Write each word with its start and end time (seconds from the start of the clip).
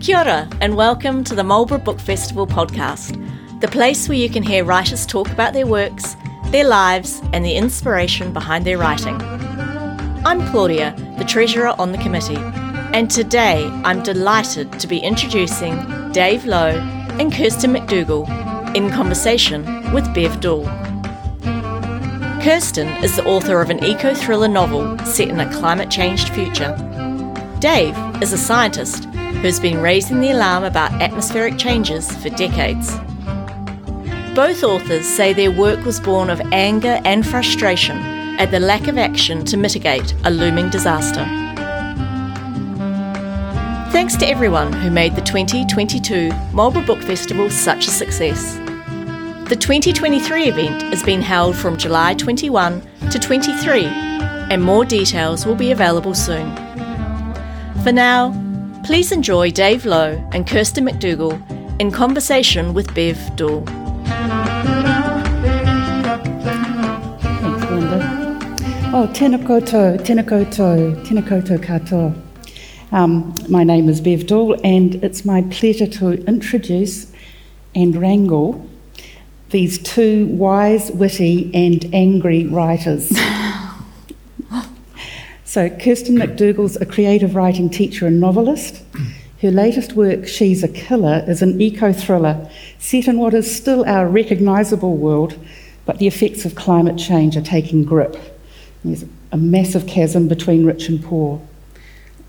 Kia 0.00 0.18
ora, 0.18 0.48
and 0.60 0.76
welcome 0.76 1.24
to 1.24 1.34
the 1.34 1.42
Marlborough 1.42 1.78
Book 1.78 1.98
Festival 1.98 2.46
podcast, 2.46 3.18
the 3.60 3.66
place 3.66 4.08
where 4.08 4.16
you 4.16 4.30
can 4.30 4.44
hear 4.44 4.64
writers 4.64 5.04
talk 5.04 5.28
about 5.28 5.54
their 5.54 5.66
works, 5.66 6.14
their 6.52 6.68
lives, 6.68 7.20
and 7.32 7.44
the 7.44 7.56
inspiration 7.56 8.32
behind 8.32 8.64
their 8.64 8.78
writing. 8.78 9.20
I'm 10.24 10.48
Claudia, 10.52 10.94
the 11.18 11.24
Treasurer 11.24 11.74
on 11.80 11.90
the 11.90 11.98
committee, 11.98 12.38
and 12.94 13.10
today 13.10 13.66
I'm 13.84 14.04
delighted 14.04 14.78
to 14.78 14.86
be 14.86 14.98
introducing 14.98 16.12
Dave 16.12 16.44
Lowe 16.44 16.78
and 17.18 17.32
Kirsten 17.32 17.72
McDougall 17.72 18.76
in 18.76 18.90
conversation 18.90 19.92
with 19.92 20.14
Bev 20.14 20.38
Doole. 20.38 20.64
Kirsten 22.40 22.86
is 23.02 23.16
the 23.16 23.26
author 23.26 23.60
of 23.60 23.68
an 23.68 23.82
eco 23.82 24.14
thriller 24.14 24.48
novel 24.48 24.96
set 25.00 25.28
in 25.28 25.40
a 25.40 25.52
climate 25.58 25.90
changed 25.90 26.28
future. 26.28 26.76
Dave 27.58 27.96
is 28.22 28.32
a 28.32 28.38
scientist 28.38 29.08
who's 29.40 29.60
been 29.60 29.80
raising 29.80 30.20
the 30.20 30.32
alarm 30.32 30.64
about 30.64 30.92
atmospheric 31.00 31.58
changes 31.58 32.10
for 32.16 32.28
decades. 32.30 32.96
Both 34.34 34.64
authors 34.64 35.06
say 35.06 35.32
their 35.32 35.50
work 35.50 35.84
was 35.84 36.00
born 36.00 36.28
of 36.30 36.40
anger 36.52 37.00
and 37.04 37.26
frustration 37.26 37.96
at 38.38 38.50
the 38.50 38.60
lack 38.60 38.88
of 38.88 38.98
action 38.98 39.44
to 39.46 39.56
mitigate 39.56 40.14
a 40.24 40.30
looming 40.30 40.70
disaster. 40.70 41.24
Thanks 43.90 44.16
to 44.16 44.28
everyone 44.28 44.72
who 44.72 44.90
made 44.90 45.16
the 45.16 45.22
2022 45.22 46.30
Marlborough 46.52 46.86
Book 46.86 47.02
Festival 47.02 47.50
such 47.50 47.86
a 47.86 47.90
success. 47.90 48.56
The 49.48 49.56
2023 49.58 50.44
event 50.44 50.82
is 50.92 51.02
being 51.02 51.22
held 51.22 51.56
from 51.56 51.76
July 51.76 52.14
21 52.14 52.82
to 53.10 53.18
23, 53.18 53.84
and 53.84 54.62
more 54.62 54.84
details 54.84 55.46
will 55.46 55.54
be 55.54 55.72
available 55.72 56.14
soon. 56.14 56.54
For 57.82 57.92
now, 57.92 58.30
please 58.88 59.12
enjoy 59.12 59.50
Dave 59.50 59.84
Lowe 59.84 60.16
and 60.32 60.46
Kirsten 60.46 60.86
McDougall 60.86 61.38
in 61.78 61.90
conversation 61.90 62.72
with 62.72 62.94
Bev 62.94 63.18
Doole. 63.36 63.62
Thanks, 67.20 67.64
Linda. 67.70 67.98
Oh, 68.94 69.06
koutou, 69.12 69.98
tēnā 70.06 70.24
koutou 70.24 71.58
katoa. 71.58 72.14
Um, 72.90 73.34
my 73.50 73.62
name 73.62 73.90
is 73.90 74.00
Bev 74.00 74.26
Doole, 74.26 74.58
and 74.64 74.94
it's 75.04 75.22
my 75.22 75.42
pleasure 75.50 75.86
to 75.98 76.24
introduce 76.24 77.12
and 77.74 77.94
wrangle 77.94 78.66
these 79.50 79.76
two 79.76 80.28
wise, 80.28 80.90
witty, 80.92 81.50
and 81.52 81.94
angry 81.94 82.46
writers. 82.46 83.12
so, 85.48 85.70
Kirsten 85.70 86.14
McDougall's 86.14 86.76
a 86.76 86.84
creative 86.84 87.34
writing 87.34 87.70
teacher 87.70 88.06
and 88.06 88.20
novelist. 88.20 88.82
Her 89.40 89.50
latest 89.50 89.94
work, 89.94 90.28
She's 90.28 90.62
a 90.62 90.68
Killer, 90.68 91.24
is 91.26 91.40
an 91.40 91.58
eco 91.58 91.90
thriller 91.90 92.50
set 92.78 93.08
in 93.08 93.18
what 93.18 93.32
is 93.32 93.56
still 93.56 93.82
our 93.86 94.06
recognisable 94.06 94.98
world, 94.98 95.38
but 95.86 96.00
the 96.00 96.06
effects 96.06 96.44
of 96.44 96.54
climate 96.54 96.98
change 96.98 97.34
are 97.34 97.40
taking 97.40 97.82
grip. 97.82 98.14
There's 98.84 99.06
a 99.32 99.38
massive 99.38 99.86
chasm 99.86 100.28
between 100.28 100.66
rich 100.66 100.86
and 100.90 101.02
poor. 101.02 101.40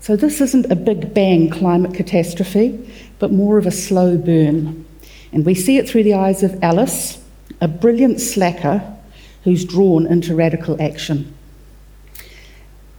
So, 0.00 0.16
this 0.16 0.40
isn't 0.40 0.72
a 0.72 0.74
big 0.74 1.12
bang 1.12 1.50
climate 1.50 1.92
catastrophe, 1.92 2.90
but 3.18 3.32
more 3.32 3.58
of 3.58 3.66
a 3.66 3.70
slow 3.70 4.16
burn. 4.16 4.86
And 5.30 5.44
we 5.44 5.54
see 5.54 5.76
it 5.76 5.86
through 5.86 6.04
the 6.04 6.14
eyes 6.14 6.42
of 6.42 6.64
Alice, 6.64 7.22
a 7.60 7.68
brilliant 7.68 8.18
slacker 8.18 8.96
who's 9.44 9.66
drawn 9.66 10.06
into 10.06 10.34
radical 10.34 10.80
action. 10.80 11.34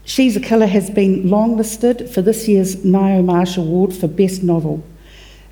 She's 0.04 0.36
a 0.36 0.40
Killer 0.40 0.68
has 0.68 0.90
been 0.90 1.24
longlisted 1.24 2.10
for 2.10 2.22
this 2.22 2.48
year's 2.48 2.76
Ngaio 2.78 3.24
Marsh 3.24 3.58
Award 3.58 3.94
for 3.94 4.08
Best 4.08 4.42
Novel. 4.42 4.84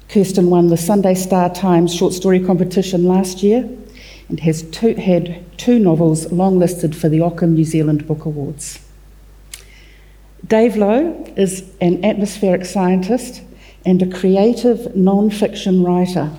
Kirsten 0.09 0.49
won 0.49 0.69
the 0.69 0.77
Sunday 0.77 1.13
Star 1.13 1.53
Times 1.53 1.93
short 1.93 2.13
story 2.13 2.39
competition 2.39 3.03
last 3.03 3.43
year 3.43 3.69
and 4.27 4.39
has 4.39 4.63
two, 4.63 4.95
had 4.95 5.43
two 5.57 5.77
novels 5.77 6.25
longlisted 6.27 6.95
for 6.95 7.09
the 7.09 7.21
Ockham 7.21 7.53
New 7.53 7.63
Zealand 7.63 8.07
Book 8.07 8.25
Awards. 8.25 8.79
Dave 10.47 10.75
Lowe 10.75 11.31
is 11.37 11.69
an 11.79 12.03
atmospheric 12.03 12.65
scientist 12.65 13.41
and 13.85 14.01
a 14.01 14.17
creative 14.19 14.95
non 14.95 15.29
fiction 15.29 15.83
writer. 15.83 16.31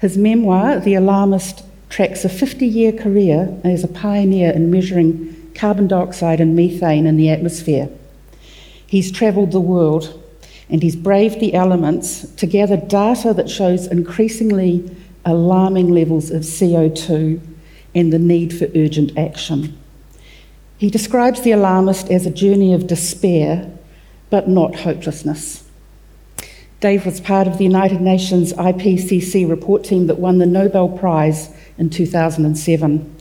His 0.00 0.18
memoir, 0.18 0.80
The 0.80 0.94
Alarmist, 0.94 1.64
tracks 1.88 2.24
a 2.24 2.28
50 2.28 2.66
year 2.66 2.92
career 2.92 3.56
as 3.62 3.84
a 3.84 3.88
pioneer 3.88 4.50
in 4.50 4.70
measuring 4.70 5.33
carbon 5.54 5.86
dioxide 5.86 6.40
and 6.40 6.56
methane 6.56 7.06
in 7.06 7.16
the 7.16 7.30
atmosphere. 7.30 7.88
He's 8.86 9.10
travelled 9.10 9.52
the 9.52 9.60
world 9.60 10.20
and 10.68 10.82
he's 10.82 10.96
braved 10.96 11.40
the 11.40 11.54
elements 11.54 12.30
to 12.34 12.46
gather 12.46 12.76
data 12.76 13.34
that 13.34 13.50
shows 13.50 13.86
increasingly 13.86 14.94
alarming 15.24 15.90
levels 15.90 16.30
of 16.30 16.42
CO2 16.42 17.40
and 17.94 18.12
the 18.12 18.18
need 18.18 18.56
for 18.56 18.66
urgent 18.74 19.16
action. 19.16 19.78
He 20.78 20.90
describes 20.90 21.42
the 21.42 21.52
alarmist 21.52 22.10
as 22.10 22.26
a 22.26 22.30
journey 22.30 22.74
of 22.74 22.86
despair, 22.86 23.70
but 24.30 24.48
not 24.48 24.74
hopelessness. 24.74 25.64
Dave 26.80 27.06
was 27.06 27.20
part 27.20 27.46
of 27.46 27.56
the 27.56 27.64
United 27.64 28.00
Nations 28.00 28.52
IPCC 28.52 29.48
report 29.48 29.84
team 29.84 30.06
that 30.08 30.18
won 30.18 30.38
the 30.38 30.46
Nobel 30.46 30.88
Prize 30.88 31.48
in 31.78 31.88
2007. 31.88 33.13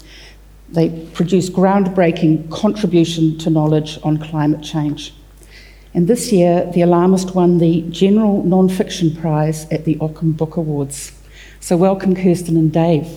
They 0.74 0.90
produce 1.14 1.52
groundbreaking 1.52 2.50
contribution 2.50 3.38
to 3.40 3.52
knowledge 3.52 4.00
on 4.04 4.18
climate 4.18 4.64
change. 4.64 5.14
And 5.94 6.08
this 6.08 6.32
year, 6.32 6.68
The 6.74 6.82
Alarmist 6.82 7.36
won 7.36 7.60
the 7.60 7.84
General 7.92 8.42
Non-Fiction 8.42 9.16
Prize 9.16 9.70
at 9.70 9.86
the 9.86 9.98
Ockham 10.02 10.32
Book 10.32 10.58
Awards. 10.58 11.12
So 11.60 11.78
welcome, 11.78 12.16
Kirsten 12.16 12.58
and 12.58 12.74
Dave. 12.74 13.08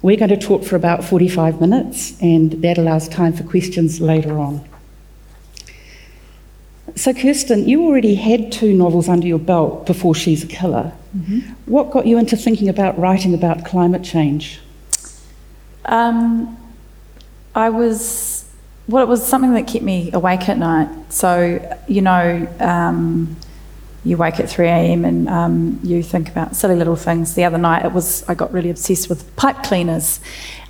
We're 0.00 0.16
going 0.16 0.30
to 0.30 0.38
talk 0.38 0.64
for 0.64 0.76
about 0.76 1.04
45 1.04 1.60
minutes, 1.60 2.18
and 2.22 2.52
that 2.62 2.78
allows 2.78 3.06
time 3.08 3.34
for 3.34 3.42
questions 3.42 4.00
later 4.00 4.38
on. 4.38 4.66
So, 6.94 7.12
Kirsten, 7.12 7.68
you 7.68 7.84
already 7.84 8.14
had 8.14 8.50
two 8.50 8.72
novels 8.72 9.10
under 9.10 9.26
your 9.26 9.38
belt 9.38 9.84
before 9.84 10.14
She's 10.14 10.42
a 10.42 10.46
Killer. 10.46 10.92
Mm-hmm. 11.14 11.40
What 11.66 11.90
got 11.90 12.06
you 12.06 12.16
into 12.16 12.36
thinking 12.36 12.70
about 12.70 12.98
writing 12.98 13.34
about 13.34 13.66
climate 13.66 14.02
change? 14.02 14.60
Um, 15.88 16.56
I 17.54 17.70
was, 17.70 18.44
well, 18.86 19.02
it 19.02 19.08
was 19.08 19.26
something 19.26 19.54
that 19.54 19.66
kept 19.66 19.84
me 19.84 20.10
awake 20.12 20.48
at 20.48 20.58
night. 20.58 20.88
So, 21.12 21.76
you 21.88 22.02
know, 22.02 22.46
um, 22.60 23.36
you 24.04 24.16
wake 24.16 24.38
at 24.38 24.48
3 24.48 24.68
a.m. 24.68 25.04
and 25.04 25.28
um, 25.28 25.80
you 25.82 26.02
think 26.02 26.28
about 26.28 26.54
silly 26.54 26.76
little 26.76 26.96
things. 26.96 27.34
The 27.34 27.44
other 27.44 27.58
night, 27.58 27.84
it 27.84 27.92
was 27.92 28.22
I 28.28 28.34
got 28.34 28.52
really 28.52 28.70
obsessed 28.70 29.08
with 29.08 29.34
pipe 29.36 29.62
cleaners, 29.64 30.20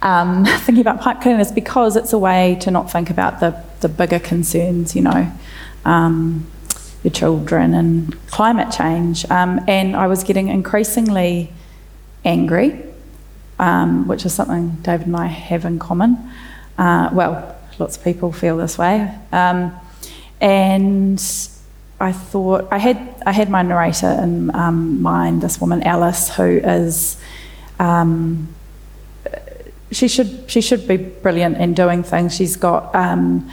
um, 0.02 0.44
thinking 0.60 0.80
about 0.80 1.00
pipe 1.00 1.20
cleaners 1.20 1.52
because 1.52 1.96
it's 1.96 2.12
a 2.12 2.18
way 2.18 2.56
to 2.62 2.70
not 2.70 2.90
think 2.90 3.10
about 3.10 3.40
the, 3.40 3.62
the 3.80 3.88
bigger 3.88 4.18
concerns, 4.18 4.96
you 4.96 5.02
know, 5.02 5.30
um, 5.84 6.46
your 7.02 7.12
children 7.12 7.74
and 7.74 8.16
climate 8.28 8.72
change. 8.72 9.28
Um, 9.30 9.60
and 9.68 9.94
I 9.94 10.06
was 10.06 10.24
getting 10.24 10.48
increasingly 10.48 11.52
angry, 12.24 12.82
um, 13.58 14.06
which 14.06 14.24
is 14.24 14.34
something 14.34 14.70
David 14.82 15.06
and 15.06 15.16
I 15.16 15.26
have 15.26 15.64
in 15.64 15.78
common. 15.78 16.18
Uh, 16.76 17.10
well, 17.12 17.56
lots 17.78 17.96
of 17.96 18.04
people 18.04 18.32
feel 18.32 18.56
this 18.56 18.78
way. 18.78 19.12
Um, 19.32 19.72
and 20.40 21.20
I 22.00 22.12
thought 22.12 22.68
I 22.70 22.78
had 22.78 23.22
I 23.26 23.32
had 23.32 23.50
my 23.50 23.62
narrator 23.62 24.10
in 24.22 24.54
um, 24.54 25.02
mind, 25.02 25.42
this 25.42 25.60
woman 25.60 25.82
Alice, 25.82 26.34
who 26.36 26.58
is 26.58 27.20
um, 27.78 28.48
she 29.90 30.06
should 30.06 30.44
she 30.48 30.60
should 30.60 30.86
be 30.86 30.96
brilliant 30.96 31.58
in 31.58 31.74
doing 31.74 32.02
things. 32.02 32.36
She's 32.36 32.56
got 32.56 32.94
um, 32.94 33.50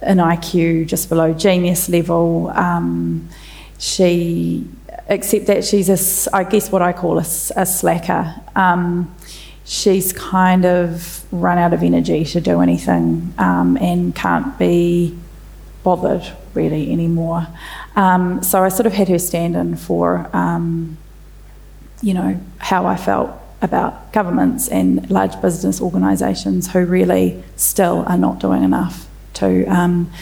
an 0.00 0.18
IQ 0.18 0.86
just 0.86 1.08
below 1.08 1.34
genius 1.34 1.88
level. 1.88 2.50
Um, 2.54 3.28
she 3.78 4.66
except 5.08 5.46
that 5.46 5.64
she's 5.64 5.88
a 5.90 6.34
I 6.34 6.44
guess 6.44 6.72
what 6.72 6.80
I 6.80 6.92
call 6.92 7.18
a, 7.18 7.26
a 7.56 7.66
slacker. 7.66 8.34
She's 9.72 10.12
kind 10.12 10.66
of 10.66 11.24
run 11.32 11.56
out 11.56 11.72
of 11.72 11.82
energy 11.82 12.26
to 12.26 12.42
do 12.42 12.60
anything 12.60 13.32
um, 13.38 13.78
and 13.78 14.14
can't 14.14 14.58
be 14.58 15.18
bothered 15.82 16.30
really 16.52 16.92
anymore. 16.92 17.46
Um, 17.96 18.42
so 18.42 18.62
I 18.62 18.68
sort 18.68 18.86
of 18.86 18.92
had 18.92 19.08
her 19.08 19.18
stand 19.18 19.56
in 19.56 19.76
for, 19.76 20.28
um, 20.34 20.98
you 22.02 22.12
know, 22.12 22.38
how 22.58 22.84
I 22.84 22.98
felt 22.98 23.30
about 23.62 24.12
governments 24.12 24.68
and 24.68 25.10
large 25.10 25.40
business 25.40 25.80
organisations 25.80 26.70
who 26.70 26.84
really 26.84 27.42
still 27.56 28.04
are 28.06 28.18
not 28.18 28.40
doing 28.40 28.62
enough 28.64 29.06
to 29.40 29.64
um, 29.68 30.12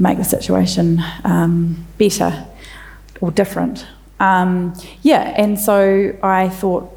make 0.00 0.18
the 0.18 0.24
situation 0.24 1.00
um, 1.22 1.86
better 1.96 2.44
or 3.20 3.30
different. 3.30 3.86
Um, 4.18 4.74
yeah, 5.02 5.32
and 5.36 5.60
so 5.60 6.16
I 6.24 6.48
thought 6.48 6.90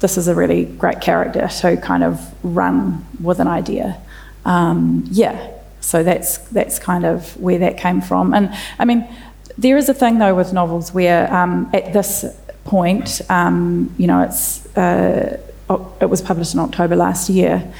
this 0.00 0.18
is 0.18 0.28
a 0.28 0.34
really 0.34 0.64
great 0.64 1.00
character 1.00 1.48
to 1.48 1.76
kind 1.76 2.04
of 2.04 2.20
run 2.44 3.04
with 3.22 3.40
an 3.40 3.48
idea. 3.48 4.00
Um, 4.44 5.04
yeah, 5.10 5.50
so 5.80 6.02
that's 6.02 6.38
that's 6.48 6.78
kind 6.78 7.04
of 7.04 7.36
where 7.36 7.58
that 7.58 7.78
came 7.78 8.00
from. 8.00 8.34
And 8.34 8.54
I 8.78 8.84
mean, 8.84 9.06
there 9.56 9.76
is 9.76 9.88
a 9.88 9.94
thing 9.94 10.18
though 10.18 10.34
with 10.34 10.52
novels 10.52 10.92
where 10.92 11.32
um, 11.32 11.70
at 11.72 11.92
this 11.92 12.24
point, 12.64 13.20
um, 13.28 13.94
you 13.98 14.06
know, 14.06 14.22
it's 14.22 14.66
uh, 14.76 15.40
it 16.00 16.08
was 16.08 16.22
published 16.22 16.54
in 16.54 16.60
October 16.60 16.96
last 16.96 17.30
year. 17.30 17.72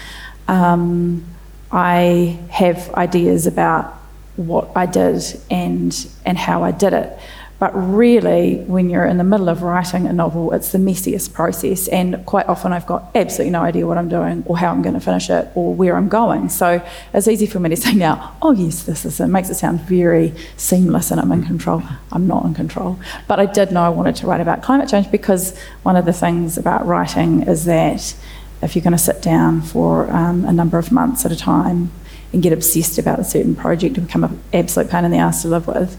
Um, 0.49 1.25
I 1.72 2.38
have 2.50 2.93
ideas 2.94 3.46
about 3.46 3.93
what 4.37 4.70
I 4.76 4.87
did 4.87 5.22
and 5.50 6.08
and 6.25 6.38
how 6.38 6.62
I 6.62 6.70
did 6.70 6.93
it. 6.93 7.19
But 7.64 7.72
really, 7.72 8.56
when 8.66 8.90
you're 8.90 9.06
in 9.06 9.16
the 9.16 9.25
middle 9.25 9.49
of 9.49 9.62
writing 9.62 10.06
a 10.06 10.12
novel, 10.12 10.52
it's 10.52 10.72
the 10.72 10.76
messiest 10.76 11.32
process. 11.32 11.88
And 11.88 12.22
quite 12.26 12.46
often, 12.46 12.75
I've 12.75 12.84
got 12.84 13.11
absolutely 13.14 13.52
no 13.52 13.62
idea 13.62 13.87
what 13.87 13.96
I'm 13.96 14.11
doing 14.11 14.43
or 14.44 14.58
how 14.58 14.70
I'm 14.70 14.82
going 14.82 14.93
to 14.93 15.00
finish 15.00 15.31
it 15.31 15.49
or 15.55 15.75
where 15.75 15.96
I'm 15.96 16.11
going. 16.11 16.50
So 16.50 16.87
it's 17.14 17.26
easy 17.26 17.46
for 17.46 17.61
me 17.61 17.70
to 17.70 17.76
say 17.84 17.94
now, 17.94 18.37
oh, 18.43 18.52
yes, 18.52 18.82
this 18.82 19.06
is 19.06 19.19
it. 19.19 19.28
makes 19.28 19.49
it 19.49 19.55
sound 19.55 19.81
very 19.81 20.34
seamless 20.58 21.11
and 21.11 21.19
I'm 21.19 21.32
in 21.32 21.43
control. 21.43 21.82
I'm 22.12 22.26
not 22.26 22.44
in 22.44 22.52
control. 22.52 23.00
But 23.28 23.40
I 23.40 23.46
did 23.46 23.72
know 23.72 23.82
I 23.82 23.88
wanted 23.88 24.17
to 24.17 24.26
write 24.26 24.43
about 24.43 24.62
climate 24.62 24.90
change 24.90 25.10
because 25.10 25.58
one 25.84 25.96
of 25.96 26.05
the 26.05 26.12
things 26.12 26.58
about 26.58 26.84
writing 26.84 27.44
is 27.44 27.64
that 27.64 28.14
if 28.60 28.76
you're 28.76 28.82
going 28.82 28.93
to 28.93 28.99
sit 28.99 29.22
down 29.22 29.62
for 29.62 30.10
um, 30.10 30.44
a 30.44 30.52
number 30.52 30.76
of 30.76 30.93
months 30.93 31.25
at 31.25 31.32
a 31.32 31.37
time 31.37 31.93
and 32.31 32.43
get 32.43 32.52
obsessed 32.52 32.99
about 32.99 33.20
a 33.20 33.25
certain 33.25 33.56
project 33.56 33.96
and 33.96 34.06
become 34.06 34.25
an 34.25 34.38
absolute 34.52 34.90
pain 34.90 35.06
in 35.06 35.12
the 35.12 35.17
ass 35.17 35.40
to 35.40 35.49
live 35.49 35.67
with, 35.67 35.99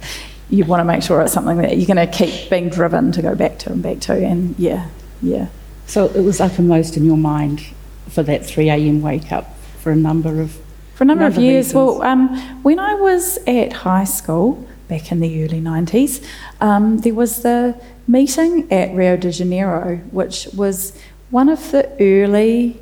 you 0.50 0.66
want 0.66 0.80
to 0.80 0.86
make 0.86 1.04
sure 1.04 1.22
it's 1.22 1.34
something 1.34 1.58
that 1.58 1.78
you're 1.78 1.88
going 1.88 2.08
to 2.08 2.12
keep 2.12 2.50
being 2.50 2.70
driven 2.70 3.12
to 3.12 3.22
go 3.22 3.36
back 3.36 3.58
to 3.60 3.72
and 3.72 3.82
back 3.82 4.00
to. 4.02 4.14
And 4.14 4.58
yeah, 4.60 4.90
yeah. 5.22 5.48
So 5.88 6.06
it 6.06 6.22
was 6.22 6.40
uppermost 6.40 6.98
in 6.98 7.06
your 7.06 7.18
mind 7.18 7.66
for 8.10 8.24
that 8.24 8.46
3 8.46 8.70
a.m. 8.70 9.02
wake 9.02 9.32
up 9.32 9.58
for 9.80 9.92
a 9.92 9.96
number 9.96 10.42
of 10.42 10.60
for 10.94 11.04
a 11.04 11.08
number, 11.08 11.26
number 11.26 11.38
of 11.38 11.44
years. 11.44 11.68
Reasons. 11.68 11.76
Well, 11.76 12.02
um, 12.04 12.64
when 12.64 12.80
I 12.80 12.94
was 12.96 13.38
at 13.48 13.74
high 13.74 14.06
school 14.06 14.66
back 14.88 15.12
in 15.12 15.20
the 15.20 15.44
early 15.44 15.60
90s, 15.60 16.26
um, 16.62 17.00
there 17.00 17.14
was 17.14 17.42
the 17.42 17.80
meeting 18.08 18.72
at 18.72 18.96
Rio 18.96 19.18
de 19.18 19.32
Janeiro, 19.32 19.98
which 20.12 20.48
was 20.56 20.98
one 21.32 21.50
of 21.50 21.72
the 21.72 21.92
early. 22.00 22.82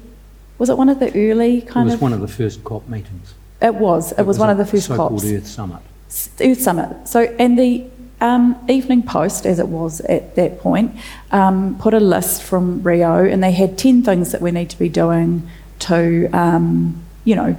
Was 0.60 0.70
it 0.70 0.78
one 0.78 0.90
of 0.90 1.00
the 1.00 1.12
early 1.16 1.62
kind 1.62 1.88
of? 1.90 1.94
It 1.94 1.94
was 1.94 1.94
of, 1.96 2.02
one 2.02 2.14
of 2.14 2.22
the 2.22 2.28
first 2.28 2.64
COP 2.64 2.88
meetings. 2.88 3.34
It 3.62 3.76
was. 3.76 4.12
It, 4.12 4.20
it 4.20 4.22
was, 4.22 4.28
was, 4.28 4.40
one 4.40 4.50
of 4.50 4.58
the 4.58 4.66
first 4.66 4.88
so-called 4.88 5.22
COPs. 5.22 5.32
Earth 5.32 5.48
Summit. 5.48 5.82
Earth 6.42 6.62
Summit. 6.62 7.08
So, 7.08 7.22
and 7.40 7.58
the 7.58 7.86
um, 8.22 8.64
Evening 8.70 9.04
Post, 9.04 9.46
as 9.46 9.60
it 9.60 9.68
was 9.68 10.00
at 10.02 10.36
that 10.36 10.60
point, 10.60 10.96
um, 11.32 11.78
put 11.80 11.94
a 11.94 12.00
list 12.00 12.44
from 12.44 12.82
Rio, 12.84 13.26
and 13.26 13.44
they 13.44 13.52
had 13.52 13.78
ten 13.78 14.04
things 14.04 14.32
that 14.32 14.42
we 14.42 14.52
need 14.52 14.70
to 14.70 14.80
be 14.80 14.90
doing 14.90 15.48
to, 15.80 16.30
um, 16.32 17.04
you 17.26 17.36
know, 17.36 17.58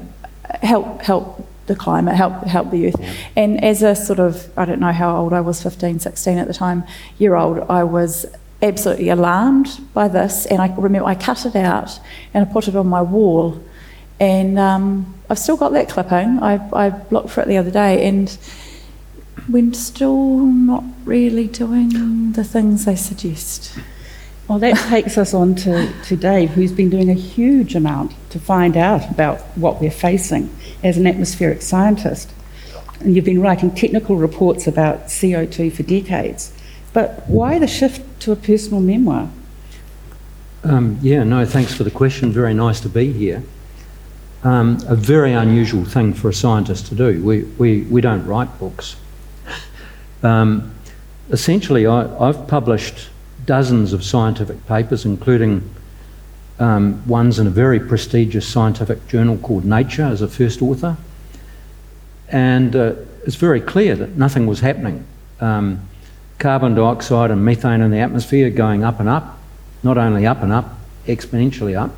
help 0.62 1.02
help 1.02 1.46
the 1.66 1.76
climate, 1.76 2.14
help 2.14 2.44
help 2.44 2.70
the 2.70 2.88
earth. 2.88 3.16
And 3.36 3.62
as 3.62 3.82
a 3.82 3.94
sort 3.94 4.18
of, 4.18 4.50
I 4.56 4.64
don't 4.64 4.80
know 4.80 4.92
how 4.92 5.16
old 5.16 5.32
I 5.32 5.40
was, 5.40 5.62
15, 5.62 6.00
16 6.00 6.38
at 6.38 6.46
the 6.46 6.54
time, 6.54 6.84
year 7.18 7.34
old, 7.34 7.58
I 7.70 7.84
was 7.84 8.26
absolutely 8.62 9.10
alarmed 9.10 9.80
by 9.92 10.08
this, 10.08 10.46
and 10.46 10.60
I 10.60 10.74
remember 10.74 11.06
I 11.06 11.14
cut 11.14 11.44
it 11.44 11.56
out 11.56 12.00
and 12.32 12.46
I 12.46 12.52
put 12.52 12.68
it 12.68 12.76
on 12.76 12.86
my 12.86 13.02
wall, 13.02 13.62
and 14.18 14.58
um, 14.58 15.14
I've 15.34 15.40
still 15.40 15.56
got 15.56 15.72
that 15.72 15.88
clipping. 15.88 16.40
I, 16.44 16.64
I 16.72 17.02
looked 17.10 17.30
for 17.30 17.40
it 17.40 17.48
the 17.48 17.56
other 17.56 17.72
day, 17.72 18.06
and 18.06 18.38
we're 19.48 19.72
still 19.72 20.46
not 20.46 20.84
really 21.04 21.48
doing 21.48 22.30
the 22.34 22.44
things 22.44 22.84
they 22.84 22.94
suggest. 22.94 23.76
Well, 24.46 24.60
that 24.60 24.76
takes 24.90 25.18
us 25.18 25.34
on 25.34 25.56
to, 25.56 25.92
to 26.04 26.16
Dave, 26.16 26.50
who's 26.50 26.70
been 26.70 26.88
doing 26.88 27.10
a 27.10 27.14
huge 27.14 27.74
amount 27.74 28.14
to 28.30 28.38
find 28.38 28.76
out 28.76 29.10
about 29.10 29.40
what 29.56 29.80
we're 29.80 29.90
facing 29.90 30.54
as 30.84 30.98
an 30.98 31.04
atmospheric 31.08 31.62
scientist. 31.62 32.32
And 33.00 33.16
you've 33.16 33.24
been 33.24 33.40
writing 33.40 33.74
technical 33.74 34.14
reports 34.14 34.68
about 34.68 35.06
CO2 35.06 35.72
for 35.72 35.82
decades. 35.82 36.56
But 36.92 37.28
why 37.28 37.58
the 37.58 37.66
shift 37.66 38.20
to 38.20 38.30
a 38.30 38.36
personal 38.36 38.78
memoir? 38.78 39.30
Um, 40.62 40.96
yeah, 41.02 41.24
no, 41.24 41.44
thanks 41.44 41.74
for 41.74 41.82
the 41.82 41.90
question. 41.90 42.30
Very 42.30 42.54
nice 42.54 42.78
to 42.82 42.88
be 42.88 43.12
here 43.12 43.42
um, 44.44 44.78
a 44.86 44.94
very 44.94 45.32
unusual 45.32 45.84
thing 45.84 46.12
for 46.12 46.28
a 46.28 46.34
scientist 46.34 46.86
to 46.86 46.94
do. 46.94 47.24
We, 47.24 47.42
we, 47.58 47.82
we 47.82 48.00
don't 48.00 48.24
write 48.26 48.58
books. 48.58 48.96
Um, 50.22 50.74
essentially, 51.30 51.86
I, 51.86 52.26
have 52.26 52.46
published 52.46 53.08
dozens 53.44 53.92
of 53.92 54.04
scientific 54.04 54.66
papers, 54.66 55.04
including 55.04 55.68
um, 56.58 57.06
ones 57.06 57.38
in 57.38 57.46
a 57.46 57.50
very 57.50 57.80
prestigious 57.80 58.46
scientific 58.46 59.06
journal 59.08 59.38
called 59.38 59.64
Nature 59.64 60.04
as 60.04 60.22
a 60.22 60.28
first 60.28 60.62
author. 60.62 60.96
And 62.28 62.76
uh, 62.76 62.94
it's 63.26 63.36
very 63.36 63.60
clear 63.60 63.96
that 63.96 64.16
nothing 64.16 64.46
was 64.46 64.60
happening. 64.60 65.06
Um, 65.40 65.88
carbon 66.38 66.74
dioxide 66.74 67.30
and 67.30 67.44
methane 67.44 67.80
in 67.80 67.90
the 67.90 67.98
atmosphere 67.98 68.50
going 68.50 68.84
up 68.84 69.00
and 69.00 69.08
up, 69.08 69.38
not 69.82 69.98
only 69.98 70.26
up 70.26 70.42
and 70.42 70.52
up, 70.52 70.78
exponentially 71.06 71.78
up. 71.78 71.90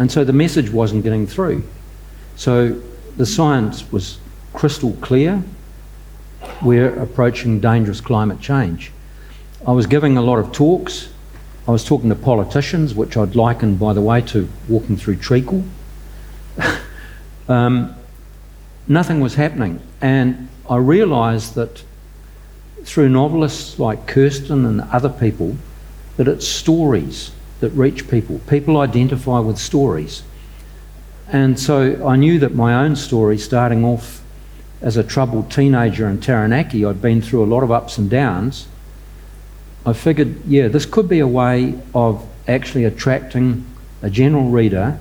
And 0.00 0.10
so 0.10 0.24
the 0.24 0.32
message 0.32 0.70
wasn't 0.70 1.04
getting 1.04 1.26
through. 1.26 1.62
So 2.34 2.80
the 3.18 3.26
science 3.26 3.92
was 3.92 4.18
crystal 4.54 4.94
clear. 5.02 5.44
We're 6.62 6.98
approaching 6.98 7.60
dangerous 7.60 8.00
climate 8.00 8.40
change. 8.40 8.92
I 9.68 9.72
was 9.72 9.86
giving 9.86 10.16
a 10.16 10.22
lot 10.22 10.38
of 10.38 10.52
talks. 10.52 11.10
I 11.68 11.70
was 11.70 11.84
talking 11.84 12.08
to 12.08 12.14
politicians, 12.14 12.94
which 12.94 13.14
I'd 13.18 13.36
liken, 13.36 13.76
by 13.76 13.92
the 13.92 14.00
way, 14.00 14.22
to 14.22 14.48
walking 14.70 14.96
through 14.96 15.16
treacle. 15.16 15.64
um, 17.48 17.94
nothing 18.88 19.20
was 19.20 19.34
happening. 19.34 19.82
And 20.00 20.48
I 20.66 20.76
realised 20.78 21.56
that 21.56 21.84
through 22.84 23.10
novelists 23.10 23.78
like 23.78 24.06
Kirsten 24.06 24.64
and 24.64 24.80
other 24.80 25.10
people, 25.10 25.58
that 26.16 26.26
it's 26.26 26.48
stories 26.48 27.32
that 27.60 27.70
reach 27.70 28.08
people. 28.08 28.40
People 28.48 28.78
identify 28.78 29.38
with 29.38 29.58
stories. 29.58 30.22
And 31.28 31.58
so 31.58 32.06
I 32.06 32.16
knew 32.16 32.38
that 32.40 32.54
my 32.54 32.84
own 32.84 32.96
story, 32.96 33.38
starting 33.38 33.84
off 33.84 34.22
as 34.82 34.96
a 34.96 35.04
troubled 35.04 35.50
teenager 35.50 36.08
in 36.08 36.20
Taranaki, 36.20 36.84
I'd 36.84 37.00
been 37.00 37.22
through 37.22 37.44
a 37.44 37.46
lot 37.46 37.62
of 37.62 37.70
ups 37.70 37.98
and 37.98 38.10
downs. 38.10 38.66
I 39.86 39.92
figured, 39.92 40.44
yeah, 40.46 40.68
this 40.68 40.86
could 40.86 41.08
be 41.08 41.20
a 41.20 41.26
way 41.26 41.78
of 41.94 42.26
actually 42.48 42.84
attracting 42.84 43.64
a 44.02 44.10
general 44.10 44.50
reader 44.50 44.98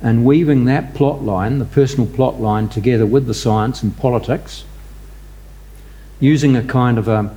and 0.00 0.24
weaving 0.24 0.64
that 0.64 0.94
plot 0.94 1.22
line, 1.22 1.58
the 1.58 1.64
personal 1.64 2.06
plot 2.06 2.40
line, 2.40 2.68
together 2.68 3.06
with 3.06 3.26
the 3.26 3.34
science 3.34 3.82
and 3.82 3.96
politics, 3.96 4.64
using 6.18 6.56
a 6.56 6.62
kind 6.62 6.98
of 6.98 7.08
a 7.08 7.34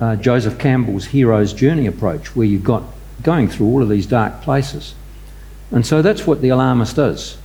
uh, 0.00 0.16
Joseph 0.16 0.58
Campbell's 0.58 1.06
hero's 1.06 1.52
journey 1.52 1.86
approach, 1.86 2.34
where 2.34 2.46
you've 2.46 2.64
got 2.64 2.82
going 3.22 3.48
through 3.48 3.66
all 3.66 3.82
of 3.82 3.88
these 3.88 4.06
dark 4.06 4.42
places. 4.42 4.94
And 5.70 5.86
so 5.86 6.02
that's 6.02 6.26
what 6.26 6.40
The 6.40 6.50
Alarmist 6.50 6.98
is. 6.98 7.38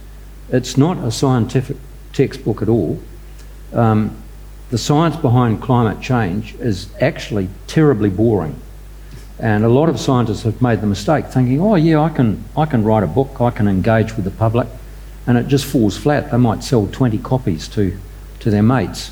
It's 0.50 0.78
not 0.78 0.98
a 0.98 1.12
scientific 1.12 1.78
textbook 2.14 2.62
at 2.62 2.70
all. 2.70 3.00
Um, 3.74 4.16
the 4.70 4.78
science 4.78 5.16
behind 5.16 5.62
climate 5.62 6.02
change 6.02 6.56
is 6.56 6.90
actually 7.00 7.50
terribly 7.68 8.10
boring. 8.10 8.60
And 9.40 9.64
a 9.64 9.70
lot 9.70 9.88
of 9.88 10.00
scientists 10.00 10.44
have 10.44 10.62
made 10.62 10.82
the 10.82 10.88
mistake 10.88 11.28
thinking, 11.28 11.62
oh, 11.62 11.76
yeah, 11.76 12.02
I 12.02 12.10
can, 12.10 12.44
I 12.56 12.66
can 12.66 12.84
write 12.84 13.04
a 13.04 13.08
book, 13.08 13.40
I 13.40 13.52
can 13.52 13.68
engage 13.68 14.16
with 14.16 14.26
the 14.26 14.32
public, 14.32 14.68
and 15.28 15.38
it 15.38 15.48
just 15.48 15.66
falls 15.66 15.96
flat. 15.96 16.32
They 16.32 16.38
might 16.38 16.64
sell 16.64 16.88
20 16.88 17.20
copies 17.20 17.68
to, 17.70 17.98
to 18.40 18.50
their 18.50 18.64
mates. 18.64 19.12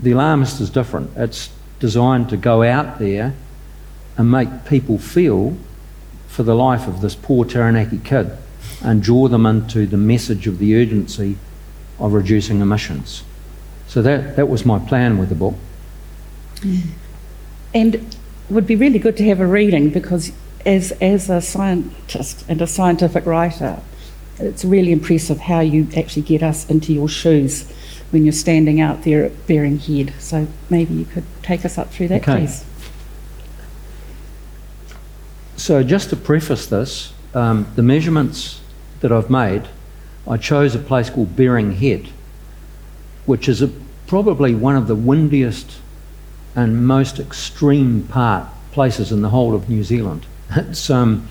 The 0.00 0.12
Alarmist 0.12 0.60
is 0.60 0.70
different. 0.70 1.10
It's 1.16 1.50
designed 1.80 2.28
to 2.30 2.36
go 2.36 2.62
out 2.62 2.98
there 2.98 3.34
and 4.16 4.30
make 4.30 4.64
people 4.64 4.98
feel 4.98 5.56
for 6.28 6.42
the 6.42 6.54
life 6.54 6.86
of 6.86 7.00
this 7.00 7.14
poor 7.14 7.44
Taranaki 7.44 7.98
kid 7.98 8.36
and 8.82 9.02
draw 9.02 9.28
them 9.28 9.46
into 9.46 9.86
the 9.86 9.96
message 9.96 10.46
of 10.46 10.58
the 10.58 10.76
urgency 10.76 11.36
of 11.98 12.12
reducing 12.12 12.60
emissions. 12.60 13.24
So 13.86 14.02
that, 14.02 14.36
that 14.36 14.48
was 14.48 14.64
my 14.64 14.78
plan 14.78 15.18
with 15.18 15.28
the 15.28 15.34
book. 15.34 15.54
And 17.74 17.94
it 17.94 18.16
would 18.48 18.66
be 18.66 18.76
really 18.76 18.98
good 18.98 19.16
to 19.16 19.24
have 19.24 19.40
a 19.40 19.46
reading 19.46 19.90
because 19.90 20.32
as, 20.64 20.92
as 20.92 21.28
a 21.28 21.40
scientist 21.40 22.44
and 22.48 22.60
a 22.62 22.66
scientific 22.66 23.26
writer, 23.26 23.80
it's 24.38 24.64
really 24.64 24.92
impressive 24.92 25.40
how 25.40 25.60
you 25.60 25.88
actually 25.96 26.22
get 26.22 26.42
us 26.42 26.68
into 26.70 26.92
your 26.92 27.08
shoes 27.08 27.70
when 28.10 28.24
you're 28.24 28.32
standing 28.32 28.80
out 28.80 29.04
there 29.04 29.24
at 29.24 29.46
Baring 29.46 29.78
Head. 29.78 30.14
So 30.18 30.46
maybe 30.68 30.94
you 30.94 31.04
could 31.04 31.24
take 31.42 31.64
us 31.64 31.78
up 31.78 31.90
through 31.90 32.08
that, 32.08 32.22
okay. 32.22 32.46
please. 32.46 32.64
So, 35.60 35.82
just 35.82 36.08
to 36.08 36.16
preface 36.16 36.64
this, 36.64 37.12
um, 37.34 37.66
the 37.76 37.82
measurements 37.82 38.62
that 39.00 39.12
I've 39.12 39.28
made, 39.28 39.68
I 40.26 40.38
chose 40.38 40.74
a 40.74 40.78
place 40.78 41.10
called 41.10 41.36
Baring 41.36 41.72
Head, 41.72 42.08
which 43.26 43.46
is 43.46 43.60
a, 43.60 43.68
probably 44.06 44.54
one 44.54 44.74
of 44.74 44.86
the 44.86 44.94
windiest 44.94 45.76
and 46.56 46.86
most 46.86 47.20
extreme 47.20 48.04
part 48.04 48.48
places 48.72 49.12
in 49.12 49.20
the 49.20 49.28
whole 49.28 49.54
of 49.54 49.68
New 49.68 49.84
Zealand. 49.84 50.24
It's, 50.56 50.88
um, 50.88 51.28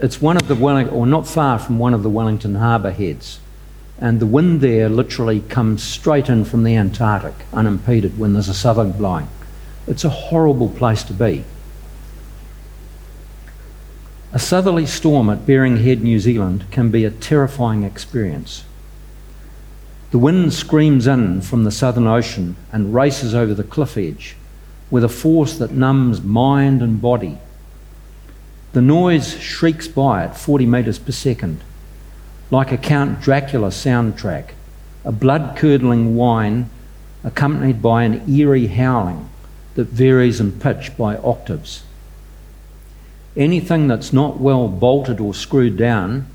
it's 0.00 0.22
one 0.22 0.38
of 0.38 0.48
the 0.48 0.54
Welling- 0.54 0.88
or 0.88 1.06
not 1.06 1.28
far 1.28 1.58
from 1.58 1.78
one 1.78 1.92
of 1.92 2.02
the 2.02 2.08
Wellington 2.08 2.54
Harbour 2.54 2.92
heads, 2.92 3.40
and 4.00 4.20
the 4.20 4.26
wind 4.26 4.62
there 4.62 4.88
literally 4.88 5.40
comes 5.40 5.82
straight 5.82 6.30
in 6.30 6.46
from 6.46 6.64
the 6.64 6.76
Antarctic 6.76 7.34
unimpeded 7.52 8.18
when 8.18 8.32
there's 8.32 8.48
a 8.48 8.54
southern 8.54 8.92
blowing. 8.92 9.28
It's 9.86 10.02
a 10.02 10.08
horrible 10.08 10.70
place 10.70 11.02
to 11.02 11.12
be. 11.12 11.44
A 14.34 14.38
southerly 14.38 14.86
storm 14.86 15.28
at 15.28 15.44
Baring 15.44 15.76
Head, 15.76 16.02
New 16.02 16.18
Zealand 16.18 16.64
can 16.70 16.90
be 16.90 17.04
a 17.04 17.10
terrifying 17.10 17.82
experience. 17.82 18.64
The 20.10 20.18
wind 20.18 20.54
screams 20.54 21.06
in 21.06 21.42
from 21.42 21.64
the 21.64 21.70
Southern 21.70 22.06
Ocean 22.06 22.56
and 22.72 22.94
races 22.94 23.34
over 23.34 23.52
the 23.52 23.62
cliff 23.62 23.98
edge 23.98 24.36
with 24.90 25.04
a 25.04 25.08
force 25.08 25.58
that 25.58 25.72
numbs 25.72 26.22
mind 26.22 26.80
and 26.80 27.00
body. 27.00 27.36
The 28.72 28.80
noise 28.80 29.38
shrieks 29.38 29.86
by 29.86 30.24
at 30.24 30.36
40 30.38 30.64
metres 30.64 30.98
per 30.98 31.12
second, 31.12 31.62
like 32.50 32.72
a 32.72 32.78
Count 32.78 33.20
Dracula 33.20 33.68
soundtrack, 33.68 34.52
a 35.04 35.12
blood 35.12 35.58
curdling 35.58 36.16
whine 36.16 36.70
accompanied 37.22 37.82
by 37.82 38.04
an 38.04 38.26
eerie 38.30 38.68
howling 38.68 39.28
that 39.74 39.88
varies 39.88 40.40
in 40.40 40.58
pitch 40.58 40.96
by 40.96 41.18
octaves. 41.18 41.82
Anything 43.36 43.88
that's 43.88 44.12
not 44.12 44.40
well 44.40 44.68
bolted 44.68 45.20
or 45.20 45.32
screwed 45.32 45.76
down 45.76 46.26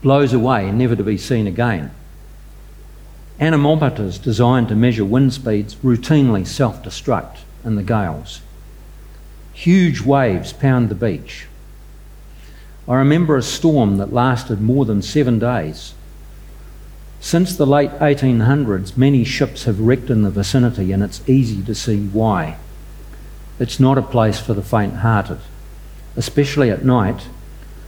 blows 0.00 0.32
away, 0.32 0.70
never 0.70 0.96
to 0.96 1.04
be 1.04 1.18
seen 1.18 1.46
again. 1.46 1.90
Anemometers 3.40 4.18
designed 4.18 4.68
to 4.68 4.74
measure 4.74 5.04
wind 5.04 5.32
speeds 5.32 5.76
routinely 5.76 6.46
self 6.46 6.82
destruct 6.82 7.38
in 7.64 7.76
the 7.76 7.82
gales. 7.82 8.40
Huge 9.52 10.00
waves 10.00 10.52
pound 10.52 10.88
the 10.88 10.94
beach. 10.94 11.46
I 12.88 12.94
remember 12.94 13.36
a 13.36 13.42
storm 13.42 13.98
that 13.98 14.12
lasted 14.12 14.60
more 14.60 14.84
than 14.84 15.02
seven 15.02 15.38
days. 15.38 15.94
Since 17.20 17.56
the 17.56 17.66
late 17.66 17.90
1800s, 17.90 18.96
many 18.96 19.24
ships 19.24 19.64
have 19.64 19.80
wrecked 19.80 20.08
in 20.08 20.22
the 20.22 20.30
vicinity, 20.30 20.92
and 20.92 21.02
it's 21.02 21.28
easy 21.28 21.62
to 21.64 21.74
see 21.74 22.06
why. 22.06 22.56
It's 23.58 23.78
not 23.78 23.98
a 23.98 24.02
place 24.02 24.40
for 24.40 24.54
the 24.54 24.62
faint 24.62 24.96
hearted, 24.96 25.40
especially 26.18 26.68
at 26.68 26.84
night 26.84 27.28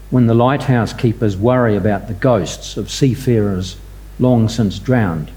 when 0.09 0.27
the 0.27 0.35
lighthouse 0.35 0.93
keepers 0.93 1.37
worry 1.37 1.77
about 1.77 2.07
the 2.07 2.15
ghosts 2.15 2.77
of 2.77 2.91
seafarers 2.91 3.77
long 4.21 4.49
since 4.49 4.79
drowned. 4.79 5.31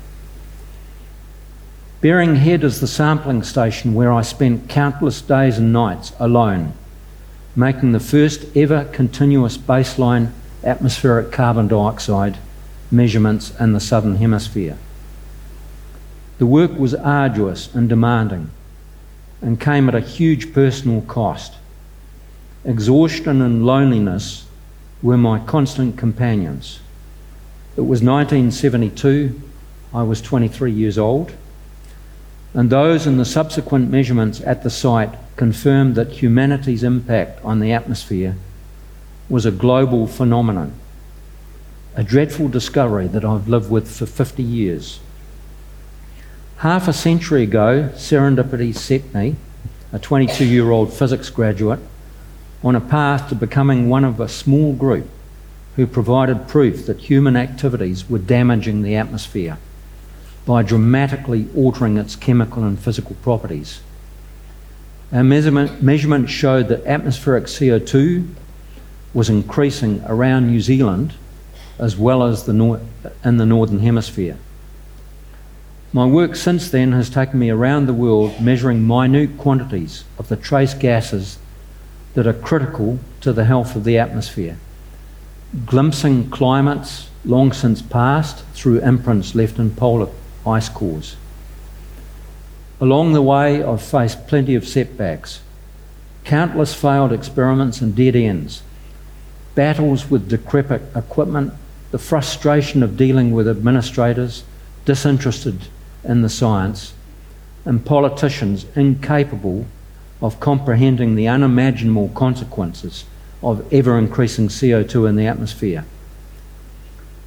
Baring 2.02 2.36
Head 2.36 2.64
is 2.64 2.80
the 2.80 2.88
sampling 2.88 3.44
station 3.44 3.96
where 3.96 4.12
I 4.12 4.22
spent 4.22 4.70
countless 4.70 5.22
days 5.22 5.58
and 5.58 5.74
nights 5.74 6.14
alone, 6.20 6.74
making 7.56 7.94
the 7.94 8.00
first 8.00 8.46
ever 8.56 8.86
continuous 8.86 9.58
baseline 9.58 10.32
atmospheric 10.64 11.32
carbon 11.32 11.68
dioxide 11.68 12.38
measurements 12.92 13.60
in 13.60 13.74
the 13.74 13.80
Southern 13.80 14.18
Hemisphere. 14.18 14.78
The 16.38 16.46
work 16.46 16.78
was 16.78 16.94
arduous 16.94 17.74
and 17.74 17.90
demanding 17.90 18.52
and 19.42 19.60
came 19.60 19.90
at 19.90 19.96
a 19.96 20.00
huge 20.00 20.54
personal 20.54 21.02
cost. 21.02 21.56
Exhaustion 22.66 23.42
and 23.42 23.66
loneliness 23.66 24.46
were 25.02 25.18
my 25.18 25.40
constant 25.40 25.98
companions. 25.98 26.80
It 27.76 27.82
was 27.82 28.02
1972, 28.02 29.42
I 29.94 30.04
was 30.04 30.22
23 30.22 30.72
years 30.72 30.98
old 30.98 31.34
and 32.54 32.70
those 32.70 33.08
in 33.08 33.18
the 33.18 33.26
subsequent 33.26 33.90
measurements 33.90 34.40
at 34.42 34.64
the 34.64 34.70
site 34.70 35.10
confirmed 35.36 35.96
that 35.96 36.22
humanity's 36.22 36.84
impact 36.84 37.44
on 37.44 37.60
the 37.60 37.72
atmosphere 37.72 38.36
was 39.28 39.46
a 39.46 39.52
global 39.52 40.06
phenomenon, 40.06 40.74
a 41.96 42.04
dreadful 42.04 42.48
discovery 42.48 43.08
that 43.08 43.26
I've 43.26 43.48
lived 43.48 43.72
with 43.72 43.90
for 43.90 44.06
50 44.06 44.44
years. 44.44 45.00
Half 46.58 46.88
a 46.88 46.94
century 46.94 47.44
ago, 47.44 47.90
serendipity 47.96 48.76
set 48.76 49.14
me, 49.14 49.36
a 49.92 49.98
22 49.98 50.46
year 50.46 50.70
old 50.70 50.94
physics 50.94 51.32
graduate, 51.32 51.80
on 52.64 52.76
a 52.76 52.82
path 52.82 53.30
to 53.30 53.36
becoming 53.36 53.90
one 53.90 54.04
of 54.04 54.20
a 54.20 54.30
small 54.30 54.74
group 54.74 55.08
who 55.76 55.86
provided 55.86 56.48
proof 56.48 56.86
that 56.86 57.00
human 57.00 57.36
activities 57.36 58.10
were 58.10 58.20
damaging 58.20 58.82
the 58.82 58.96
atmosphere 58.96 59.58
by 60.46 60.62
dramatically 60.62 61.48
altering 61.56 61.98
its 61.98 62.16
chemical 62.16 62.64
and 62.64 62.80
physical 62.80 63.16
properties. 63.22 63.82
Our 65.12 65.24
measurement, 65.24 65.82
measurements 65.82 66.32
showed 66.32 66.70
that 66.70 66.86
atmospheric 66.86 67.46
CO2 67.46 68.28
was 69.14 69.30
increasing 69.30 70.04
around 70.06 70.48
New 70.48 70.62
Zealand 70.62 71.14
as 71.80 71.98
well 71.98 72.24
as 72.24 72.46
the 72.46 72.54
nor- 72.54 72.82
in 73.24 73.38
the 73.38 73.46
Northern 73.46 73.80
Hemisphere. 73.80 74.38
My 75.92 76.06
work 76.06 76.36
since 76.36 76.70
then 76.72 76.92
has 76.94 77.10
taken 77.10 77.40
me 77.40 77.50
around 77.50 77.86
the 77.86 77.94
world 77.94 78.42
measuring 78.42 78.86
minute 78.86 79.38
quantities 79.38 80.04
of 80.18 80.28
the 80.28 80.36
trace 80.36 80.74
gases 80.74 81.38
that 82.14 82.28
are 82.28 82.34
critical 82.34 83.00
to 83.22 83.34
the 83.34 83.46
health 83.46 83.76
of 83.76 83.84
the 83.84 83.98
atmosphere, 83.98 84.58
glimpsing 85.66 86.30
climates 86.30 87.10
long 87.26 87.52
since 87.52 87.82
past 87.82 88.46
through 88.54 88.80
imprints 88.80 89.34
left 89.36 89.58
in 89.58 89.72
polar 89.72 90.10
ice 90.46 90.70
cores. 90.70 91.16
Along 92.82 93.14
the 93.14 93.22
way, 93.22 93.64
I've 93.64 93.82
faced 93.82 94.28
plenty 94.28 94.56
of 94.56 94.68
setbacks, 94.68 95.42
countless 96.24 96.74
failed 96.74 97.14
experiments 97.14 97.82
and 97.82 97.96
dead 97.96 98.16
ends, 98.16 98.62
battles 99.56 100.10
with 100.10 100.30
decrepit 100.30 100.82
equipment, 100.96 101.54
the 101.92 101.98
frustration 101.98 102.84
of 102.84 102.98
dealing 102.98 103.32
with 103.32 103.48
administrators 103.48 104.44
disinterested 104.86 105.68
in 106.04 106.22
the 106.22 106.30
science, 106.30 106.94
and 107.66 107.86
politicians 107.86 108.66
incapable 108.76 109.66
of 110.24 110.40
comprehending 110.40 111.14
the 111.14 111.28
unimaginable 111.28 112.10
consequences 112.16 113.06
of 113.44 113.72
ever 113.74 113.98
increasing 113.98 114.48
CO2 114.48 115.10
in 115.10 115.18
the 115.18 115.28
atmosphere. 115.28 115.84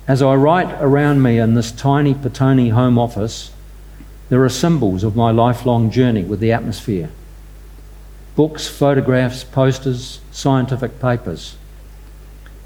As 0.08 0.22
I 0.22 0.34
write 0.34 0.74
around 0.80 1.22
me 1.22 1.38
in 1.38 1.52
this 1.52 1.70
tiny 1.70 2.14
Petone 2.14 2.72
home 2.72 2.98
office, 2.98 3.50
there 4.30 4.42
are 4.42 4.48
symbols 4.48 5.04
of 5.04 5.14
my 5.14 5.30
lifelong 5.30 5.90
journey 5.90 6.24
with 6.24 6.40
the 6.40 6.52
atmosphere 6.52 7.10
books, 8.34 8.66
photographs, 8.68 9.44
posters, 9.44 10.20
scientific 10.30 11.00
papers. 11.00 11.56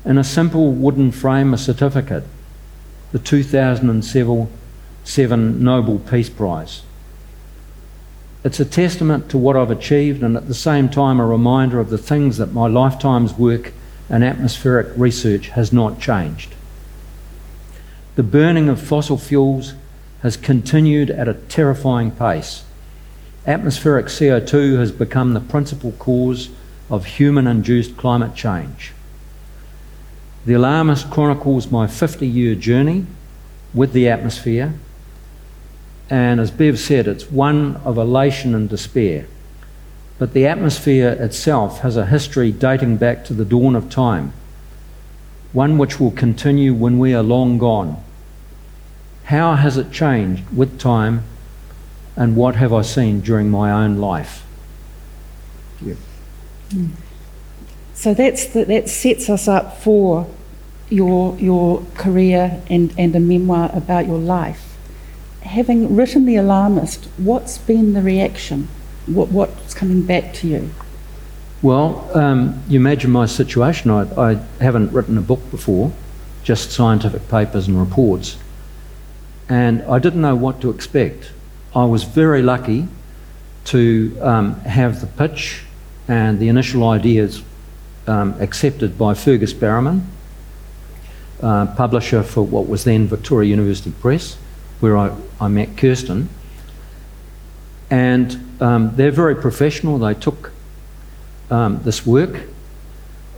In 0.05 0.19
a 0.19 0.25
simple 0.25 0.73
wooden 0.73 1.13
frame, 1.13 1.55
a 1.55 1.59
certificate, 1.59 2.25
the 3.13 3.21
2007 3.21 5.63
Nobel 5.63 6.01
Peace 6.01 6.29
Prize. 6.29 6.83
It's 8.43 8.61
a 8.61 8.65
testament 8.65 9.29
to 9.31 9.39
what 9.39 9.57
I've 9.57 9.71
achieved 9.71 10.23
and 10.23 10.37
at 10.37 10.49
the 10.49 10.55
same 10.55 10.89
time 10.89 11.21
a 11.21 11.27
reminder 11.27 11.79
of 11.79 11.91
the 11.91 11.99
things 11.99 12.39
that 12.39 12.55
my 12.55 12.67
lifetime's 12.67 13.35
work 13.35 13.73
in 14.09 14.23
atmospheric 14.23 14.89
research 14.97 15.49
has 15.49 15.73
not 15.73 16.01
changed. 16.01 16.55
The 18.17 18.23
burning 18.23 18.69
of 18.69 18.81
fossil 18.81 19.19
fuels 19.19 19.75
has 20.23 20.37
continued 20.37 21.11
at 21.11 21.29
a 21.29 21.35
terrifying 21.35 22.11
pace. 22.11 22.65
Atmospheric 23.47 24.07
CO2 24.07 24.79
has 24.79 24.91
become 24.91 25.35
the 25.35 25.41
principal 25.41 25.93
cause 25.93 26.49
of 26.89 27.05
human 27.05 27.47
induced 27.47 27.97
climate 27.97 28.35
change. 28.35 28.93
The 30.47 30.55
Alarmist 30.55 31.11
chronicles 31.11 31.71
my 31.71 31.87
50 31.87 32.27
year 32.27 32.55
journey 32.55 33.07
with 33.75 33.93
the 33.93 34.09
atmosphere, 34.09 34.75
and 36.11 36.41
as 36.41 36.51
Bev 36.51 36.79
said, 36.79 37.07
it's 37.07 37.31
one 37.31 37.77
of 37.85 37.97
elation 37.97 38.55
and 38.55 38.69
despair. 38.69 39.27
But 40.19 40.35
the 40.35 40.47
atmosphere 40.47 41.11
itself 41.13 41.81
has 41.81 41.97
a 41.97 42.07
history 42.07 42.53
dating 42.53 42.99
back 42.99 43.25
to 43.27 43.33
the 43.33 43.45
dawn 43.45 43.75
of 43.75 43.89
time 43.89 44.35
one 45.53 45.79
which 45.79 45.99
will 45.99 46.11
continue 46.11 46.73
when 46.73 46.99
we 46.99 47.15
are 47.15 47.23
long 47.23 47.59
gone. 47.59 48.03
How 49.25 49.55
has 49.55 49.77
it 49.77 49.93
changed 49.93 50.49
with 50.55 50.79
time, 50.79 51.25
and 52.17 52.37
what 52.37 52.57
have 52.57 52.73
I 52.73 52.83
seen 52.83 53.21
during 53.21 53.51
my 53.51 53.71
own 53.71 53.99
life? 53.99 54.45
So 57.95 58.15
that's 58.15 58.47
the, 58.47 58.65
that 58.65 58.89
sets 58.89 59.29
us 59.29 59.49
up 59.49 59.79
for 59.79 60.29
your 60.89 61.37
your 61.39 61.85
career 61.95 62.63
and, 62.69 62.93
and 62.99 63.15
a 63.15 63.21
memoir 63.21 63.71
about 63.73 64.07
your 64.07 64.19
life. 64.19 64.70
Having 65.43 65.97
written 65.97 66.27
The 66.27 66.37
Alarmist, 66.37 67.07
what's 67.17 67.59
been 67.59 67.93
the 67.93 68.03
reaction? 68.03 68.69
What, 69.07 69.29
what's 69.29 69.75
coming 69.75 70.03
back 70.03 70.33
to 70.35 70.49
you? 70.49 70.71
Well, 71.63 72.09
um, 72.17 72.63
you 72.69 72.79
imagine 72.79 73.11
my 73.11 73.27
situation. 73.27 73.91
I, 73.91 74.03
I 74.21 74.35
haven't 74.61 74.93
written 74.93 75.19
a 75.19 75.23
book 75.23 75.51
before, 75.51 75.93
just 76.43 76.71
scientific 76.71 77.29
papers 77.29 77.69
and 77.69 77.79
reports. 77.79 78.37
And 79.49 79.83
I 79.83 79.99
didn't 79.99 80.21
know 80.21 80.37
what 80.37 80.61
to 80.61 80.71
expect. 80.71 81.33
I 81.75 81.85
was 81.85 82.05
very 82.05 82.43
lucky 82.43 82.89
to 83.67 84.17
um, 84.21 84.61
have 84.61 85.01
the 85.01 85.07
pitch 85.07 85.63
and 86.09 86.39
the 86.39 86.49
initial 86.49 86.89
ideas 86.89 87.43
um, 88.07 88.35
accepted 88.41 88.97
by 88.97 89.15
Fergus 89.15 89.53
Barrowman. 89.53 90.03
uh, 91.43 91.67
publisher 91.75 92.23
for 92.23 92.43
what 92.43 92.69
was 92.69 92.85
then 92.85 93.07
Victoria 93.07 93.51
University 93.51 93.91
Press, 93.91 94.37
where 94.81 94.97
I, 94.97 95.15
I 95.41 95.49
met 95.49 95.77
Kirsten. 95.77 96.29
And 97.91 98.61
um, 98.61 98.95
they're 98.95 99.11
very 99.11 99.35
professional. 99.35 99.99
They 99.99 100.15
took 100.15 100.53
um, 101.51 101.81
this 101.83 102.07
work 102.07 102.43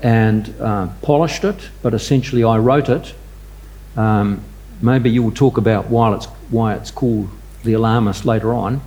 and 0.03 0.55
uh, 0.61 0.89
polished 1.01 1.45
it, 1.45 1.71
but 1.81 1.95
essentially 1.95 2.45
I 2.45 2.59
wrote 2.59 2.89
it. 2.89 3.15
Um, 3.97 4.43
maybe 4.81 5.11
you 5.11 5.23
will 5.23 5.33
talk 5.33 5.57
about 5.57 5.87
why 5.89 6.15
it's, 6.15 6.27
why 6.51 6.75
it's 6.75 6.91
called 6.91 7.29
The 7.65 7.75
Alarmist 7.75 8.25
later 8.25 8.53
on. 8.53 8.81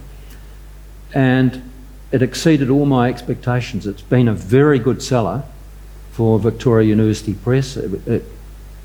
And 1.14 1.72
it 2.12 2.22
exceeded 2.22 2.70
all 2.70 2.86
my 2.86 3.10
expectations. 3.10 3.88
It's 3.88 4.02
been 4.02 4.28
a 4.28 4.34
very 4.34 4.78
good 4.78 5.02
seller 5.02 5.44
for 6.12 6.38
Victoria 6.38 6.90
University 6.90 7.34
Press. 7.34 7.78
It, 7.78 8.08
it 8.08 8.24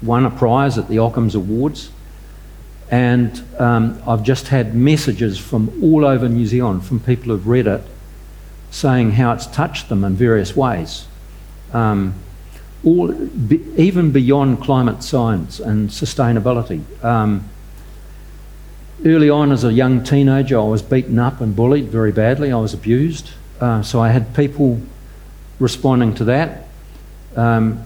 won 0.02 0.24
a 0.24 0.30
prize 0.30 0.78
at 0.78 0.88
the 0.88 0.98
Ockham's 0.98 1.34
Awards. 1.34 1.90
And 2.90 3.42
um, 3.58 4.02
I've 4.06 4.24
just 4.24 4.48
had 4.48 4.74
messages 4.74 5.38
from 5.38 5.82
all 5.82 6.04
over 6.04 6.28
New 6.28 6.46
Zealand 6.46 6.84
from 6.84 7.00
people 7.00 7.26
who've 7.26 7.46
read 7.46 7.66
it 7.66 7.82
saying 8.70 9.12
how 9.12 9.32
it's 9.32 9.46
touched 9.46 9.88
them 9.88 10.04
in 10.04 10.14
various 10.14 10.56
ways. 10.56 11.06
Um, 11.72 12.14
all, 12.84 13.12
be, 13.12 13.62
even 13.76 14.10
beyond 14.10 14.62
climate 14.62 15.02
science 15.02 15.60
and 15.60 15.90
sustainability. 15.90 16.82
Um, 17.04 17.48
early 19.04 19.30
on, 19.30 19.52
as 19.52 19.64
a 19.64 19.72
young 19.72 20.02
teenager, 20.02 20.58
I 20.58 20.64
was 20.64 20.82
beaten 20.82 21.18
up 21.18 21.40
and 21.40 21.54
bullied 21.54 21.88
very 21.88 22.12
badly. 22.12 22.52
I 22.52 22.56
was 22.56 22.74
abused. 22.74 23.30
Uh, 23.60 23.82
so 23.82 24.00
I 24.00 24.08
had 24.08 24.34
people 24.34 24.80
responding 25.58 26.14
to 26.14 26.24
that. 26.24 26.66
Um, 27.36 27.84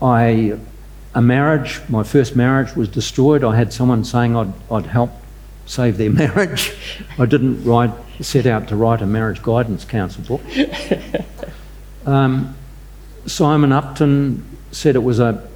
I, 0.00 0.58
a 1.16 1.22
marriage, 1.22 1.80
my 1.88 2.02
first 2.02 2.36
marriage 2.36 2.76
was 2.76 2.88
destroyed. 2.90 3.42
I 3.42 3.56
had 3.56 3.72
someone 3.72 4.04
saying 4.04 4.36
I'd, 4.36 4.52
I'd 4.70 4.84
help 4.84 5.10
save 5.64 5.96
their 5.96 6.10
marriage. 6.24 6.76
I 7.18 7.24
didn't 7.24 7.64
write, 7.64 7.90
set 8.20 8.44
out 8.44 8.68
to 8.68 8.76
write 8.76 9.00
a 9.00 9.06
marriage 9.06 9.42
guidance 9.42 9.84
counsel 9.84 10.22
book. 10.22 10.42
Um, 12.04 12.54
Simon 13.26 13.72
Upton 13.72 14.44
said 14.70 14.94
it 14.94 15.02
was 15.02 15.18
a, 15.18 15.48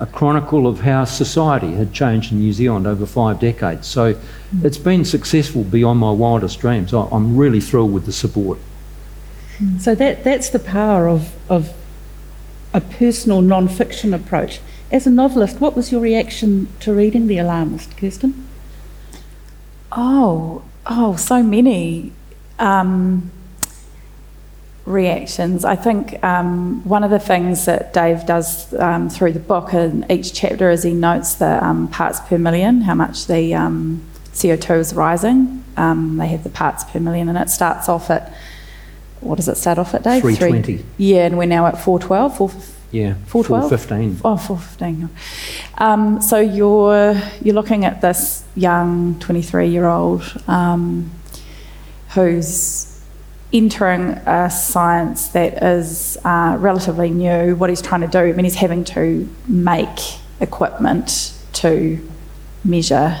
a 0.00 0.06
chronicle 0.06 0.66
of 0.66 0.80
how 0.80 1.04
society 1.04 1.72
had 1.72 1.92
changed 1.92 2.32
in 2.32 2.40
New 2.40 2.52
Zealand 2.52 2.86
over 2.86 3.06
five 3.06 3.40
decades. 3.40 3.86
So 3.86 4.20
it's 4.62 4.76
been 4.76 5.04
successful 5.04 5.62
beyond 5.64 6.00
my 6.00 6.10
wildest 6.10 6.58
dreams. 6.58 6.92
I, 6.92 7.08
I'm 7.12 7.36
really 7.36 7.60
thrilled 7.60 7.94
with 7.94 8.06
the 8.06 8.12
support. 8.12 8.58
So 9.78 9.94
that, 9.94 10.24
that's 10.24 10.50
the 10.50 10.58
power 10.58 11.08
of, 11.08 11.32
of 11.48 11.72
a 12.74 12.80
personal 12.80 13.40
non 13.40 13.68
fiction 13.68 14.12
approach. 14.12 14.60
As 14.90 15.06
a 15.06 15.10
novelist, 15.10 15.60
what 15.60 15.74
was 15.74 15.90
your 15.90 16.00
reaction 16.00 16.68
to 16.80 16.94
reading 16.94 17.26
The 17.26 17.38
Alarmist, 17.38 17.96
Kirsten? 17.96 18.46
Oh, 19.90 20.62
oh, 20.86 21.16
so 21.16 21.42
many 21.42 22.12
um, 22.58 23.30
reactions. 24.84 25.64
I 25.64 25.74
think 25.74 26.22
um, 26.24 26.86
one 26.88 27.02
of 27.02 27.10
the 27.10 27.18
things 27.18 27.64
that 27.64 27.92
Dave 27.92 28.26
does 28.26 28.72
um, 28.74 29.08
through 29.08 29.32
the 29.32 29.40
book 29.40 29.74
in 29.74 30.06
each 30.10 30.32
chapter 30.32 30.70
is 30.70 30.84
he 30.84 30.94
notes 30.94 31.34
the 31.34 31.64
um, 31.64 31.88
parts 31.88 32.20
per 32.20 32.38
million, 32.38 32.82
how 32.82 32.94
much 32.94 33.26
the 33.26 33.54
um, 33.54 34.02
CO2 34.34 34.78
is 34.78 34.94
rising. 34.94 35.64
Um, 35.76 36.16
they 36.16 36.28
have 36.28 36.44
the 36.44 36.50
parts 36.50 36.84
per 36.84 37.00
million, 37.00 37.28
and 37.28 37.36
it 37.36 37.50
starts 37.50 37.88
off 37.88 38.08
at 38.08 38.32
what 39.20 39.36
does 39.36 39.48
it 39.48 39.56
start 39.56 39.78
off 39.78 39.94
at, 39.94 40.04
Dave? 40.04 40.22
320. 40.22 40.62
Three, 40.78 40.86
yeah, 40.96 41.26
and 41.26 41.36
we're 41.36 41.46
now 41.46 41.66
at 41.66 41.82
412, 41.82 42.36
4, 42.36 42.50
Yeah, 42.92 43.14
412? 43.26 43.68
415. 43.68 44.20
Oh, 44.24 44.36
415. 44.36 45.10
Um, 45.78 46.20
so 46.20 46.38
you're 46.38 47.20
you're 47.42 47.54
looking 47.54 47.84
at 47.84 48.00
this 48.00 48.44
young 48.54 49.18
23 49.18 49.68
year 49.68 49.86
old 49.86 50.22
um, 50.46 51.10
who's 52.14 52.96
entering 53.52 54.10
a 54.26 54.50
science 54.50 55.28
that 55.28 55.62
is 55.62 56.18
uh, 56.24 56.56
relatively 56.58 57.10
new. 57.10 57.54
What 57.56 57.70
he's 57.70 57.82
trying 57.82 58.02
to 58.02 58.08
do, 58.08 58.18
I 58.18 58.32
mean, 58.32 58.44
he's 58.44 58.56
having 58.56 58.84
to 58.84 59.28
make 59.46 59.98
equipment 60.40 61.32
to 61.54 62.06
measure 62.64 63.16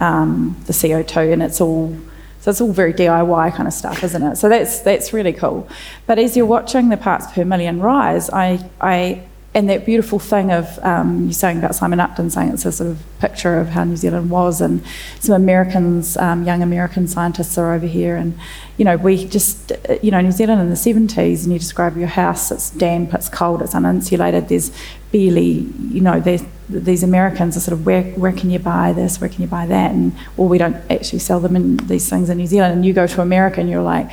um, 0.00 0.56
the 0.66 0.72
CO2, 0.72 1.32
and 1.32 1.42
it's 1.42 1.60
all 1.60 1.96
so 2.40 2.50
it's 2.50 2.60
all 2.60 2.72
very 2.72 2.92
DIY 2.94 3.54
kind 3.54 3.66
of 3.66 3.74
stuff, 3.74 4.04
isn't 4.04 4.22
it? 4.22 4.36
So 4.36 4.48
that's 4.48 4.80
that's 4.80 5.12
really 5.12 5.32
cool. 5.32 5.68
But 6.06 6.18
as 6.18 6.36
you're 6.36 6.46
watching 6.46 6.88
the 6.88 6.96
parts 6.96 7.26
per 7.32 7.44
million 7.44 7.80
rise, 7.80 8.30
I 8.30 8.68
I 8.80 9.22
and 9.54 9.68
that 9.70 9.86
beautiful 9.86 10.18
thing 10.18 10.52
of 10.52 10.78
um, 10.84 11.26
you 11.26 11.32
saying 11.32 11.58
about 11.58 11.74
Simon 11.74 12.00
Upton 12.00 12.28
saying 12.30 12.50
it's 12.50 12.66
a 12.66 12.72
sort 12.72 12.90
of 12.90 13.02
picture 13.18 13.58
of 13.58 13.68
how 13.68 13.82
New 13.82 13.96
Zealand 13.96 14.30
was, 14.30 14.60
and 14.60 14.84
some 15.20 15.34
Americans, 15.34 16.16
um, 16.18 16.44
young 16.44 16.62
American 16.62 17.08
scientists 17.08 17.56
are 17.56 17.72
over 17.72 17.86
here, 17.86 18.16
and 18.16 18.38
you 18.76 18.84
know 18.84 18.96
we 18.96 19.24
just 19.24 19.72
you 20.02 20.10
know 20.10 20.20
New 20.20 20.32
Zealand 20.32 20.60
in 20.60 20.68
the 20.68 20.74
70s, 20.74 21.44
and 21.44 21.52
you 21.52 21.58
describe 21.58 21.96
your 21.96 22.08
house, 22.08 22.50
it's 22.50 22.70
damp, 22.70 23.14
it's 23.14 23.28
cold, 23.28 23.62
it's 23.62 23.74
uninsulated. 23.74 24.48
There's 24.48 24.70
barely 25.10 25.66
you 25.90 26.02
know 26.02 26.20
there's 26.20 26.44
these 26.68 27.02
Americans 27.02 27.56
are 27.56 27.60
sort 27.60 27.72
of 27.72 27.86
where 27.86 28.02
where 28.02 28.32
can 28.32 28.50
you 28.50 28.58
buy 28.58 28.92
this, 28.92 29.18
where 29.18 29.30
can 29.30 29.40
you 29.40 29.48
buy 29.48 29.64
that, 29.66 29.92
and 29.92 30.12
well 30.36 30.48
we 30.48 30.58
don't 30.58 30.76
actually 30.90 31.20
sell 31.20 31.40
them 31.40 31.56
in 31.56 31.78
these 31.78 32.08
things 32.08 32.28
in 32.28 32.36
New 32.36 32.46
Zealand, 32.46 32.74
and 32.74 32.84
you 32.84 32.92
go 32.92 33.06
to 33.06 33.22
America 33.22 33.60
and 33.60 33.70
you're 33.70 33.82
like 33.82 34.10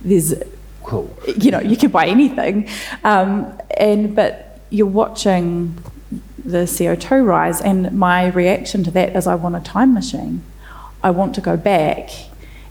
there's 0.00 0.34
Cool. 0.88 1.14
you 1.36 1.50
know, 1.50 1.60
you 1.60 1.76
can 1.76 1.90
buy 1.90 2.06
anything. 2.06 2.66
Um, 3.04 3.52
and 3.76 4.16
but 4.16 4.47
you're 4.70 4.86
watching 4.86 5.82
the 6.44 6.58
CO2 6.58 7.24
rise, 7.24 7.60
and 7.60 7.92
my 7.92 8.28
reaction 8.28 8.84
to 8.84 8.90
that 8.92 9.14
is 9.16 9.26
I 9.26 9.34
want 9.34 9.56
a 9.56 9.60
time 9.60 9.94
machine. 9.94 10.42
I 11.02 11.10
want 11.10 11.34
to 11.36 11.40
go 11.40 11.56
back, 11.56 12.10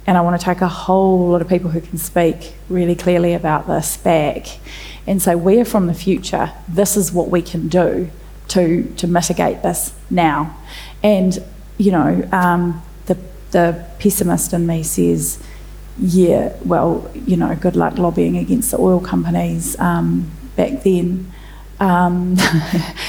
and 0.05 0.17
I 0.17 0.21
want 0.21 0.39
to 0.39 0.43
take 0.43 0.61
a 0.61 0.67
whole 0.67 1.29
lot 1.29 1.41
of 1.41 1.47
people 1.47 1.71
who 1.71 1.81
can 1.81 1.97
speak 1.97 2.55
really 2.69 2.95
clearly 2.95 3.33
about 3.33 3.67
this 3.67 3.97
back, 3.97 4.47
and 5.05 5.21
say 5.21 5.35
we're 5.35 5.65
from 5.65 5.87
the 5.87 5.93
future. 5.93 6.51
This 6.67 6.97
is 6.97 7.11
what 7.11 7.29
we 7.29 7.41
can 7.41 7.67
do 7.67 8.09
to 8.49 8.83
to 8.97 9.07
mitigate 9.07 9.63
this 9.63 9.93
now, 10.09 10.57
and 11.03 11.43
you 11.77 11.91
know 11.91 12.27
um, 12.31 12.81
the 13.05 13.17
the 13.51 13.85
pessimist 13.99 14.53
in 14.53 14.65
me 14.65 14.83
says 14.83 15.43
yeah, 15.99 16.53
well, 16.63 17.09
you 17.25 17.37
know, 17.37 17.55
good 17.55 17.75
luck 17.75 17.97
lobbying 17.97 18.37
against 18.37 18.71
the 18.71 18.79
oil 18.79 18.99
companies 18.99 19.79
um, 19.79 20.29
back 20.55 20.83
then. 20.83 21.31
Um, 21.79 22.37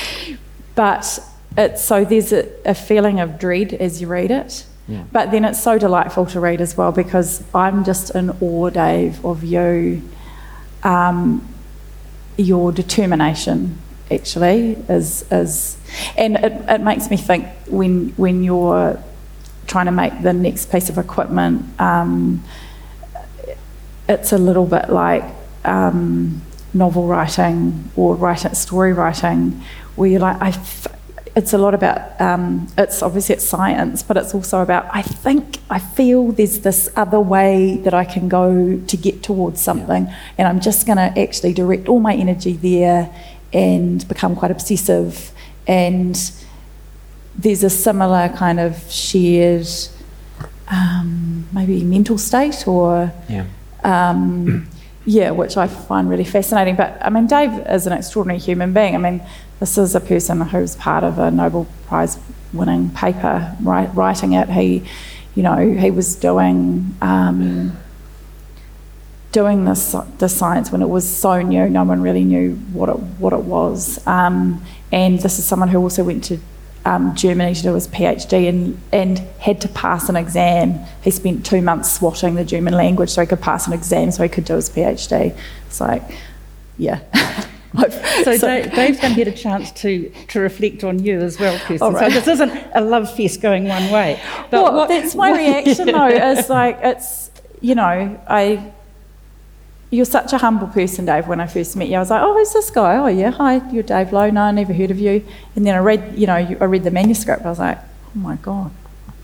but 0.74 1.18
it's 1.57 1.83
so 1.83 2.04
there's 2.04 2.33
a, 2.33 2.48
a, 2.64 2.74
feeling 2.74 3.20
of 3.20 3.38
dread 3.38 3.72
as 3.74 4.00
you 4.00 4.09
read 4.09 4.31
it. 4.31 4.66
Yeah. 4.87 5.04
But 5.11 5.31
then 5.31 5.44
it's 5.44 5.62
so 5.62 5.78
delightful 5.78 6.26
to 6.26 6.40
read 6.40 6.61
as 6.61 6.76
well 6.76 6.92
because 6.92 7.42
I'm 7.54 7.85
just 7.85 8.14
in 8.14 8.31
awe, 8.40 8.70
Dave, 8.70 9.24
of 9.24 9.44
you, 9.44 10.02
um, 10.83 11.46
your 12.37 12.72
determination. 12.72 13.78
Actually, 14.11 14.72
is 14.88 15.31
is, 15.31 15.76
and 16.16 16.37
it, 16.37 16.52
it 16.66 16.81
makes 16.81 17.11
me 17.11 17.18
think 17.18 17.46
when 17.66 18.09
when 18.16 18.42
you're 18.42 18.98
trying 19.66 19.85
to 19.85 19.92
make 19.92 20.22
the 20.22 20.33
next 20.33 20.72
piece 20.72 20.88
of 20.88 20.96
equipment. 20.96 21.78
Um, 21.78 22.42
it's 24.09 24.33
a 24.33 24.38
little 24.38 24.64
bit 24.64 24.88
like 24.88 25.24
um, 25.64 26.40
novel 26.74 27.07
writing 27.07 27.90
or 27.96 28.14
writing, 28.14 28.54
story 28.54 28.92
writing, 28.92 29.62
where 29.96 30.09
you're 30.09 30.20
like, 30.20 30.40
I 30.40 30.48
f- 30.48 30.87
it's 31.35 31.52
a 31.52 31.59
lot 31.59 31.74
about, 31.74 32.20
um, 32.20 32.66
it's 32.76 33.02
obviously 33.02 33.37
it's 33.37 33.44
science, 33.44 34.02
but 34.02 34.16
it's 34.16 34.35
also 34.35 34.61
about, 34.61 34.87
I 34.92 35.02
think, 35.02 35.59
I 35.70 35.78
feel 35.78 36.33
there's 36.33 36.61
this 36.61 36.90
other 36.96 37.20
way 37.20 37.76
that 37.78 37.94
I 37.94 38.04
can 38.04 38.28
go 38.28 38.81
to 38.81 38.96
get 38.96 39.22
towards 39.22 39.61
something, 39.61 40.07
yeah. 40.07 40.16
and 40.38 40.48
I'm 40.48 40.61
just 40.61 40.87
going 40.87 40.98
to 40.98 41.20
actually 41.20 41.52
direct 41.52 41.88
all 41.88 42.00
my 42.00 42.14
energy 42.14 42.52
there 42.52 43.14
and 43.52 44.07
become 44.09 44.37
quite 44.37 44.50
obsessive. 44.50 45.31
And 45.66 46.16
there's 47.37 47.62
a 47.62 47.70
similar 47.70 48.31
kind 48.31 48.59
of 48.59 48.90
shared, 48.90 49.68
um, 50.68 51.46
maybe 51.52 51.85
mental 51.85 52.18
state 52.18 52.66
or. 52.66 53.12
Yeah 53.28 53.46
um, 53.85 54.68
yeah, 55.09 55.31
which 55.31 55.57
I 55.57 55.68
find 55.68 56.11
really 56.11 56.25
fascinating. 56.25 56.77
But 56.77 56.99
I 57.01 57.09
mean, 57.09 57.27
Dave 57.27 57.66
is 57.66 57.87
an 57.87 57.94
extraordinary 57.94 58.38
human 58.38 58.75
being. 58.75 58.94
I 58.94 58.99
mean, 58.99 59.23
this 59.59 59.79
is 59.79 59.94
a 59.94 60.01
person 60.01 60.42
who's 60.42 60.77
part 60.77 61.03
of 61.03 61.18
a 61.18 61.31
Nobel 61.31 61.66
Prize 61.87 62.18
winning 62.53 62.90
paper, 62.90 63.57
writing 63.62 64.35
it. 64.35 64.51
He, 64.51 64.85
you 65.35 65.42
know, 65.42 65.57
he 65.57 65.90
was 65.90 66.14
doing. 66.14 66.94
Um, 67.01 67.77
doing 69.31 69.66
this 69.66 69.94
the 70.16 70.29
science 70.29 70.73
when 70.73 70.81
it 70.81 70.88
was 70.88 71.09
so 71.09 71.42
new, 71.42 71.68
no 71.68 71.85
one 71.85 72.01
really 72.01 72.25
knew 72.25 72.55
what 72.73 72.88
it 72.88 72.99
what 73.18 73.33
it 73.33 73.40
was. 73.40 74.07
Um, 74.07 74.62
and 74.92 75.21
this 75.21 75.38
is 75.38 75.44
someone 75.44 75.68
who 75.68 75.79
also 75.79 76.05
went 76.05 76.25
to 76.25 76.38
um, 76.85 77.14
Germany 77.14 77.55
to 77.55 77.62
do 77.62 77.75
his 77.75 77.88
PhD 77.88 78.49
and, 78.49 78.81
and 78.93 79.19
had 79.41 79.61
to 79.62 79.69
pass 79.69 80.09
an 80.09 80.17
exam. 80.17 80.75
He 81.03 81.11
spent 81.11 81.45
two 81.45 81.61
months 81.62 81.93
swatting 81.93 82.35
the 82.35 82.45
German 82.45 82.75
language 82.75 83.11
so 83.11 83.21
he 83.21 83.27
could 83.27 83.41
pass 83.41 83.67
an 83.67 83.73
exam 83.73 84.11
so 84.11 84.23
he 84.23 84.29
could 84.29 84.45
do 84.45 84.55
his 84.55 84.71
PhD. 84.71 85.37
It's 85.67 85.81
like, 85.81 86.03
yeah. 86.77 87.01
So, 88.25 88.37
Dave, 88.37 88.73
Dave's 88.73 88.99
going 88.99 89.14
to 89.14 89.25
get 89.25 89.29
a 89.29 89.37
chance 89.37 89.71
to, 89.73 90.11
to 90.29 90.41
reflect 90.41 90.83
on 90.85 91.05
you 91.05 91.21
as 91.21 91.38
well, 91.38 91.57
Kirsten. 91.61 91.93
Right. 91.93 92.11
So 92.11 92.19
this 92.19 92.27
isn't 92.27 92.51
a 92.75 92.81
love 92.81 93.14
fest 93.14 93.41
going 93.43 93.69
one 93.69 93.91
way. 93.93 94.21
But 94.51 94.62
well, 94.64 94.75
what- 94.75 94.88
that's 94.88 95.14
my 95.14 95.31
reaction 95.37 95.87
though. 95.87 96.09
Is 96.09 96.49
like 96.49 96.79
it's 96.83 97.31
you 97.61 97.75
know 97.75 98.19
I. 98.27 98.73
You're 99.90 100.05
such 100.05 100.35
a 100.35 100.38
humble 100.38 100.66
person, 100.66 101.07
Dave. 101.07 101.27
When 101.27 101.40
I 101.40 101.46
first 101.46 101.74
met 101.74 101.88
you, 101.88 101.96
I 101.96 102.01
was 102.01 102.11
like, 102.11 102.22
"Oh, 102.22 102.35
who's 102.35 102.53
this 102.53 102.70
guy? 102.70 102.96
Oh, 102.96 103.07
yeah, 103.07 103.31
hi, 103.31 103.66
you're 103.70 103.83
Dave 103.83 104.12
Lowe. 104.12 104.29
No, 104.29 104.42
I 104.42 104.51
never 104.51 104.74
heard 104.74 104.90
of 104.90 104.98
you." 104.98 105.24
And 105.57 105.66
then 105.66 105.74
I 105.74 105.79
read, 105.79 106.14
you 106.14 106.27
know, 106.27 106.35
I 106.35 106.64
read 106.64 106.85
the 106.85 106.90
manuscript. 106.90 107.46
I 107.46 107.48
was 107.48 107.59
like, 107.59 107.79
"Oh 107.79 108.18
my 108.18 108.37
god, 108.37 108.70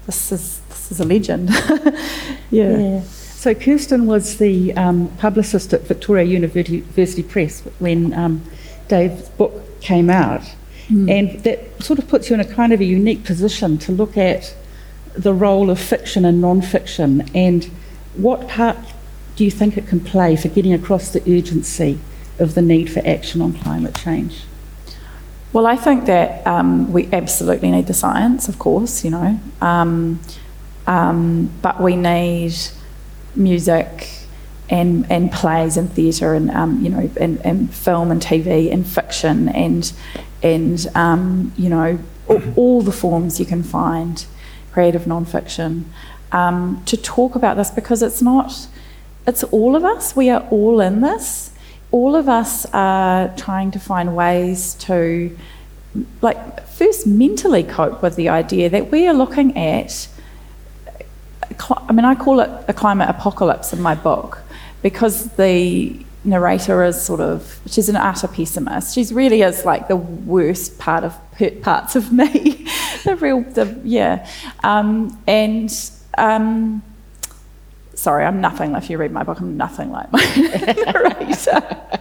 this 0.07 0.33
is 0.33 0.61
this 0.69 0.93
is 0.93 1.01
a 1.01 1.05
legend." 1.05 1.51
yeah. 2.51 2.79
Yeah. 2.79 3.03
So 3.03 3.55
Kirsten 3.55 4.07
was 4.07 4.39
the 4.39 4.73
um, 4.73 5.09
publicist 5.19 5.75
at 5.75 5.83
Victoria 5.83 6.25
University, 6.25 7.23
Press 7.23 7.61
when 7.79 8.15
um, 8.15 8.43
Dave's 8.89 9.29
book 9.29 9.53
came 9.83 10.09
out, 10.09 10.55
and 10.89 11.43
that 11.45 11.83
sort 11.83 11.99
of 11.99 12.09
puts 12.09 12.31
you 12.31 12.35
in 12.35 12.41
a 12.41 12.47
kind 12.47 12.73
of 12.73 12.81
a 12.81 12.87
unique 12.87 13.23
position 13.23 13.77
to 13.79 13.93
look 13.93 14.17
at 14.17 14.55
the 15.13 15.35
role 15.35 15.69
of 15.69 15.79
fiction 15.79 16.25
and 16.25 16.41
non-fiction, 16.41 17.29
and 17.35 17.65
what 18.17 18.49
part 18.49 18.79
do 19.37 19.45
you 19.45 19.51
think 19.51 19.77
it 19.77 19.87
can 19.87 20.01
play 20.01 20.37
for 20.37 20.49
getting 20.49 20.73
across 20.73 21.11
the 21.11 21.21
urgency 21.31 21.99
of 22.39 22.55
the 22.55 22.63
need 22.63 22.91
for 22.91 23.01
action 23.07 23.41
on 23.41 23.53
climate 23.53 23.95
change? 23.95 24.45
Well, 25.53 25.67
I 25.67 25.77
think 25.77 26.07
that 26.07 26.45
um, 26.47 26.93
we 26.93 27.09
absolutely 27.13 27.71
need 27.71 27.87
the 27.87 27.95
science, 27.95 28.49
of 28.49 28.59
course, 28.59 29.05
you 29.05 29.11
know, 29.11 29.39
um, 29.61 30.21
um, 30.87 31.51
but 31.63 31.81
we 31.81 31.97
need 31.97 32.55
music 33.37 34.09
and 34.71 35.07
and 35.11 35.31
plays 35.31 35.77
and 35.77 35.93
theatre 35.93 36.35
and 36.35 36.51
um, 36.51 36.83
you 36.83 36.89
know 36.89 37.11
and, 37.21 37.39
and 37.45 37.75
film 37.75 38.11
and 38.11 38.23
TV 38.23 38.73
and 38.73 38.87
fiction 38.87 39.49
and 39.51 39.93
and 40.43 40.87
um, 40.95 41.53
you 41.57 41.69
know 41.69 41.99
all, 42.27 42.43
all 42.57 42.83
the 42.83 42.93
forms 42.93 43.39
you 43.39 43.47
can 43.47 43.63
find, 43.63 44.27
creative 44.73 45.07
non-fiction, 45.07 45.93
um, 46.33 46.83
to 46.87 46.97
talk 46.97 47.35
about 47.35 47.57
this 47.57 47.71
because 47.71 48.03
it's 48.03 48.23
not 48.23 48.67
it's 49.27 49.43
all 49.45 49.77
of 49.77 49.85
us. 49.85 50.15
We 50.15 50.31
are 50.31 50.47
all 50.51 50.81
in 50.81 51.01
this. 51.01 51.51
All 51.91 52.15
of 52.17 52.29
us 52.29 52.67
are 52.73 53.35
trying 53.37 53.71
to 53.73 53.79
find 53.79 54.17
ways 54.17 54.75
to, 54.75 55.37
like, 56.21 56.67
first 56.67 57.07
mentally 57.07 57.63
cope 57.63 58.03
with 58.03 58.17
the 58.17 58.29
idea 58.29 58.69
that 58.71 58.91
we 58.91 59.07
are 59.07 59.15
looking 59.15 59.57
at. 59.57 60.09
I 61.89 61.93
mean, 61.93 62.05
I 62.05 62.15
call 62.15 62.41
it 62.41 62.51
a 62.69 62.73
climate 62.73 63.09
apocalypse 63.09 63.73
in 63.73 63.81
my 63.81 63.95
book 63.95 64.41
because 64.83 65.31
the 65.33 66.05
narrator 66.25 66.83
is 66.83 67.01
sort 67.01 67.21
of 67.21 67.61
she's 67.67 67.89
an 67.89 67.97
utter 67.97 68.27
pessimist. 68.27 68.95
She's 68.95 69.13
really 69.13 69.43
is 69.43 69.65
like 69.65 69.89
the 69.89 69.97
worst 69.97 70.79
part 70.79 71.05
of 71.05 71.15
parts 71.63 71.97
of 71.97 72.13
me. 72.13 72.67
the 73.05 73.17
real, 73.17 73.43
the 73.43 73.81
yeah, 73.85 74.29
um, 74.63 75.19
and. 75.27 75.73
Um, 76.17 76.83
Sorry, 77.95 78.25
I'm 78.25 78.41
nothing. 78.41 78.75
If 78.75 78.91
you 78.91 78.99
read 78.99 79.13
my 79.13 79.23
book, 79.23 79.41
I'm 79.41 79.57
nothing 79.57 79.91
like 79.91 80.11
my 80.13 80.25
narrator. 80.85 82.01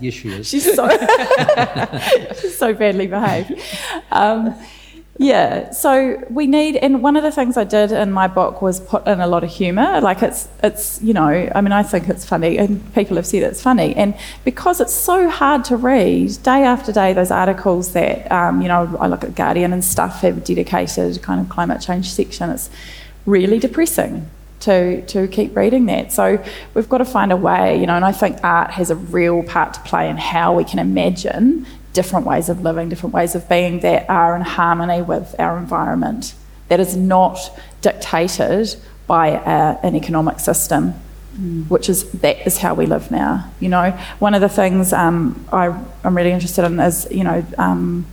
Yes, 0.00 0.14
she 0.14 0.28
is. 0.28 0.48
She's 0.48 0.74
so 0.74 0.88
she's 2.40 2.56
so 2.56 2.72
badly 2.72 3.06
behaved. 3.08 3.52
Um, 4.12 4.54
yeah, 5.20 5.70
so 5.72 6.22
we 6.30 6.46
need, 6.46 6.76
and 6.76 7.02
one 7.02 7.16
of 7.16 7.24
the 7.24 7.32
things 7.32 7.56
I 7.56 7.64
did 7.64 7.90
in 7.90 8.12
my 8.12 8.28
book 8.28 8.62
was 8.62 8.78
put 8.78 9.04
in 9.08 9.20
a 9.20 9.26
lot 9.26 9.42
of 9.42 9.50
humour. 9.50 10.00
Like 10.00 10.22
it's, 10.22 10.48
it's, 10.62 11.02
you 11.02 11.12
know, 11.12 11.50
I 11.52 11.60
mean, 11.60 11.72
I 11.72 11.82
think 11.82 12.08
it's 12.08 12.24
funny, 12.24 12.56
and 12.56 12.94
people 12.94 13.16
have 13.16 13.26
said 13.26 13.42
it's 13.42 13.60
funny, 13.60 13.96
and 13.96 14.14
because 14.44 14.80
it's 14.80 14.94
so 14.94 15.28
hard 15.28 15.64
to 15.64 15.76
read 15.76 16.40
day 16.44 16.62
after 16.62 16.92
day, 16.92 17.12
those 17.14 17.32
articles 17.32 17.94
that, 17.94 18.30
um, 18.30 18.62
you 18.62 18.68
know, 18.68 18.96
I 19.00 19.08
look 19.08 19.24
at 19.24 19.34
Guardian 19.34 19.72
and 19.72 19.84
stuff 19.84 20.20
have 20.20 20.44
dedicated 20.44 21.20
kind 21.20 21.40
of 21.40 21.48
climate 21.48 21.80
change 21.80 22.08
section. 22.12 22.50
It's 22.50 22.70
really 23.26 23.58
depressing 23.58 24.30
to 24.68 25.02
to 25.06 25.26
keep 25.28 25.56
reading 25.56 25.86
that. 25.86 26.12
So 26.12 26.42
we've 26.74 26.88
got 26.88 26.98
to 26.98 27.04
find 27.04 27.32
a 27.32 27.36
way, 27.36 27.80
you 27.80 27.86
know, 27.86 27.96
and 27.96 28.04
I 28.04 28.12
think 28.12 28.38
art 28.44 28.70
has 28.72 28.90
a 28.90 28.96
real 28.96 29.42
part 29.42 29.74
to 29.74 29.80
play 29.80 30.08
in 30.10 30.16
how 30.16 30.54
we 30.54 30.64
can 30.64 30.78
imagine 30.78 31.66
different 31.94 32.26
ways 32.26 32.48
of 32.48 32.60
living, 32.62 32.88
different 32.88 33.14
ways 33.14 33.34
of 33.34 33.48
being 33.48 33.80
that 33.80 34.08
are 34.10 34.36
in 34.36 34.42
harmony 34.42 35.00
with 35.02 35.34
our 35.38 35.58
environment. 35.58 36.34
That 36.68 36.80
is 36.80 36.94
not 36.96 37.38
dictated 37.80 38.76
by 39.06 39.28
a, 39.28 39.78
an 39.86 39.96
economic 39.96 40.38
system, 40.38 40.92
which 41.68 41.88
is 41.88 42.12
that 42.24 42.46
is 42.46 42.58
how 42.58 42.74
we 42.74 42.84
live 42.84 43.10
now. 43.10 43.50
You 43.60 43.70
know, 43.70 43.90
one 44.18 44.34
of 44.34 44.42
the 44.42 44.50
things 44.50 44.92
um, 44.92 45.46
I, 45.50 45.74
I'm 46.04 46.14
really 46.16 46.32
interested 46.32 46.64
in 46.64 46.78
is 46.78 47.08
you 47.10 47.24
know. 47.24 47.44
Um, 47.56 48.06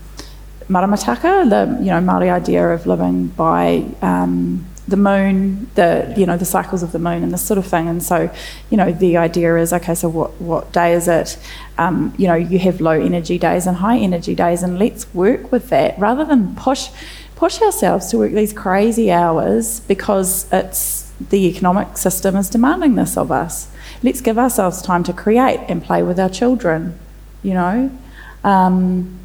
maramataka, 0.67 1.47
the 1.47 1.83
you 1.83 1.91
know 1.91 2.01
Maori 2.01 2.29
idea 2.31 2.69
of 2.69 2.87
living 2.87 3.27
by 3.27 3.85
um, 4.01 4.65
the 4.87 4.97
moon, 4.97 5.69
the 5.75 6.13
you 6.17 6.25
know 6.25 6.37
the 6.37 6.45
cycles 6.45 6.83
of 6.83 6.91
the 6.91 6.99
moon 6.99 7.23
and 7.23 7.31
this 7.31 7.41
sort 7.41 7.57
of 7.57 7.65
thing. 7.65 7.87
And 7.87 8.01
so, 8.03 8.33
you 8.69 8.77
know, 8.77 8.91
the 8.91 9.17
idea 9.17 9.57
is 9.57 9.73
okay. 9.73 9.95
So 9.95 10.09
what 10.09 10.39
what 10.39 10.71
day 10.71 10.93
is 10.93 11.07
it? 11.07 11.37
Um, 11.77 12.13
you 12.17 12.27
know, 12.27 12.35
you 12.35 12.59
have 12.59 12.81
low 12.81 12.99
energy 12.99 13.37
days 13.37 13.67
and 13.67 13.77
high 13.77 13.97
energy 13.97 14.35
days, 14.35 14.63
and 14.63 14.77
let's 14.77 15.11
work 15.13 15.51
with 15.51 15.69
that 15.69 15.97
rather 15.97 16.25
than 16.25 16.55
push 16.55 16.89
push 17.35 17.61
ourselves 17.61 18.07
to 18.11 18.17
work 18.17 18.31
these 18.31 18.53
crazy 18.53 19.11
hours 19.11 19.81
because 19.81 20.51
it's 20.53 21.11
the 21.29 21.47
economic 21.47 21.97
system 21.97 22.35
is 22.35 22.49
demanding 22.49 22.95
this 22.95 23.17
of 23.17 23.31
us. 23.31 23.69
Let's 24.03 24.21
give 24.21 24.37
ourselves 24.37 24.81
time 24.81 25.03
to 25.05 25.13
create 25.13 25.59
and 25.67 25.83
play 25.83 26.03
with 26.03 26.19
our 26.19 26.29
children. 26.29 26.97
You 27.41 27.53
know. 27.53 27.91
Um, 28.43 29.19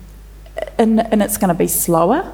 and, 0.78 1.00
and 1.00 1.22
it's 1.22 1.36
going 1.36 1.48
to 1.48 1.54
be 1.54 1.66
slower, 1.66 2.32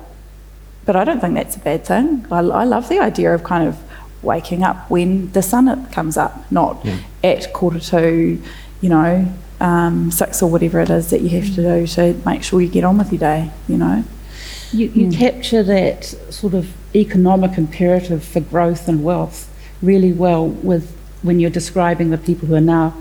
but 0.86 0.96
I 0.96 1.04
don't 1.04 1.20
think 1.20 1.34
that's 1.34 1.56
a 1.56 1.58
bad 1.60 1.84
thing. 1.84 2.24
I, 2.30 2.38
I 2.38 2.64
love 2.64 2.88
the 2.88 2.98
idea 3.00 3.34
of 3.34 3.44
kind 3.44 3.68
of 3.68 3.76
waking 4.22 4.62
up 4.62 4.88
when 4.90 5.30
the 5.32 5.42
sun 5.42 5.86
comes 5.86 6.16
up, 6.16 6.50
not 6.50 6.84
Yeah. 6.84 6.96
at 7.22 7.52
quarter 7.52 7.80
to, 7.80 8.40
you 8.80 8.88
know, 8.88 9.28
um, 9.60 10.10
six 10.10 10.42
or 10.42 10.50
whatever 10.50 10.80
it 10.80 10.90
is 10.90 11.10
that 11.10 11.20
you 11.22 11.28
have 11.40 11.54
to 11.54 11.62
do 11.62 11.86
to 11.86 12.14
make 12.24 12.42
sure 12.42 12.60
you 12.60 12.68
get 12.68 12.84
on 12.84 12.98
with 12.98 13.12
your 13.12 13.18
day, 13.20 13.50
you 13.68 13.76
know. 13.78 14.04
You, 14.72 14.86
you 14.88 15.10
capture 15.10 15.62
that 15.62 16.04
sort 16.30 16.54
of 16.54 16.72
economic 16.94 17.56
imperative 17.56 18.24
for 18.24 18.40
growth 18.40 18.88
and 18.88 19.02
wealth 19.04 19.48
really 19.80 20.12
well 20.12 20.46
with 20.48 20.92
when 21.22 21.38
you're 21.40 21.50
describing 21.50 22.10
the 22.10 22.18
people 22.18 22.48
who 22.48 22.54
are 22.54 22.60
now 22.60 22.94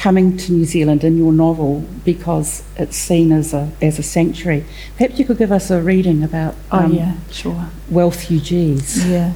coming 0.00 0.34
to 0.34 0.52
New 0.52 0.64
Zealand 0.64 1.04
in 1.04 1.18
your 1.18 1.30
novel 1.32 1.84
because 2.06 2.62
it's 2.76 2.96
seen 2.96 3.30
as 3.32 3.52
a 3.52 3.70
as 3.82 3.98
a 3.98 4.02
sanctuary. 4.02 4.64
Perhaps 4.96 5.18
you 5.18 5.26
could 5.26 5.36
give 5.38 5.52
us 5.52 5.70
a 5.70 5.80
reading 5.82 6.22
about 6.24 6.54
Oh, 6.72 6.78
um, 6.78 6.94
yeah, 6.94 7.16
sure. 7.30 7.68
wealthugees. 7.92 9.06
Yeah. 9.08 9.34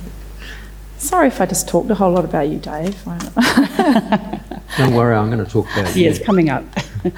Sorry 0.96 1.28
if 1.28 1.38
I 1.40 1.44
just 1.46 1.68
talked 1.68 1.90
a 1.90 1.94
whole 1.94 2.12
lot 2.12 2.24
about 2.24 2.48
you, 2.48 2.58
Dave. 2.58 2.96
Don't 4.78 4.94
worry, 4.94 5.14
I'm 5.14 5.30
going 5.30 5.44
to 5.44 5.50
talk 5.50 5.66
about 5.76 5.94
Yeah, 5.94 6.04
you. 6.04 6.10
it's 6.10 6.18
coming 6.24 6.48
up. 6.50 6.64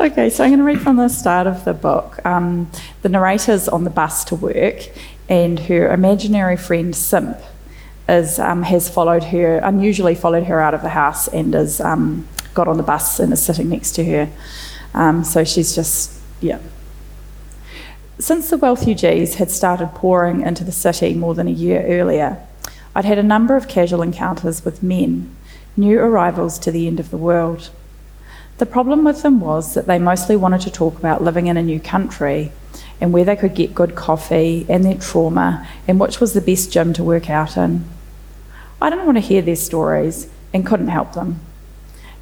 Okay, 0.00 0.30
so 0.30 0.42
I'm 0.42 0.48
going 0.48 0.60
to 0.60 0.64
read 0.64 0.80
from 0.80 0.96
the 0.96 1.08
start 1.10 1.46
of 1.46 1.66
the 1.66 1.74
book. 1.74 2.24
Um, 2.24 2.70
the 3.02 3.10
narrator's 3.10 3.68
on 3.68 3.84
the 3.84 3.90
bus 3.90 4.24
to 4.24 4.34
work, 4.34 4.88
and 5.28 5.60
her 5.60 5.92
imaginary 5.92 6.56
friend 6.56 6.96
Simp 6.96 7.36
is 8.08 8.38
um, 8.38 8.62
has 8.62 8.88
followed 8.88 9.24
her, 9.24 9.58
unusually 9.58 10.14
followed 10.14 10.44
her 10.44 10.58
out 10.58 10.72
of 10.72 10.80
the 10.80 10.88
house, 10.88 11.28
and 11.28 11.54
is 11.54 11.82
um, 11.82 12.26
got 12.54 12.68
on 12.68 12.76
the 12.76 12.82
bus 12.82 13.20
and 13.20 13.32
is 13.32 13.42
sitting 13.42 13.68
next 13.68 13.92
to 13.92 14.04
her. 14.04 14.30
Um, 14.94 15.24
so 15.24 15.44
she's 15.44 15.74
just 15.74 16.20
yeah. 16.40 16.58
Since 18.18 18.50
the 18.50 18.58
wealthugees 18.58 19.34
had 19.34 19.50
started 19.50 19.94
pouring 19.94 20.42
into 20.42 20.62
the 20.62 20.72
city 20.72 21.14
more 21.14 21.34
than 21.34 21.48
a 21.48 21.52
year 21.52 21.82
earlier, 21.86 22.38
I'd 22.94 23.04
had 23.04 23.18
a 23.18 23.22
number 23.22 23.56
of 23.56 23.68
casual 23.68 24.02
encounters 24.02 24.64
with 24.64 24.82
men, 24.82 25.34
new 25.76 25.98
arrivals 25.98 26.58
to 26.60 26.70
the 26.70 26.86
end 26.86 27.00
of 27.00 27.10
the 27.10 27.16
world. 27.16 27.70
The 28.58 28.66
problem 28.66 29.04
with 29.04 29.22
them 29.22 29.40
was 29.40 29.72
that 29.72 29.86
they 29.86 29.98
mostly 29.98 30.36
wanted 30.36 30.60
to 30.62 30.70
talk 30.70 30.98
about 30.98 31.22
living 31.22 31.46
in 31.46 31.56
a 31.56 31.62
new 31.62 31.80
country 31.80 32.52
and 33.00 33.12
where 33.12 33.24
they 33.24 33.36
could 33.36 33.54
get 33.54 33.74
good 33.74 33.94
coffee 33.94 34.66
and 34.68 34.84
their 34.84 34.98
trauma 34.98 35.66
and 35.88 35.98
which 35.98 36.20
was 36.20 36.34
the 36.34 36.42
best 36.42 36.70
gym 36.70 36.92
to 36.92 37.02
work 37.02 37.30
out 37.30 37.56
in. 37.56 37.84
I 38.82 38.90
didn't 38.90 39.06
want 39.06 39.16
to 39.16 39.22
hear 39.22 39.40
their 39.40 39.56
stories 39.56 40.28
and 40.52 40.66
couldn't 40.66 40.88
help 40.88 41.14
them. 41.14 41.40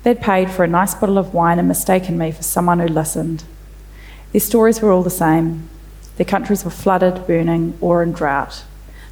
They'd 0.03 0.21
paid 0.21 0.51
for 0.51 0.65
a 0.65 0.69
nice 0.69 0.95
bottle 0.95 1.19
of 1.19 1.35
wine 1.35 1.59
and 1.59 1.69
mistaken 1.69 2.17
me 2.17 2.31
for 2.33 2.43
someone 2.43 2.79
who 2.79 2.89
listened. 2.89 3.45
Their 4.33 4.41
stories 4.41 4.81
were 4.81 4.93
all 4.93 5.03
the 5.03 5.11
same. 5.11 5.69
Their 6.17 6.27
countries 6.27 6.65
were 6.65 6.71
flooded, 6.71 7.27
burning, 7.27 7.77
or 7.81 8.03
in 8.03 8.13
drought. 8.13 8.65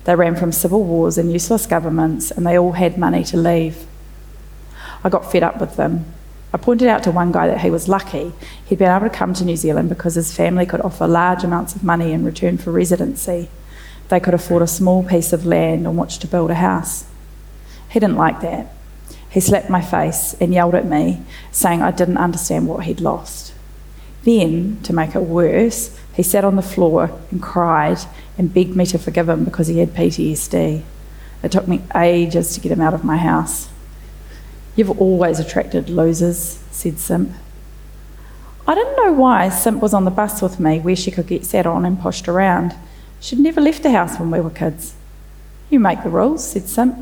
They 0.05 0.15
ran 0.15 0.37
from 0.37 0.53
civil 0.53 0.85
wars 0.85 1.19
and 1.19 1.33
useless 1.33 1.67
governments, 1.67 2.31
and 2.31 2.47
they 2.47 2.59
all 2.59 2.73
had 2.73 2.99
money 2.99 3.25
to 3.25 3.37
leave. 3.37 3.87
I 5.03 5.09
got 5.09 5.31
fed 5.31 5.43
up 5.43 5.61
with 5.61 5.77
them. 5.77 6.05
I 6.53 6.59
pointed 6.59 6.89
out 6.89 7.03
to 7.03 7.11
one 7.11 7.33
guy 7.33 7.49
that 7.49 7.61
he 7.61 7.71
was 7.71 7.89
lucky. 7.89 8.33
He'd 8.65 8.79
been 8.79 8.91
able 8.91 9.09
to 9.09 9.15
come 9.15 9.35
to 9.35 9.45
New 9.45 9.57
Zealand 9.57 9.89
because 9.89 10.15
his 10.15 10.35
family 10.35 10.65
could 10.65 10.81
offer 10.81 11.07
large 11.07 11.43
amounts 11.45 11.75
of 11.75 11.83
money 11.83 12.13
in 12.13 12.25
return 12.25 12.57
for 12.57 12.71
residency. 12.71 13.49
They 14.09 14.21
could 14.21 14.35
afford 14.35 14.63
a 14.63 14.69
small 14.69 15.03
piece 15.03 15.33
of 15.33 15.45
land 15.45 15.87
on 15.87 15.97
which 15.97 16.19
to 16.21 16.29
build 16.29 16.51
a 16.51 16.55
house. 16.55 17.05
He 17.89 17.99
didn't 17.99 18.17
like 18.17 18.41
that. 18.43 18.73
He 19.31 19.41
slapped 19.41 19.71
my 19.71 19.83
face 19.83 20.35
and 20.41 20.53
yelled 20.53 20.75
at 20.75 20.87
me, 20.87 21.23
saying 21.51 21.83
I 21.83 21.91
didn't 21.91 22.19
understand 22.19 22.69
what 22.69 22.85
he'd 22.85 23.01
lost. 23.01 23.53
Then, 24.25 24.81
to 24.83 24.93
make 24.93 25.15
it 25.15 25.23
worse, 25.23 25.99
he 26.15 26.23
sat 26.23 26.45
on 26.45 26.57
the 26.57 26.63
floor 26.63 27.11
and 27.31 27.43
cried 27.43 27.99
and 28.39 28.53
begged 28.53 28.75
me 28.75 28.87
to 28.87 28.99
forgive 28.99 29.29
him 29.29 29.45
because 29.45 29.69
he 29.69 29.79
had 29.79 29.95
PTSD. 29.95 30.83
It 31.43 31.53
took 31.53 31.69
me 31.69 31.83
ages 31.95 32.55
to 32.55 32.61
get 32.61 32.73
him 32.73 32.81
out 32.81 32.95
of 32.95 33.05
my 33.05 33.19
house. 33.19 33.69
You've 34.75 35.01
always 35.01 35.39
attracted 35.39 35.89
losers, 35.89 36.63
said 36.71 36.99
Simp. 36.99 37.33
I 38.67 38.75
didn't 38.75 38.97
know 38.97 39.13
why 39.13 39.49
Simp 39.49 39.81
was 39.81 39.95
on 39.95 40.05
the 40.05 40.11
bus 40.11 40.43
with 40.43 40.59
me 40.59 40.81
where 40.81 40.97
she 40.97 41.11
could 41.11 41.29
get 41.29 41.45
sat 41.45 41.67
on 41.67 41.85
and 41.85 42.01
pushed 42.01 42.29
around. 42.29 42.75
She'd 43.21 43.39
never 43.39 43.61
left 43.61 43.83
the 43.83 43.93
house 43.93 44.19
when 44.19 44.31
we 44.31 44.41
were 44.41 44.51
kids. 44.51 44.95
You 45.71 45.79
make 45.79 46.03
the 46.03 46.11
rules, 46.11 46.51
said 46.51 46.69
Simp. 46.69 46.99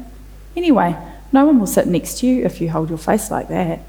Anyway, 0.57 0.97
no 1.35 1.45
one 1.45 1.59
will 1.59 1.67
sit 1.67 1.89
next 1.89 2.21
to 2.21 2.29
you 2.29 2.45
if 2.45 2.61
you 2.61 2.71
hold 2.71 2.89
your 2.89 2.97
face 2.97 3.29
like 3.29 3.49
that. 3.49 3.81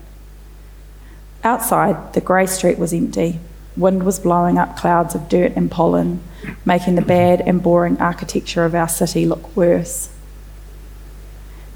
Outside, 1.44 2.14
the 2.14 2.20
grey 2.20 2.48
street 2.48 2.80
was 2.80 2.92
empty. 2.92 3.40
Wind 3.78 4.02
was 4.02 4.20
blowing 4.20 4.58
up 4.58 4.76
clouds 4.76 5.14
of 5.14 5.30
dirt 5.30 5.54
and 5.56 5.70
pollen, 5.70 6.24
making 6.66 6.96
the 6.96 7.04
bad 7.04 7.42
and 7.42 7.62
boring 7.62 8.00
architecture 8.00 8.66
of 8.66 8.74
our 8.74 8.90
city 8.90 9.28
look 9.28 9.56
worse. 9.56 10.10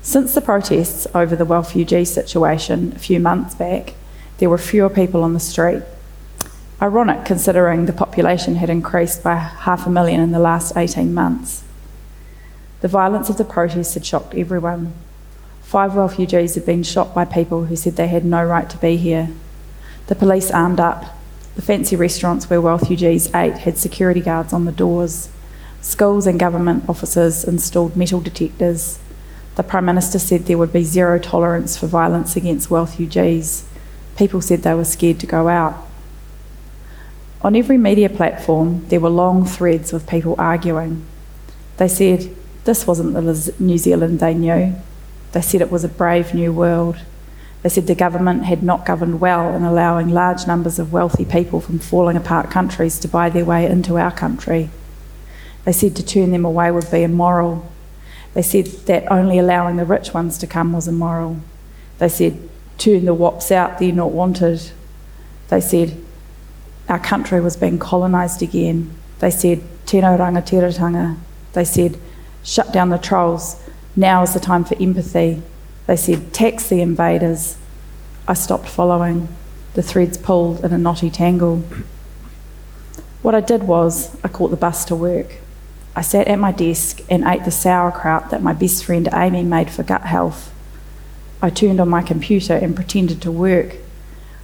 Since 0.02 0.34
the 0.34 0.42
protests 0.42 1.06
over 1.14 1.36
the 1.36 1.46
refugee 1.46 2.06
situation 2.06 2.94
a 2.96 3.00
few 3.00 3.20
months 3.20 3.54
back, 3.54 3.94
there 4.40 4.50
were 4.50 4.58
fewer 4.58 4.90
people 4.90 5.22
on 5.22 5.36
the 5.36 5.40
street. 5.40 5.84
Ironic 6.82 7.26
considering 7.26 7.86
the 7.86 7.94
population 7.94 8.56
had 8.56 8.72
increased 8.72 9.22
by 9.22 9.36
half 9.36 9.86
a 9.86 9.92
million 9.92 10.20
in 10.20 10.32
the 10.32 10.40
last 10.40 10.76
18 10.76 11.14
months. 11.14 11.64
The 12.82 12.88
violence 12.88 13.30
of 13.30 13.38
the 13.38 13.44
protests 13.44 13.94
had 13.94 14.06
shocked 14.06 14.34
everyone. 14.34 14.94
Five 15.70 15.96
refugees 15.96 16.56
had 16.56 16.66
been 16.66 16.82
shot 16.82 17.14
by 17.14 17.26
people 17.26 17.66
who 17.66 17.76
said 17.76 17.96
they 17.96 18.08
had 18.08 18.26
no 18.26 18.44
right 18.44 18.68
to 18.72 18.78
be 18.80 18.98
here. 18.98 19.30
The 20.08 20.16
police 20.16 20.50
armed 20.50 20.80
up. 20.80 21.16
The 21.54 21.62
fancy 21.62 21.96
restaurants 21.96 22.50
where 22.50 22.60
refugees 22.60 23.32
ate 23.36 23.54
had 23.54 23.78
security 23.78 24.20
guards 24.20 24.52
on 24.52 24.66
the 24.66 24.72
doors. 24.72 25.30
Schools 25.80 26.26
and 26.26 26.40
government 26.40 26.90
offices 26.90 27.44
installed 27.44 27.96
metal 27.96 28.20
detectors. 28.20 28.98
The 29.58 29.62
Prime 29.62 29.86
Minister 29.86 30.18
said 30.18 30.46
there 30.48 30.58
would 30.58 30.74
be 30.74 30.84
zero 30.84 31.20
tolerance 31.20 31.78
for 31.78 31.86
violence 31.86 32.36
against 32.36 32.72
refugees. 32.72 33.64
People 34.18 34.42
said 34.42 34.64
they 34.64 34.74
were 34.74 34.86
scared 34.86 35.20
to 35.20 35.28
go 35.28 35.50
out. 35.50 35.88
On 37.44 37.56
every 37.56 37.78
media 37.78 38.10
platform, 38.10 38.88
there 38.88 39.00
were 39.00 39.10
long 39.12 39.46
threads 39.46 39.94
with 39.94 40.10
people 40.10 40.34
arguing. 40.40 41.06
They 41.78 41.90
said 41.90 42.36
this 42.64 42.88
wasn't 42.88 43.14
the 43.14 43.54
New 43.60 43.78
Zealand 43.78 44.20
they 44.20 44.34
knew. 44.34 44.74
They 45.32 45.42
said 45.42 45.62
it 45.62 45.72
was 45.72 45.84
a 45.84 45.90
brave 45.90 46.34
new 46.34 46.52
world. 46.52 46.98
They 47.62 47.70
said 47.70 47.88
the 47.88 47.96
government 47.96 48.46
had 48.46 48.64
not 48.64 48.86
governed 48.86 49.20
well 49.20 49.54
in 49.54 49.64
allowing 49.64 50.10
large 50.10 50.48
numbers 50.48 50.80
of 50.80 50.94
wealthy 50.94 51.26
people 51.26 51.60
from 51.60 51.80
falling 51.80 52.16
apart 52.16 52.50
countries 52.50 52.98
to 53.00 53.08
buy 53.08 53.30
their 53.30 53.46
way 53.46 53.66
into 53.66 53.98
our 53.98 54.12
country. 54.12 54.70
They 55.66 55.74
said 55.74 55.96
to 55.98 56.06
turn 56.06 56.32
them 56.32 56.46
away 56.46 56.72
would 56.72 56.90
be 56.90 57.04
immoral. 57.04 57.70
They 58.34 58.42
said 58.42 58.68
that 58.86 59.12
only 59.12 59.38
allowing 59.40 59.76
the 59.76 59.86
rich 59.86 60.14
ones 60.14 60.38
to 60.38 60.48
come 60.48 60.72
was 60.72 60.88
immoral. 60.88 61.40
They 61.98 62.10
said, 62.10 62.38
turn 62.78 63.06
the 63.06 63.14
wops 63.14 63.52
out, 63.52 63.78
they're 63.78 63.92
not 63.92 64.12
wanted. 64.12 64.72
They 65.50 65.60
said, 65.60 66.02
our 66.88 67.00
country 67.00 67.42
was 67.42 67.58
being 67.58 67.78
colonised 67.78 68.42
again. 68.42 68.96
They 69.20 69.32
said, 69.32 69.62
tino 69.86 70.18
rangatiratanga. 70.18 71.18
They 71.54 71.66
said, 71.66 71.98
shut 72.44 72.72
down 72.72 72.90
the 72.90 72.98
trolls. 72.98 73.62
Now 74.00 74.24
is 74.24 74.34
the 74.34 74.40
time 74.40 74.64
for 74.64 74.82
empathy. 74.82 75.42
They 75.86 75.98
said, 75.98 76.32
tax 76.32 76.70
the 76.70 76.80
invaders. 76.80 77.58
I 78.30 78.34
stopped 78.34 78.70
following. 78.70 79.28
The 79.74 79.82
threads 79.82 80.18
pulled 80.18 80.64
in 80.64 80.72
a 80.72 80.78
knotty 80.78 81.10
tangle. 81.10 81.66
What 83.22 83.36
I 83.36 83.42
did 83.42 83.64
was, 83.64 84.16
I 84.24 84.30
caught 84.30 84.52
the 84.52 84.56
bus 84.56 84.86
to 84.86 84.96
work. 84.96 85.40
I 85.98 86.02
sat 86.02 86.30
at 86.30 86.40
my 86.40 86.54
desk 86.54 87.02
and 87.10 87.26
ate 87.26 87.44
the 87.44 87.52
sauerkraut 87.52 88.30
that 88.30 88.42
my 88.42 88.54
best 88.54 88.86
friend 88.86 89.10
Amy 89.12 89.44
made 89.44 89.70
for 89.70 89.84
gut 89.84 90.04
health. 90.04 90.54
I 91.42 91.50
turned 91.50 91.82
on 91.82 91.90
my 91.90 92.02
computer 92.02 92.54
and 92.54 92.78
pretended 92.78 93.22
to 93.24 93.32
work. 93.34 93.76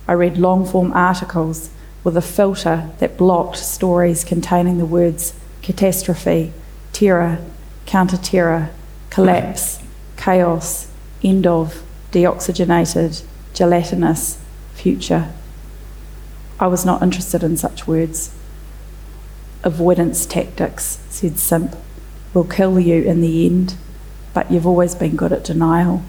I 0.05 0.13
read 0.15 0.37
long 0.37 0.65
form 0.65 0.91
articles 0.91 1.69
with 2.03 2.17
a 2.17 2.21
filter 2.21 2.89
that 2.99 3.17
blocked 3.17 3.55
stories 3.55 4.25
containing 4.25 4.79
the 4.79 4.85
words 4.85 5.33
catastrophe, 5.61 6.51
terror, 6.91 7.39
counter 7.85 8.17
terror, 8.17 8.71
collapse, 9.15 9.79
chaos, 10.17 10.87
end 11.23 11.47
of, 11.47 11.81
deoxygenated, 12.11 13.23
gelatinous, 13.53 14.37
future. 14.73 15.31
I 16.59 16.67
was 16.67 16.85
not 16.85 17.01
interested 17.01 17.41
in 17.41 17.55
such 17.55 17.87
words. 17.87 18.35
Avoidance 19.63 20.25
tactics, 20.25 20.99
said 21.09 21.39
Simp, 21.39 21.77
will 22.33 22.43
kill 22.43 22.77
you 22.77 23.03
in 23.03 23.21
the 23.21 23.45
end, 23.45 23.75
but 24.33 24.51
you've 24.51 24.67
always 24.67 24.93
been 24.93 25.15
good 25.15 25.31
at 25.31 25.45
denial. 25.45 26.03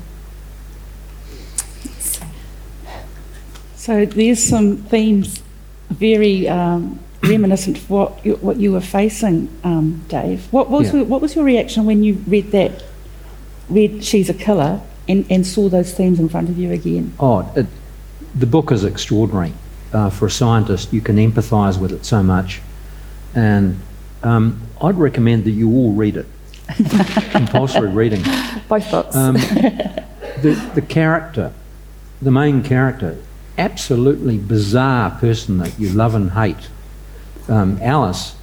So 3.76 4.04
there's 4.04 4.42
some 4.42 4.78
themes 4.78 5.42
very 5.90 6.48
um, 6.48 6.98
reminiscent 7.22 7.78
of 7.78 7.88
what 7.88 8.26
you, 8.26 8.34
what 8.36 8.56
you 8.56 8.72
were 8.72 8.80
facing, 8.80 9.48
um, 9.62 10.04
Dave. 10.08 10.48
What 10.50 10.68
was 10.70 10.92
Yeah. 10.92 11.02
what 11.02 11.20
was 11.22 11.36
your 11.36 11.44
reaction 11.44 11.84
when 11.86 12.02
you 12.02 12.14
read 12.26 12.50
that, 12.50 12.82
read 13.68 14.04
She's 14.04 14.28
a 14.28 14.34
Killer, 14.34 14.80
and, 15.08 15.26
and 15.30 15.46
saw 15.46 15.68
those 15.68 15.92
themes 15.92 16.18
in 16.18 16.28
front 16.28 16.48
of 16.48 16.58
you 16.58 16.72
again? 16.72 17.12
Oh, 17.18 17.50
it, 17.54 17.66
the 18.34 18.46
book 18.46 18.72
is 18.72 18.84
extraordinary. 18.84 19.52
Uh, 19.92 20.10
for 20.10 20.26
a 20.26 20.30
scientist, 20.30 20.92
you 20.92 21.00
can 21.00 21.16
empathise 21.16 21.80
with 21.80 21.92
it 21.92 22.04
so 22.04 22.22
much. 22.22 22.60
And 23.34 23.80
um, 24.22 24.60
I'd 24.80 24.96
recommend 24.96 25.44
that 25.44 25.52
you 25.52 25.70
all 25.70 25.92
read 25.92 26.16
it. 26.16 26.26
Compulsory 27.30 27.88
reading. 27.88 28.22
Both 28.68 28.90
books. 28.90 29.14
Um, 29.14 29.34
the, 29.34 30.70
the 30.74 30.82
character, 30.82 31.52
the 32.20 32.32
main 32.32 32.62
character, 32.62 33.16
absolutely 33.56 34.38
bizarre 34.38 35.10
person 35.12 35.58
that 35.58 35.78
you 35.78 35.90
love 35.90 36.14
and 36.14 36.32
hate, 36.32 36.68
um, 37.48 37.78
Alice, 37.80 38.34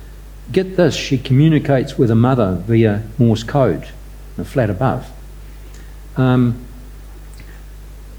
get 0.52 0.78
this, 0.78 0.96
she 0.96 1.18
communicates 1.18 1.98
with 1.98 2.10
her 2.10 2.16
mother 2.16 2.56
via 2.66 3.04
Morse 3.18 3.44
code, 3.44 3.90
the 4.38 4.46
flat 4.46 4.70
above. 4.70 5.12
Um, 6.18 6.66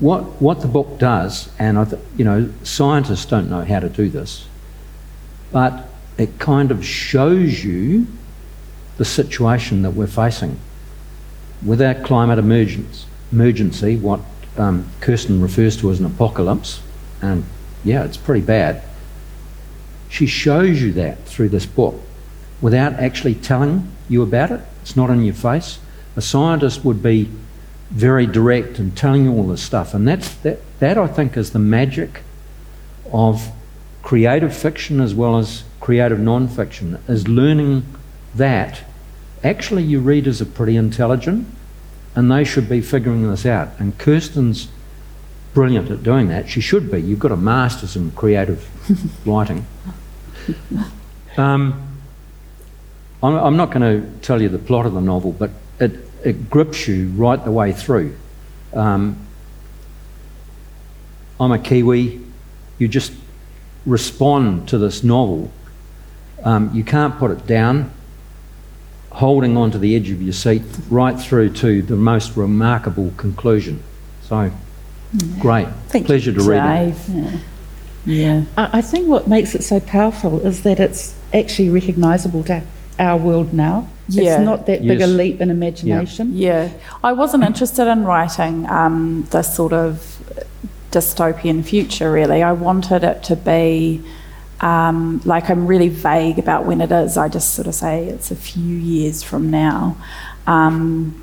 what, 0.01 0.41
what 0.43 0.61
the 0.61 0.69
book 0.69 0.99
does, 0.99 1.51
and 1.59 1.79
I 1.79 1.85
th- 1.85 2.03
you 2.17 2.25
know, 2.25 2.53
scientists 2.63 3.27
don't 3.27 3.49
know 3.49 3.65
how 3.65 3.81
to 3.81 3.89
do 3.89 4.09
this, 4.09 4.47
but 5.53 5.89
it 6.19 6.39
kind 6.39 6.71
of 6.71 6.85
shows 6.85 7.65
you 7.65 8.07
the 8.97 9.05
situation 9.05 9.83
that 9.83 9.91
we're 9.91 10.07
facing 10.07 10.59
with 11.65 11.81
our 11.81 11.95
climate 11.95 12.39
emergence, 12.39 13.07
emergency, 13.33 13.97
what 13.97 14.21
um, 14.57 14.89
Kirsten 15.01 15.41
refers 15.41 15.77
to 15.79 15.91
as 15.91 16.01
an 16.01 16.07
apocalypse, 16.07 16.81
and 17.23 17.45
yeah, 17.85 18.05
it's 18.05 18.17
pretty 18.17 18.45
bad. 18.45 18.83
She 20.09 20.27
shows 20.27 20.81
you 20.81 20.93
that 20.93 21.25
through 21.25 21.49
this 21.49 21.67
book 21.67 22.01
without 22.61 22.95
actually 22.95 23.35
telling 23.35 23.91
you 24.09 24.23
about 24.23 24.51
it. 24.51 24.61
It's 24.83 24.97
not 24.97 25.11
in 25.11 25.25
your 25.25 25.35
face. 25.35 25.79
A 26.17 26.23
scientist 26.23 26.85
would 26.85 27.03
be 27.03 27.29
very 27.95 28.27
direct 28.27 28.79
and 28.79 28.97
telling 28.97 29.25
you 29.25 29.33
all 29.33 29.45
this 29.45 29.63
stuff, 29.63 29.95
and 29.95 30.07
that's, 30.07 30.35
that, 30.37 30.59
that 30.81 30.99
I 30.99 31.07
think 31.07 31.37
is 31.37 31.53
the 31.53 31.59
magic 31.59 32.23
of 33.13 33.53
creative 34.03 34.55
fiction 34.55 35.01
as 35.01 35.15
well 35.15 35.39
as 35.39 35.63
creative 35.81 36.19
non-fiction, 36.19 36.99
is 37.09 37.29
learning 37.29 37.87
that 38.35 38.83
actually 39.45 39.85
your 39.85 40.01
readers 40.01 40.43
are 40.43 40.47
pretty 40.47 40.77
intelligent 40.77 41.47
and 42.17 42.31
they 42.31 42.45
should 42.45 42.69
be 42.69 42.81
figuring 42.81 43.29
this 43.29 43.47
out. 43.47 43.69
And 43.79 43.97
Kirsten's 43.99 44.69
brilliant 45.53 45.91
at 45.91 46.03
doing 46.03 46.29
that. 46.29 46.49
She 46.49 46.61
should 46.61 46.91
be. 46.91 47.01
You've 47.01 47.19
got 47.19 47.33
a 47.33 47.37
master's 47.37 47.97
in 47.97 48.11
creative 48.13 48.69
writing. 49.27 49.67
Um, 51.37 51.99
I'm, 53.23 53.35
I'm 53.35 53.57
not 53.57 53.71
going 53.73 54.03
to 54.03 54.19
tell 54.21 54.43
you 54.43 54.49
the 54.49 54.59
plot 54.59 54.87
of 54.87 54.95
the 54.95 55.01
novel, 55.01 55.33
but 55.33 55.51
it, 55.81 55.93
it 56.25 56.51
grips 56.51 56.89
you 56.89 57.09
right 57.11 57.43
the 57.43 57.51
way 57.51 57.73
through. 57.73 58.17
Um, 58.73 59.17
I'm 61.39 61.53
a 61.53 61.59
Kiwi. 61.59 62.21
You 62.79 62.89
just 62.89 63.13
respond 63.87 64.69
to 64.69 64.79
this 64.79 65.05
novel. 65.05 65.51
Um, 66.43 66.75
you 66.75 66.85
can't 66.85 67.17
put 67.19 67.31
it 67.31 67.47
down 67.47 67.93
holding 69.15 69.57
on 69.57 69.71
to 69.71 69.79
the 69.79 69.95
edge 69.95 70.11
of 70.11 70.21
your 70.21 70.33
seat 70.33 70.63
right 70.91 71.19
through 71.19 71.49
to 71.49 71.83
the 71.83 71.95
most 71.95 72.37
remarkable 72.37 73.13
conclusion. 73.17 73.81
So, 74.23 74.51
great. 75.39 75.69
Thank 75.89 76.07
Pleasure 76.07 76.33
to 76.33 76.43
read 76.43 76.91
it. 76.91 76.95
Dave. 77.09 77.45
Yeah. 78.07 78.45
I, 78.57 78.79
I 78.79 78.83
think 78.83 79.09
what 79.09 79.29
makes 79.29 79.55
it 79.55 79.63
so 79.63 79.79
powerful 79.79 80.45
is 80.45 80.65
that 80.65 80.81
it's 80.81 81.15
actually 81.33 81.71
recognisable 81.71 82.43
to 82.45 82.63
our 82.99 83.17
world 83.17 83.53
now. 83.53 83.89
Yeah. 84.09 84.37
It's 84.37 84.45
not 84.45 84.67
that 84.67 84.87
big 84.87 85.01
a 85.01 85.07
leap 85.07 85.41
in 85.41 85.51
imagination. 85.51 86.37
Yeah, 86.37 86.71
I 87.03 87.13
wasn't 87.13 87.45
interested 87.45 87.91
in 87.91 88.05
writing 88.05 88.69
um, 88.69 89.27
this 89.31 89.55
sort 89.55 89.73
of 89.73 90.19
dystopian 90.91 91.65
future, 91.65 92.13
really. 92.13 92.43
I 92.43 92.53
wanted 92.53 93.03
it 93.03 93.23
to 93.25 93.37
be 93.37 94.03
um, 94.61 95.21
like 95.25 95.51
I'm 95.51 95.67
really 95.67 95.89
vague 95.89 96.39
about 96.39 96.65
when 96.67 96.81
it 96.81 96.93
is. 96.93 97.17
I 97.17 97.29
just 97.29 97.55
sort 97.55 97.67
of 97.67 97.75
say 97.75 98.05
it's 98.07 98.31
a 98.31 98.37
few 98.37 98.63
years 98.77 99.23
from 99.23 99.51
now. 99.51 99.97
Um, 100.47 101.23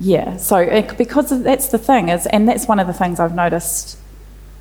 yeah, 0.00 0.36
so 0.36 0.58
it, 0.58 0.96
because 0.98 1.32
of- 1.32 1.42
that's 1.42 1.68
the 1.68 1.78
thing 1.78 2.08
is, 2.08 2.26
and 2.26 2.48
that's 2.48 2.66
one 2.66 2.78
of 2.80 2.86
the 2.86 2.92
things 2.92 3.18
I've 3.20 3.34
noticed. 3.34 3.96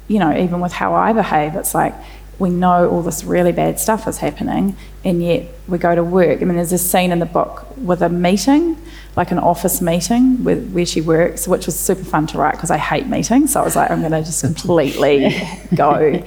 You 0.07 0.19
know, 0.19 0.35
even 0.37 0.61
with 0.61 0.71
how 0.73 0.93
I 0.93 1.11
behave, 1.11 1.55
it's 1.55 1.73
like 1.75 1.93
we 2.39 2.49
know 2.49 2.87
all 2.89 3.01
this 3.01 3.23
really 3.25 3.51
bad 3.51 3.79
stuff 3.79 4.07
is 4.07 4.19
happening, 4.19 4.77
and 5.07 5.23
yet 5.23 5.45
we 5.69 5.77
go 5.77 5.95
to 5.95 6.03
work. 6.03 6.41
I 6.41 6.45
mean, 6.45 6.57
there's 6.57 6.73
a 6.73 6.77
scene 6.77 7.13
in 7.13 7.19
the 7.19 7.25
book 7.25 7.65
with 7.77 8.01
a 8.01 8.09
meeting, 8.09 8.77
like 9.15 9.31
an 9.31 9.39
office 9.39 9.81
meeting 9.81 10.43
with, 10.43 10.69
where 10.71 10.85
she 10.85 10.99
works, 10.99 11.47
which 11.47 11.65
was 11.65 11.79
super 11.79 12.03
fun 12.03 12.27
to 12.27 12.37
write 12.37 12.55
because 12.55 12.71
I 12.71 12.77
hate 12.77 13.07
meetings. 13.07 13.53
So 13.53 13.61
I 13.61 13.63
was 13.63 13.77
like, 13.77 13.89
I'm 13.89 14.01
going 14.01 14.11
to 14.11 14.21
just 14.21 14.41
completely 14.43 15.33
go, 15.75 16.21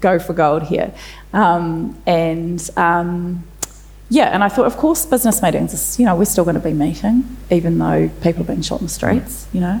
go 0.00 0.18
for 0.18 0.32
gold 0.32 0.64
here. 0.64 0.92
Um, 1.32 1.96
and 2.06 2.68
um, 2.76 3.44
yeah, 4.10 4.30
and 4.30 4.42
I 4.42 4.48
thought, 4.48 4.66
of 4.66 4.78
course, 4.78 5.06
business 5.06 5.40
meetings, 5.40 5.96
you 6.00 6.04
know, 6.04 6.16
we're 6.16 6.24
still 6.24 6.44
going 6.44 6.54
to 6.54 6.60
be 6.60 6.72
meeting, 6.72 7.36
even 7.52 7.78
though 7.78 8.10
people 8.20 8.42
are 8.42 8.46
being 8.46 8.62
shot 8.62 8.80
in 8.80 8.86
the 8.86 8.92
streets, 8.92 9.46
you 9.52 9.60
know. 9.60 9.80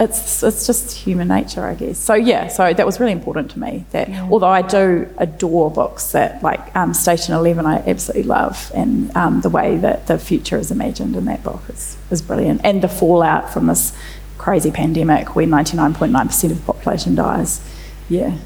It's, 0.00 0.20
it's, 0.20 0.42
it's 0.42 0.66
just 0.66 0.92
human 0.92 1.28
nature, 1.28 1.64
I 1.64 1.74
guess. 1.74 1.98
So, 1.98 2.14
yeah, 2.14 2.48
so 2.48 2.72
that 2.72 2.84
was 2.84 2.98
really 2.98 3.12
important 3.12 3.50
to 3.52 3.58
me. 3.58 3.84
That 3.90 4.10
Although 4.30 4.48
I 4.48 4.62
do 4.62 5.08
adore 5.18 5.70
books 5.70 6.12
that, 6.12 6.42
like 6.42 6.74
um, 6.74 6.94
Station 6.94 7.34
11, 7.34 7.64
I 7.66 7.76
absolutely 7.88 8.24
love, 8.24 8.72
and 8.74 9.14
um, 9.16 9.40
the 9.42 9.50
way 9.50 9.76
that 9.78 10.06
the 10.06 10.18
future 10.18 10.58
is 10.58 10.70
imagined 10.70 11.16
in 11.16 11.24
that 11.26 11.42
book 11.42 11.62
is, 11.68 11.96
is 12.10 12.22
brilliant. 12.22 12.60
And 12.64 12.82
the 12.82 12.88
fallout 12.88 13.52
from 13.52 13.66
this 13.66 13.96
crazy 14.38 14.70
pandemic 14.70 15.34
where 15.34 15.46
99.9% 15.46 16.50
of 16.50 16.56
the 16.56 16.72
population 16.72 17.14
dies. 17.14 17.60
Yeah. 18.08 18.36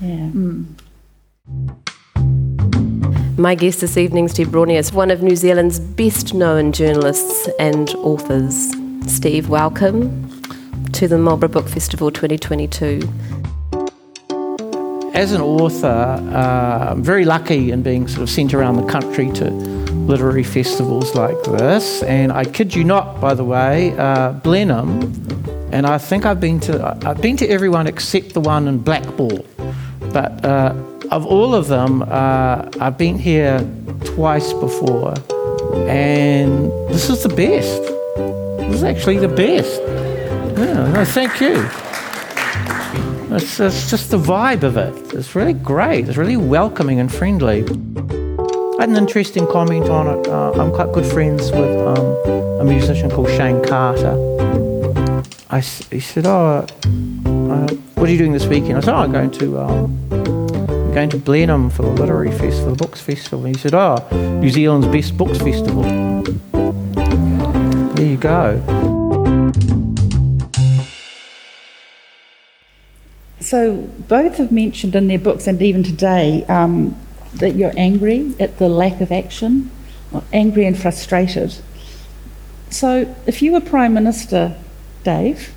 Yeah. 0.00 0.30
My 3.36 3.54
guest 3.54 3.80
this 3.80 3.96
evening, 3.96 4.28
Steve 4.28 4.48
Braunias, 4.48 4.78
is 4.78 4.92
one 4.92 5.10
of 5.10 5.22
New 5.22 5.36
Zealand's 5.36 5.78
best 5.78 6.34
known 6.34 6.72
journalists 6.72 7.48
and 7.58 7.90
authors. 7.96 8.72
Steve, 9.06 9.48
welcome 9.48 10.33
to 10.94 11.08
the 11.08 11.18
Marlborough 11.18 11.48
Book 11.48 11.68
Festival 11.68 12.12
2022. 12.12 13.00
As 15.12 15.32
an 15.32 15.40
author, 15.40 15.88
uh, 15.88 16.90
I'm 16.90 17.02
very 17.02 17.24
lucky 17.24 17.72
in 17.72 17.82
being 17.82 18.06
sort 18.06 18.22
of 18.22 18.30
sent 18.30 18.54
around 18.54 18.76
the 18.76 18.86
country 18.86 19.32
to 19.32 19.50
literary 19.50 20.44
festivals 20.44 21.16
like 21.16 21.42
this. 21.42 22.04
And 22.04 22.30
I 22.30 22.44
kid 22.44 22.76
you 22.76 22.84
not, 22.84 23.20
by 23.20 23.34
the 23.34 23.42
way, 23.42 23.92
uh, 23.98 24.34
Blenheim, 24.34 25.02
and 25.72 25.84
I 25.84 25.98
think 25.98 26.26
I've 26.26 26.40
been 26.40 26.60
to 26.60 26.96
I've 27.04 27.20
been 27.20 27.36
to 27.38 27.48
everyone 27.48 27.88
except 27.88 28.32
the 28.32 28.40
one 28.40 28.68
in 28.68 28.78
Blackball. 28.78 29.44
But 30.12 30.44
uh, 30.44 30.76
of 31.10 31.26
all 31.26 31.56
of 31.56 31.66
them, 31.66 32.02
uh, 32.02 32.70
I've 32.80 32.96
been 32.96 33.18
here 33.18 33.58
twice 34.04 34.52
before, 34.52 35.14
and 35.88 36.70
this 36.88 37.10
is 37.10 37.24
the 37.24 37.30
best. 37.30 37.82
This 38.58 38.76
is 38.76 38.84
actually 38.84 39.18
the 39.18 39.26
best. 39.26 40.03
Yeah, 40.56 40.92
no, 40.92 41.04
thank 41.04 41.40
you. 41.40 41.68
It's, 43.34 43.58
it's 43.58 43.90
just 43.90 44.10
the 44.10 44.18
vibe 44.18 44.62
of 44.62 44.76
it. 44.76 44.94
It's 45.12 45.34
really 45.34 45.52
great. 45.52 46.08
It's 46.08 46.16
really 46.16 46.36
welcoming 46.36 47.00
and 47.00 47.12
friendly. 47.12 47.64
I 47.64 48.82
had 48.82 48.88
an 48.90 48.96
interesting 48.96 49.46
comment 49.48 49.88
on 49.88 50.18
it. 50.18 50.28
Uh, 50.28 50.52
I'm 50.52 50.72
quite 50.72 50.92
good 50.92 51.06
friends 51.06 51.50
with 51.50 51.76
um, 51.86 52.60
a 52.60 52.64
musician 52.64 53.10
called 53.10 53.28
Shayne 53.30 53.64
Carter. 53.64 54.14
I 55.50 55.60
he 55.60 56.00
said, 56.00 56.26
"Oh, 56.26 56.66
uh, 56.66 57.68
what 57.94 58.08
are 58.08 58.12
you 58.12 58.18
doing 58.18 58.32
this 58.32 58.46
weekend?" 58.46 58.78
I 58.78 58.80
said, 58.80 58.94
"Oh, 58.94 58.98
I'm 58.98 59.12
going 59.12 59.30
to 59.32 59.58
um, 59.58 60.08
going 60.94 61.08
to 61.10 61.18
Blenheim 61.18 61.70
for 61.70 61.82
the 61.82 61.90
literary 61.90 62.30
festival, 62.30 62.74
the 62.74 62.84
books 62.84 63.00
festival." 63.00 63.44
And 63.46 63.56
he 63.56 63.60
said, 63.60 63.74
"Oh, 63.74 64.06
New 64.40 64.50
Zealand's 64.50 64.86
best 64.88 65.16
books 65.16 65.38
festival." 65.38 65.82
There 67.94 68.06
you 68.06 68.16
go. 68.16 68.93
So 73.44 73.76
both 74.08 74.38
have 74.38 74.50
mentioned 74.50 74.96
in 74.96 75.06
their 75.06 75.18
books 75.18 75.46
and 75.46 75.60
even 75.60 75.82
today 75.82 76.44
um, 76.44 76.98
that 77.34 77.56
you're 77.56 77.74
angry 77.76 78.32
at 78.40 78.56
the 78.56 78.70
lack 78.70 79.02
of 79.02 79.12
action, 79.12 79.70
angry 80.32 80.64
and 80.64 80.76
frustrated. 80.78 81.54
So 82.70 83.14
if 83.26 83.42
you 83.42 83.52
were 83.52 83.60
Prime 83.60 83.92
Minister, 83.92 84.56
Dave, 85.02 85.52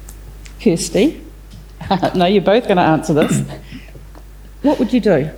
Kirsty, 0.59 1.23
no, 2.13 2.25
you're 2.25 2.41
both 2.41 2.65
going 2.65 2.75
to 2.75 2.83
answer 2.83 3.13
this. 3.13 3.41
what 4.63 4.79
would 4.79 4.91
you 4.91 4.99
do? 4.99 5.29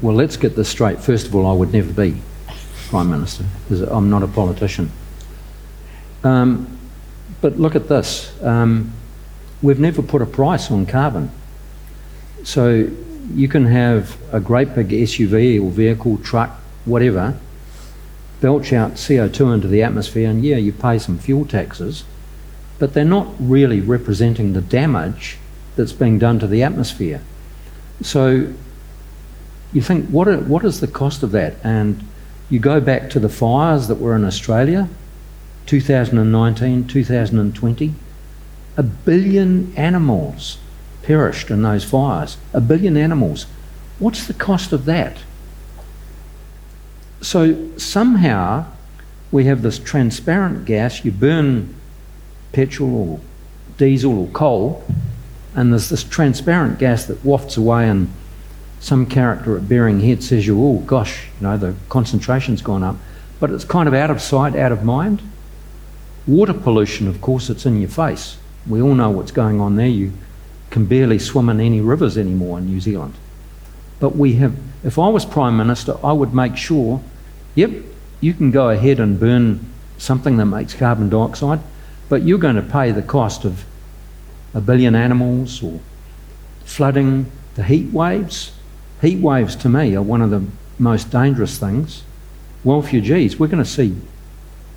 Well, 0.00 0.14
let's 0.14 0.36
get 0.36 0.54
this 0.54 0.68
straight. 0.68 1.00
First 1.00 1.26
of 1.26 1.34
all, 1.34 1.48
I 1.48 1.52
would 1.52 1.72
never 1.72 1.92
be 1.92 2.22
Prime 2.90 3.10
Minister 3.10 3.44
because 3.64 3.80
I'm 3.80 4.08
not 4.08 4.22
a 4.22 4.28
politician. 4.28 4.92
Um, 6.22 6.78
but 7.40 7.58
look 7.58 7.74
at 7.74 7.88
this. 7.88 8.40
Um, 8.40 8.92
we've 9.62 9.80
never 9.80 10.02
put 10.02 10.22
a 10.22 10.26
price 10.26 10.70
on 10.70 10.86
carbon. 10.86 11.30
So 12.44 12.90
you 13.34 13.48
can 13.48 13.66
have 13.66 14.16
a 14.32 14.40
great 14.40 14.74
big 14.74 14.88
SUV 14.88 15.62
or 15.62 15.70
vehicle, 15.70 16.18
truck, 16.18 16.50
whatever, 16.84 17.38
belch 18.40 18.72
out 18.72 18.92
CO2 18.92 19.54
into 19.54 19.68
the 19.68 19.82
atmosphere, 19.82 20.28
and 20.28 20.44
yeah, 20.44 20.56
you 20.56 20.72
pay 20.72 20.98
some 20.98 21.18
fuel 21.18 21.44
taxes, 21.44 22.04
but 22.78 22.94
they're 22.94 23.04
not 23.04 23.28
really 23.38 23.80
representing 23.80 24.52
the 24.52 24.62
damage 24.62 25.38
that's 25.76 25.92
being 25.92 26.18
done 26.18 26.38
to 26.38 26.46
the 26.46 26.62
atmosphere. 26.62 27.22
So 28.02 28.52
you 29.72 29.82
think, 29.82 30.08
what, 30.08 30.26
are, 30.26 30.38
what 30.38 30.64
is 30.64 30.80
the 30.80 30.88
cost 30.88 31.22
of 31.22 31.32
that? 31.32 31.54
And 31.62 32.02
you 32.48 32.58
go 32.58 32.80
back 32.80 33.10
to 33.10 33.20
the 33.20 33.28
fires 33.28 33.88
that 33.88 33.96
were 33.96 34.16
in 34.16 34.24
Australia, 34.24 34.88
2019, 35.66 36.88
2020, 36.88 37.94
a 38.76 38.82
billion 38.82 39.74
animals 39.76 40.58
perished 41.02 41.50
in 41.50 41.62
those 41.62 41.84
fires. 41.84 42.36
A 42.52 42.60
billion 42.60 42.96
animals. 42.96 43.46
What's 43.98 44.26
the 44.26 44.34
cost 44.34 44.72
of 44.72 44.84
that? 44.84 45.18
So 47.20 47.76
somehow 47.76 48.66
we 49.30 49.44
have 49.44 49.62
this 49.62 49.78
transparent 49.78 50.64
gas, 50.64 51.04
you 51.04 51.12
burn 51.12 51.74
petrol 52.52 52.94
or 52.94 53.20
diesel 53.76 54.18
or 54.18 54.28
coal, 54.28 54.84
and 55.54 55.72
there's 55.72 55.88
this 55.88 56.04
transparent 56.04 56.78
gas 56.78 57.04
that 57.06 57.24
wafts 57.24 57.56
away 57.56 57.88
and 57.88 58.12
some 58.80 59.04
character 59.04 59.56
at 59.56 59.68
Baring 59.68 60.00
Head 60.00 60.22
says 60.22 60.46
you, 60.46 60.62
oh 60.62 60.78
gosh, 60.78 61.26
you 61.38 61.46
know, 61.46 61.58
the 61.58 61.74
concentration's 61.90 62.62
gone 62.62 62.82
up, 62.82 62.96
but 63.38 63.50
it's 63.50 63.64
kind 63.64 63.86
of 63.86 63.94
out 63.94 64.10
of 64.10 64.22
sight, 64.22 64.56
out 64.56 64.72
of 64.72 64.82
mind. 64.82 65.20
Water 66.26 66.54
pollution, 66.54 67.06
of 67.06 67.20
course, 67.20 67.50
it's 67.50 67.66
in 67.66 67.78
your 67.78 67.90
face. 67.90 68.38
We 68.68 68.82
all 68.82 68.94
know 68.94 69.10
what's 69.10 69.32
going 69.32 69.60
on 69.60 69.76
there. 69.76 69.86
You 69.86 70.12
can 70.70 70.86
barely 70.86 71.18
swim 71.18 71.48
in 71.48 71.60
any 71.60 71.80
rivers 71.80 72.16
anymore 72.16 72.58
in 72.58 72.66
New 72.66 72.80
Zealand. 72.80 73.14
But 73.98 74.16
we 74.16 74.34
have, 74.34 74.56
if 74.84 74.98
I 74.98 75.08
was 75.08 75.24
Prime 75.24 75.56
Minister, 75.56 75.96
I 76.04 76.12
would 76.12 76.34
make 76.34 76.56
sure, 76.56 77.02
yep, 77.54 77.70
you 78.20 78.34
can 78.34 78.50
go 78.50 78.70
ahead 78.70 79.00
and 79.00 79.18
burn 79.18 79.64
something 79.98 80.36
that 80.38 80.46
makes 80.46 80.74
carbon 80.74 81.08
dioxide, 81.08 81.60
but 82.08 82.22
you're 82.22 82.38
going 82.38 82.56
to 82.56 82.62
pay 82.62 82.90
the 82.92 83.02
cost 83.02 83.44
of 83.44 83.64
a 84.54 84.60
billion 84.60 84.94
animals 84.94 85.62
or 85.62 85.80
flooding, 86.64 87.30
the 87.54 87.64
heat 87.64 87.92
waves. 87.92 88.52
Heat 89.00 89.18
waves 89.18 89.56
to 89.56 89.68
me 89.68 89.94
are 89.94 90.02
one 90.02 90.22
of 90.22 90.30
the 90.30 90.44
most 90.78 91.10
dangerous 91.10 91.58
things. 91.58 92.02
Refugees, 92.64 93.38
we're 93.38 93.46
going 93.46 93.62
to 93.62 93.68
see 93.68 93.96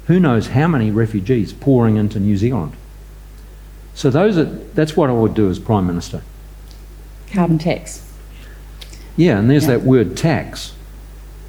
who 0.08 0.20
knows 0.20 0.48
how 0.48 0.68
many 0.68 0.92
refugees 0.92 1.54
pouring 1.54 1.96
into 1.96 2.20
New 2.20 2.38
Zealand. 2.38 2.74
So 3.94 4.10
those 4.10 4.38
are, 4.38 4.46
that's 4.46 4.98
what 4.98 5.10
I 5.10 5.14
would 5.14 5.34
do 5.34 5.50
as 5.50 5.60
Prime 5.60 5.86
Minister. 5.88 6.22
Carbon 7.32 7.58
tax. 7.60 8.02
Yeah, 9.16 9.38
and 9.38 9.50
there's 9.50 9.64
Yeah. 9.64 9.72
that 9.78 9.84
word 9.84 10.18
tax. 10.18 10.74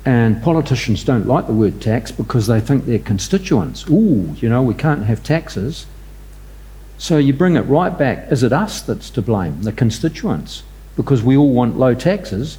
And 0.07 0.43
politicians 0.43 1.03
don't 1.03 1.27
like 1.27 1.47
the 1.47 1.55
word 1.55 1.81
tax 1.81 2.13
because 2.13 2.47
they 2.47 2.61
think 2.61 2.85
their 2.85 2.99
constituents, 2.99 3.87
ooh, 3.89 4.35
you 4.39 4.51
know, 4.51 4.63
we 4.63 4.75
can't 4.75 5.05
have 5.05 5.23
taxes. 5.23 5.87
So 6.99 7.17
you 7.17 7.33
bring 7.33 7.57
it 7.57 7.63
right 7.63 7.97
back. 7.97 8.31
Is 8.31 8.43
it 8.43 8.53
us 8.53 8.83
that's 8.83 9.09
to 9.11 9.23
blame, 9.23 9.63
the 9.63 9.73
constituents? 9.73 10.63
Because 10.95 11.23
we 11.23 11.37
all 11.37 11.51
want 11.51 11.79
low 11.79 11.95
taxes. 11.95 12.59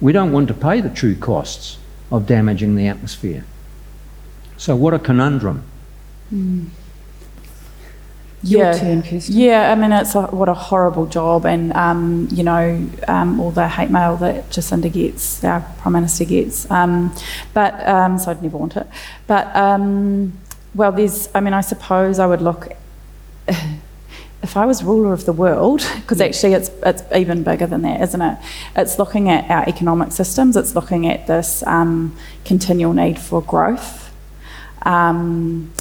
We 0.00 0.12
don't 0.12 0.32
want 0.32 0.48
to 0.48 0.54
pay 0.54 0.80
the 0.82 0.90
true 0.90 1.14
costs 1.14 1.78
of 2.10 2.26
damaging 2.26 2.76
the 2.76 2.86
atmosphere. 2.86 3.44
So, 4.58 4.76
what 4.76 4.92
a 4.94 4.98
conundrum. 4.98 5.62
Hmm. 6.28 6.64
Your 8.44 8.64
yeah. 8.64 8.78
turn, 8.78 9.02
Kirsten. 9.02 9.36
Yeah, 9.36 9.70
I 9.70 9.74
mean, 9.76 9.92
it's 9.92 10.16
a, 10.16 10.22
what 10.22 10.48
a 10.48 10.54
horrible 10.54 11.06
job, 11.06 11.46
and 11.46 11.72
um, 11.74 12.26
you 12.32 12.42
know, 12.42 12.88
um, 13.06 13.38
all 13.38 13.52
the 13.52 13.68
hate 13.68 13.90
mail 13.90 14.16
that 14.16 14.50
Jacinda 14.50 14.92
gets, 14.92 15.44
our 15.44 15.60
Prime 15.78 15.92
Minister 15.92 16.24
gets. 16.24 16.68
Um, 16.68 17.14
but 17.54 17.86
um, 17.86 18.18
so 18.18 18.32
I'd 18.32 18.42
never 18.42 18.56
want 18.56 18.76
it. 18.76 18.88
But 19.28 19.54
um, 19.54 20.32
well, 20.74 20.90
there's. 20.90 21.28
I 21.34 21.40
mean, 21.40 21.54
I 21.54 21.60
suppose 21.60 22.18
I 22.18 22.26
would 22.26 22.42
look. 22.42 22.68
If 24.44 24.56
I 24.56 24.66
was 24.66 24.82
ruler 24.82 25.12
of 25.12 25.24
the 25.24 25.32
world, 25.32 25.88
because 25.94 26.20
actually 26.20 26.54
it's 26.54 26.68
it's 26.84 27.04
even 27.14 27.44
bigger 27.44 27.68
than 27.68 27.82
that, 27.82 28.00
isn't 28.00 28.20
it? 28.20 28.38
It's 28.74 28.98
looking 28.98 29.28
at 29.28 29.48
our 29.48 29.62
economic 29.68 30.10
systems. 30.10 30.56
It's 30.56 30.74
looking 30.74 31.06
at 31.06 31.28
this 31.28 31.62
um, 31.64 32.16
continual 32.44 32.92
need 32.92 33.20
for 33.20 33.40
growth. 33.40 34.12
Um, 34.84 35.72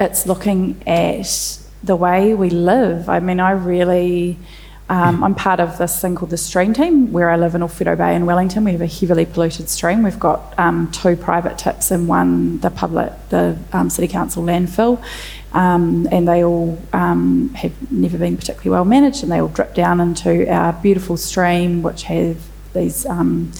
it's 0.00 0.26
looking 0.26 0.82
at 0.88 1.60
the 1.82 1.96
way 1.96 2.34
we 2.34 2.50
live. 2.50 3.08
I 3.08 3.20
mean, 3.20 3.40
I 3.40 3.52
really, 3.52 4.38
um, 4.88 5.24
I'm 5.24 5.34
part 5.34 5.60
of 5.60 5.78
this 5.78 6.00
thing 6.00 6.14
called 6.14 6.30
the 6.30 6.36
Stream 6.36 6.74
Team, 6.74 7.12
where 7.12 7.30
I 7.30 7.36
live 7.36 7.54
in 7.54 7.62
Owhiro 7.62 7.96
Bay 7.96 8.14
in 8.14 8.26
Wellington. 8.26 8.64
We 8.64 8.72
have 8.72 8.80
a 8.80 8.86
heavily 8.86 9.24
polluted 9.24 9.68
stream. 9.68 10.02
We've 10.02 10.18
got 10.18 10.58
um, 10.58 10.90
two 10.90 11.16
private 11.16 11.58
tips 11.58 11.90
and 11.90 12.06
one 12.08 12.60
the 12.60 12.70
public, 12.70 13.12
the 13.30 13.56
um, 13.72 13.88
City 13.88 14.08
Council 14.08 14.42
landfill, 14.42 15.02
um, 15.52 16.06
and 16.12 16.28
they 16.28 16.44
all 16.44 16.78
um, 16.92 17.54
have 17.54 17.90
never 17.90 18.18
been 18.18 18.36
particularly 18.36 18.70
well 18.70 18.84
managed, 18.84 19.22
and 19.22 19.32
they 19.32 19.40
all 19.40 19.48
drip 19.48 19.74
down 19.74 20.00
into 20.00 20.50
our 20.52 20.72
beautiful 20.74 21.16
stream, 21.16 21.82
which 21.82 22.02
have 22.04 22.36
these 22.74 23.06
um, 23.06 23.52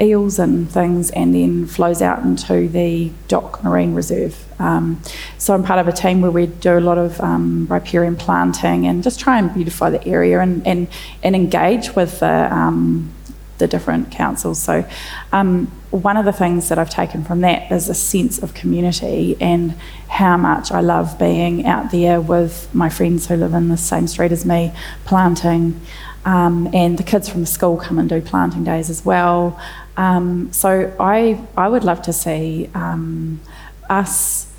eels 0.00 0.38
and 0.38 0.70
things, 0.70 1.10
and 1.10 1.34
then 1.34 1.66
flows 1.66 2.02
out 2.02 2.22
into 2.22 2.68
the 2.68 3.10
Dock 3.28 3.62
Marine 3.64 3.94
Reserve. 3.94 4.44
Um, 4.58 5.00
so 5.38 5.54
I'm 5.54 5.62
part 5.62 5.78
of 5.78 5.88
a 5.88 5.92
team 5.92 6.20
where 6.20 6.30
we 6.30 6.46
do 6.46 6.78
a 6.78 6.80
lot 6.80 6.98
of 6.98 7.20
um, 7.20 7.66
riparian 7.68 8.16
planting 8.16 8.86
and 8.86 9.02
just 9.02 9.20
try 9.20 9.38
and 9.38 9.52
beautify 9.52 9.90
the 9.90 10.06
area 10.06 10.40
and, 10.40 10.66
and, 10.66 10.88
and 11.22 11.36
engage 11.36 11.94
with 11.94 12.20
the, 12.20 12.54
um, 12.54 13.12
the 13.58 13.66
different 13.66 14.10
councils. 14.10 14.62
So 14.62 14.84
um, 15.32 15.66
one 15.90 16.16
of 16.16 16.24
the 16.24 16.32
things 16.32 16.68
that 16.68 16.78
I've 16.78 16.90
taken 16.90 17.24
from 17.24 17.40
that 17.40 17.70
is 17.70 17.88
a 17.88 17.94
sense 17.94 18.42
of 18.42 18.54
community 18.54 19.36
and 19.40 19.72
how 20.08 20.36
much 20.36 20.70
I 20.72 20.80
love 20.80 21.18
being 21.18 21.66
out 21.66 21.90
there 21.90 22.20
with 22.20 22.74
my 22.74 22.88
friends 22.88 23.28
who 23.28 23.36
live 23.36 23.54
in 23.54 23.68
the 23.68 23.76
same 23.76 24.06
street 24.06 24.32
as 24.32 24.44
me, 24.44 24.72
planting. 25.04 25.80
Um, 26.24 26.68
and 26.74 26.98
the 26.98 27.04
kids 27.04 27.28
from 27.28 27.42
the 27.42 27.46
school 27.46 27.76
come 27.76 28.00
and 28.00 28.08
do 28.08 28.20
planting 28.20 28.64
days 28.64 28.90
as 28.90 29.04
well. 29.04 29.60
Um, 29.96 30.52
so 30.52 30.94
I, 31.00 31.40
I 31.56 31.68
would 31.68 31.84
love 31.84 32.02
to 32.02 32.12
see 32.12 32.68
um, 32.74 33.40
us 33.88 34.52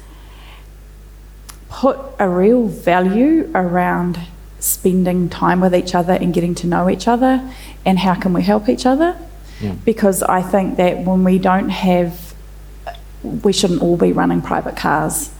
put 1.70 2.00
a 2.20 2.28
real 2.28 2.68
value 2.68 3.52
around 3.54 4.20
spending 4.60 5.30
time 5.30 5.60
with 5.60 5.76
each 5.76 5.94
other 5.94 6.14
and 6.14 6.34
getting 6.34 6.56
to 6.56 6.68
know 6.68 6.90
each 6.90 7.08
other 7.08 7.48
and 7.86 8.00
how 8.00 8.16
can 8.16 8.34
we 8.34 8.42
help 8.42 8.68
each 8.68 8.86
other. 8.86 9.18
Yeah. 9.62 9.74
Because 9.86 10.24
I 10.24 10.42
think 10.42 10.78
that 10.78 11.00
when 11.06 11.24
we 11.24 11.40
don't 11.40 11.70
have, 11.70 12.34
we 13.24 13.54
shouldn't 13.54 13.82
all 13.82 13.98
be 13.98 14.12
running 14.12 14.42
private 14.42 14.76
cars. 14.76 15.32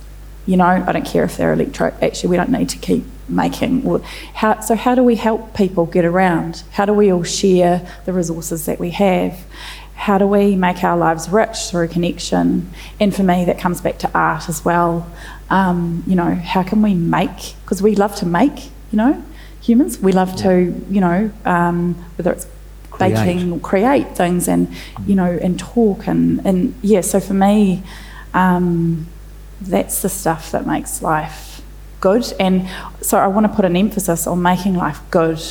You 0.46 0.58
know, 0.58 0.66
I 0.66 0.92
don't 0.92 1.06
care 1.06 1.24
if 1.24 1.38
they're 1.38 1.54
electric. 1.54 1.96
Actually, 2.02 2.30
we 2.30 2.38
don't 2.38 2.52
need 2.52 2.70
to 2.70 2.78
keep 2.78 3.04
making. 3.28 4.02
How, 4.34 4.62
so, 4.62 4.76
how 4.76 4.96
do 4.96 5.04
we 5.04 5.16
help 5.16 5.54
people 5.54 5.86
get 5.86 6.06
around? 6.06 6.64
How 6.72 6.86
do 6.86 6.94
we 6.94 7.12
all 7.12 7.24
share 7.24 7.86
the 8.06 8.14
resources 8.14 8.66
that 8.66 8.80
we 8.80 8.92
have? 8.92 9.38
How 9.98 10.18
do 10.18 10.28
we 10.28 10.56
make 10.56 10.84
our 10.84 10.96
lives 10.96 11.28
rich 11.28 11.58
through 11.70 11.90
connection? 11.90 12.72
And 13.00 13.14
for 13.14 13.24
me, 13.24 13.46
that 13.46 13.60
comes 13.60 13.82
back 13.82 13.98
to 14.00 14.12
art 14.14 14.48
as 14.48 14.64
well. 14.64 15.12
Um, 15.50 16.04
you 16.08 16.16
know, 16.16 16.36
how 16.36 16.64
can 16.64 16.82
we 16.82 16.94
make? 16.94 17.56
Because 17.64 17.82
we 17.82 17.96
love 17.96 18.16
to 18.18 18.26
make. 18.26 18.66
You 18.92 18.98
know, 18.98 19.24
humans 19.62 20.00
we 20.00 20.12
love 20.14 20.36
to. 20.38 20.74
You 20.90 21.02
know, 21.02 21.32
um, 21.46 21.96
whether 22.16 22.32
it's 22.32 22.48
Create. 22.92 23.14
baking 23.14 23.52
or 23.52 23.60
create 23.60 24.16
things 24.16 24.48
and 24.48 24.74
you 25.06 25.14
know 25.14 25.38
and 25.42 25.60
talk 25.60 26.08
and 26.08 26.44
and 26.46 26.74
yeah. 26.82 27.02
So 27.02 27.20
for 27.20 27.34
me, 27.34 27.84
um, 28.34 29.08
that's 29.60 30.02
the 30.02 30.10
stuff 30.10 30.52
that 30.52 30.66
makes 30.66 31.02
life 31.02 31.62
good. 32.00 32.32
And 32.40 32.68
so 33.02 33.18
I 33.18 33.28
want 33.28 33.46
to 33.46 33.54
put 33.54 33.66
an 33.66 33.76
emphasis 33.76 34.26
on 34.28 34.42
making 34.42 34.76
life 34.76 35.00
good 35.12 35.42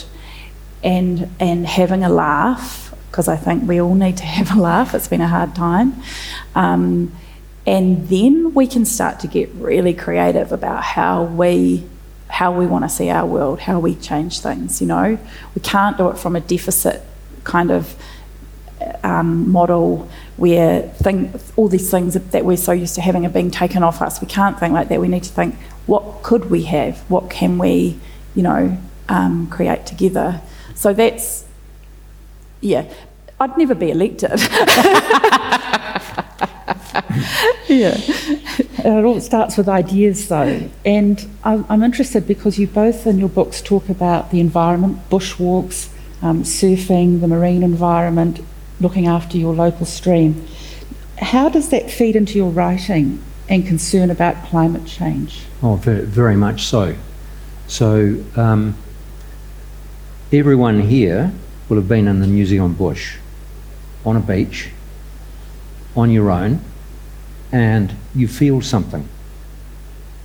and 0.82 1.30
and 1.38 1.66
having 1.66 2.04
a 2.04 2.08
laugh 2.08 2.85
because 3.10 3.28
I 3.28 3.36
think 3.36 3.68
we 3.68 3.80
all 3.80 3.94
need 3.94 4.16
to 4.18 4.24
have 4.38 4.56
a 4.56 4.60
laugh. 4.60 4.94
It's 4.94 5.08
been 5.08 5.20
a 5.20 5.28
hard 5.28 5.54
time. 5.54 5.94
Um, 6.54 7.12
and 7.66 8.08
then 8.08 8.54
we 8.54 8.66
can 8.66 8.84
start 8.84 9.18
to 9.20 9.26
get 9.26 9.52
really 9.54 9.92
creative 9.92 10.52
about 10.52 10.84
how 10.84 11.24
we 11.24 11.84
how 12.28 12.52
we 12.52 12.66
want 12.66 12.84
to 12.84 12.88
see 12.88 13.08
our 13.08 13.24
world, 13.24 13.60
how 13.60 13.78
we 13.78 13.94
change 13.94 14.40
things. 14.40 14.80
You 14.80 14.88
know, 14.88 15.18
we 15.54 15.62
can't 15.62 15.96
do 15.96 16.08
it 16.10 16.18
from 16.18 16.36
a 16.36 16.40
deficit 16.40 17.02
kind 17.44 17.70
of 17.70 17.96
um, 19.02 19.50
model 19.50 20.08
where 20.36 20.82
thing, 20.82 21.32
all 21.56 21.68
these 21.68 21.90
things 21.90 22.14
that 22.14 22.44
we're 22.44 22.56
so 22.56 22.72
used 22.72 22.94
to 22.96 23.00
having 23.00 23.24
are 23.24 23.30
being 23.30 23.50
taken 23.50 23.82
off 23.82 24.02
us. 24.02 24.20
We 24.20 24.26
can't 24.26 24.58
think 24.58 24.74
like 24.74 24.88
that. 24.88 25.00
We 25.00 25.08
need 25.08 25.24
to 25.24 25.32
think, 25.32 25.54
what 25.86 26.22
could 26.22 26.50
we 26.50 26.64
have? 26.64 26.98
What 27.10 27.30
can 27.30 27.58
we, 27.58 27.98
you 28.34 28.42
know, 28.42 28.76
um, 29.08 29.46
create 29.48 29.86
together? 29.86 30.42
So 30.74 30.92
that's, 30.92 31.45
yeah. 32.60 32.92
I'd 33.38 33.56
never 33.58 33.74
be 33.74 33.90
elected. 33.90 34.30
yeah. 37.68 37.98
It 38.78 39.04
all 39.04 39.20
starts 39.20 39.56
with 39.58 39.68
ideas, 39.68 40.28
though. 40.28 40.70
And 40.84 41.28
I'm, 41.44 41.66
I'm 41.68 41.82
interested 41.82 42.26
because 42.26 42.58
you 42.58 42.66
both 42.66 43.06
in 43.06 43.18
your 43.18 43.28
books 43.28 43.60
talk 43.60 43.90
about 43.90 44.30
the 44.30 44.40
environment, 44.40 45.10
bushwalks, 45.10 45.90
um, 46.22 46.44
surfing, 46.44 47.20
the 47.20 47.28
marine 47.28 47.62
environment, 47.62 48.40
looking 48.80 49.06
after 49.06 49.36
your 49.36 49.54
local 49.54 49.84
stream. 49.84 50.46
How 51.18 51.48
does 51.50 51.68
that 51.70 51.90
feed 51.90 52.16
into 52.16 52.38
your 52.38 52.50
writing 52.50 53.22
and 53.48 53.66
concern 53.66 54.10
about 54.10 54.44
climate 54.46 54.86
change? 54.86 55.42
Oh, 55.62 55.76
very, 55.76 56.04
very 56.04 56.36
much 56.36 56.62
so. 56.62 56.96
So, 57.68 58.24
um, 58.36 58.76
everyone 60.32 60.80
here 60.80 61.32
will 61.68 61.76
have 61.76 61.88
been 61.88 62.08
in 62.08 62.20
the 62.20 62.26
New 62.26 62.46
Zealand 62.46 62.78
bush, 62.78 63.16
on 64.04 64.16
a 64.16 64.20
beach, 64.20 64.70
on 65.96 66.10
your 66.10 66.30
own, 66.30 66.60
and 67.50 67.94
you 68.14 68.28
feel 68.28 68.60
something. 68.60 69.08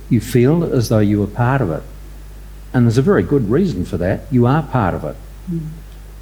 You 0.08 0.20
feel 0.20 0.64
as 0.64 0.88
though 0.88 0.98
you 0.98 1.22
are 1.22 1.26
part 1.26 1.60
of 1.60 1.70
it. 1.70 1.82
And 2.72 2.86
there's 2.86 2.98
a 2.98 3.02
very 3.02 3.22
good 3.22 3.50
reason 3.50 3.84
for 3.84 3.96
that. 3.98 4.20
You 4.30 4.46
are 4.46 4.62
part 4.62 4.94
of 4.94 5.04
it. 5.04 5.16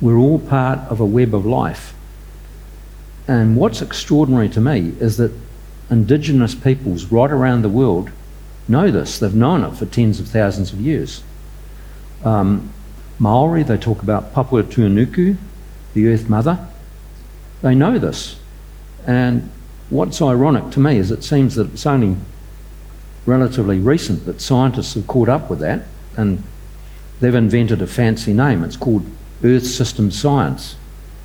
We're 0.00 0.16
all 0.16 0.38
part 0.38 0.78
of 0.90 1.00
a 1.00 1.06
web 1.06 1.34
of 1.34 1.44
life. 1.44 1.94
And 3.28 3.56
what's 3.56 3.82
extraordinary 3.82 4.48
to 4.50 4.60
me 4.60 4.94
is 4.98 5.16
that 5.18 5.32
Indigenous 5.90 6.54
peoples 6.54 7.06
right 7.06 7.30
around 7.30 7.62
the 7.62 7.68
world 7.68 8.10
know 8.68 8.90
this. 8.90 9.18
They've 9.18 9.34
known 9.34 9.64
it 9.64 9.76
for 9.76 9.86
tens 9.86 10.20
of 10.20 10.28
thousands 10.28 10.72
of 10.72 10.80
years. 10.80 11.22
Um, 12.24 12.72
Maori, 13.20 13.62
they 13.62 13.76
talk 13.76 14.02
about 14.02 14.32
Papatuanuku, 14.32 15.36
the 15.92 16.08
Earth 16.08 16.28
Mother. 16.28 16.66
They 17.60 17.74
know 17.74 17.98
this. 17.98 18.40
And 19.06 19.50
what's 19.90 20.22
ironic 20.22 20.70
to 20.72 20.80
me 20.80 20.96
is 20.96 21.10
it 21.10 21.22
seems 21.22 21.54
that 21.56 21.72
it's 21.72 21.84
only 21.84 22.16
relatively 23.26 23.78
recent 23.78 24.24
that 24.24 24.40
scientists 24.40 24.94
have 24.94 25.06
caught 25.06 25.28
up 25.28 25.50
with 25.50 25.60
that 25.60 25.82
and 26.16 26.42
they've 27.20 27.34
invented 27.34 27.82
a 27.82 27.86
fancy 27.86 28.32
name. 28.32 28.64
It's 28.64 28.76
called 28.76 29.04
Earth 29.44 29.66
System 29.66 30.10
Science, 30.10 30.76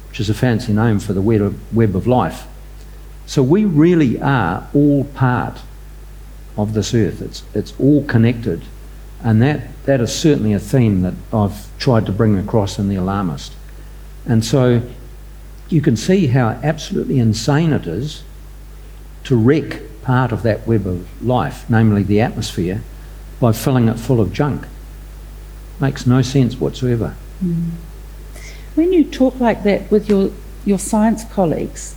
which 0.10 0.20
is 0.20 0.30
a 0.30 0.34
fancy 0.34 0.74
name 0.74 1.00
for 1.00 1.14
the 1.14 1.22
web 1.22 1.96
of, 1.96 2.08
life. 2.08 2.46
So 3.26 3.42
we 3.42 3.64
really 3.64 4.22
are 4.22 4.68
all 4.74 5.06
part 5.06 5.62
of 6.58 6.74
this 6.74 6.94
earth. 6.94 7.22
It's, 7.22 7.44
it's 7.54 7.74
all 7.80 8.04
connected. 8.04 8.64
And 9.24 9.42
that, 9.42 9.62
that 9.86 10.02
is 10.02 10.14
certainly 10.14 10.54
a 10.54 10.60
theme 10.60 11.02
that 11.02 11.14
I've 11.32 11.78
tried 11.78 12.06
to 12.08 12.12
bring 12.12 12.38
across 12.38 12.80
in 12.80 12.90
The 12.90 12.96
Alarmist. 12.96 13.54
And 14.26 14.44
so 14.44 14.82
you 15.70 15.82
can 15.82 15.96
see 15.96 16.28
how 16.28 16.50
absolutely 16.64 17.20
insane 17.20 17.72
it 17.72 17.88
is 17.88 18.24
to 19.26 19.36
wreck 19.36 19.82
part 20.02 20.32
of 20.32 20.44
that 20.44 20.68
web 20.68 20.86
of 20.86 21.24
life, 21.24 21.70
namely 21.70 22.04
the 22.04 22.22
atmosphere, 22.22 22.84
by 23.40 23.52
filling 23.52 23.88
it 23.88 24.00
full 24.00 24.22
of 24.22 24.34
junk. 24.34 24.68
Makes 25.80 26.08
no 26.08 26.22
sense 26.22 26.60
whatsoever. 26.60 27.16
When 28.76 28.94
you 28.94 29.04
talk 29.04 29.40
like 29.40 29.64
that 29.64 29.90
with 29.92 30.10
your, 30.10 30.32
your 30.64 30.80
science 30.80 31.24
colleagues, 31.26 31.96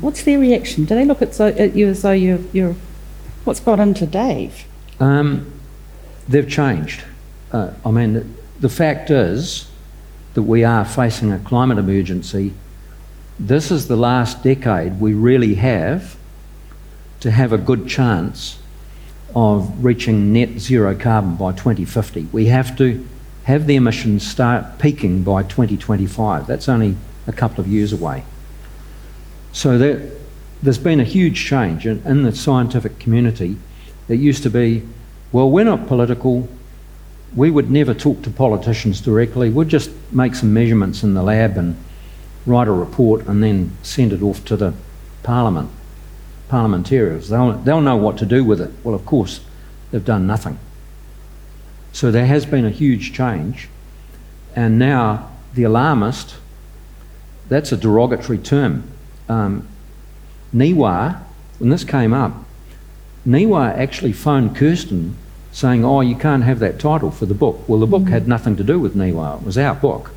what's 0.00 0.22
their 0.24 0.38
reaction? 0.38 0.84
Do 0.84 0.94
they 0.94 1.04
look 1.04 1.22
at, 1.22 1.34
so, 1.34 1.46
at 1.46 1.74
you 1.74 1.88
as 1.88 2.02
though 2.02 2.12
you're, 2.12 2.40
you're 2.52 2.76
what's 3.44 3.60
got 3.60 3.80
into 3.80 4.06
Dave? 4.06 4.64
Um, 5.00 5.52
they've 6.32 6.48
changed. 6.48 7.02
Uh, 7.52 7.70
I 7.84 7.90
mean, 7.90 8.36
the, 8.58 8.68
fact 8.68 9.10
is 9.10 9.70
that 10.34 10.42
we 10.42 10.64
are 10.64 10.84
facing 10.84 11.30
a 11.30 11.38
climate 11.38 11.78
emergency. 11.78 12.54
This 13.38 13.70
is 13.70 13.88
the 13.88 13.96
last 13.96 14.42
decade 14.42 15.00
we 15.00 15.12
really 15.14 15.54
have 15.56 16.16
to 17.20 17.30
have 17.30 17.52
a 17.52 17.58
good 17.58 17.86
chance 17.88 18.58
of 19.34 19.84
reaching 19.84 20.32
net 20.32 20.58
zero 20.58 20.94
carbon 20.94 21.36
by 21.36 21.52
2050. 21.52 22.28
We 22.32 22.46
have 22.46 22.76
to 22.78 23.06
have 23.44 23.66
the 23.66 23.76
emissions 23.76 24.26
start 24.26 24.78
peaking 24.78 25.22
by 25.22 25.42
2025. 25.42 26.46
That's 26.46 26.68
only 26.68 26.96
a 27.26 27.32
couple 27.32 27.60
of 27.60 27.68
years 27.68 27.92
away. 27.92 28.24
So 29.52 29.78
there, 29.78 30.10
there's 30.62 30.78
been 30.78 31.00
a 31.00 31.04
huge 31.04 31.44
change 31.44 31.86
in, 31.86 32.02
in 32.06 32.22
the 32.22 32.34
scientific 32.34 32.98
community. 32.98 33.56
It 34.08 34.18
used 34.18 34.42
to 34.44 34.50
be, 34.50 34.82
well, 35.32 35.50
we're 35.50 35.64
not 35.64 35.86
political. 35.86 36.48
We 37.34 37.50
would 37.50 37.70
never 37.70 37.94
talk 37.94 38.22
to 38.22 38.30
politicians 38.30 39.00
directly. 39.00 39.48
We'd 39.48 39.68
just 39.68 39.90
make 40.12 40.34
some 40.34 40.52
measurements 40.52 41.02
in 41.02 41.14
the 41.14 41.22
lab 41.22 41.56
and 41.56 41.76
write 42.44 42.68
a 42.68 42.72
report 42.72 43.26
and 43.26 43.42
then 43.42 43.72
send 43.82 44.12
it 44.12 44.22
off 44.22 44.44
to 44.44 44.56
the 44.56 44.74
parliament, 45.22 45.70
parliamentarians. 46.48 47.30
They'll, 47.30 47.52
they'll 47.52 47.80
know 47.80 47.96
what 47.96 48.18
to 48.18 48.26
do 48.26 48.44
with 48.44 48.60
it. 48.60 48.70
Well, 48.84 48.94
of 48.94 49.06
course, 49.06 49.40
they've 49.90 50.04
done 50.04 50.26
nothing. 50.26 50.58
So 51.92 52.10
there 52.10 52.26
has 52.26 52.44
been 52.44 52.66
a 52.66 52.70
huge 52.70 53.14
change. 53.14 53.68
And 54.54 54.78
now 54.78 55.30
the 55.54 55.62
alarmist, 55.62 56.36
that's 57.48 57.72
a 57.72 57.76
derogatory 57.76 58.38
term. 58.38 58.84
Um, 59.28 59.66
Niwa, 60.54 61.22
when 61.58 61.70
this 61.70 61.84
came 61.84 62.12
up, 62.12 62.32
Niwa 63.26 63.76
actually 63.78 64.12
phoned 64.12 64.56
Kirsten 64.56 65.16
saying, 65.52 65.84
Oh, 65.84 66.00
you 66.00 66.16
can't 66.16 66.42
have 66.44 66.58
that 66.58 66.78
title 66.78 67.10
for 67.10 67.26
the 67.26 67.34
book. 67.34 67.68
Well, 67.68 67.78
the 67.78 67.86
book 67.86 68.08
had 68.08 68.26
nothing 68.26 68.56
to 68.56 68.64
do 68.64 68.80
with 68.80 68.94
Niwa, 68.94 69.40
it 69.40 69.46
was 69.46 69.56
our 69.56 69.74
book, 69.74 70.10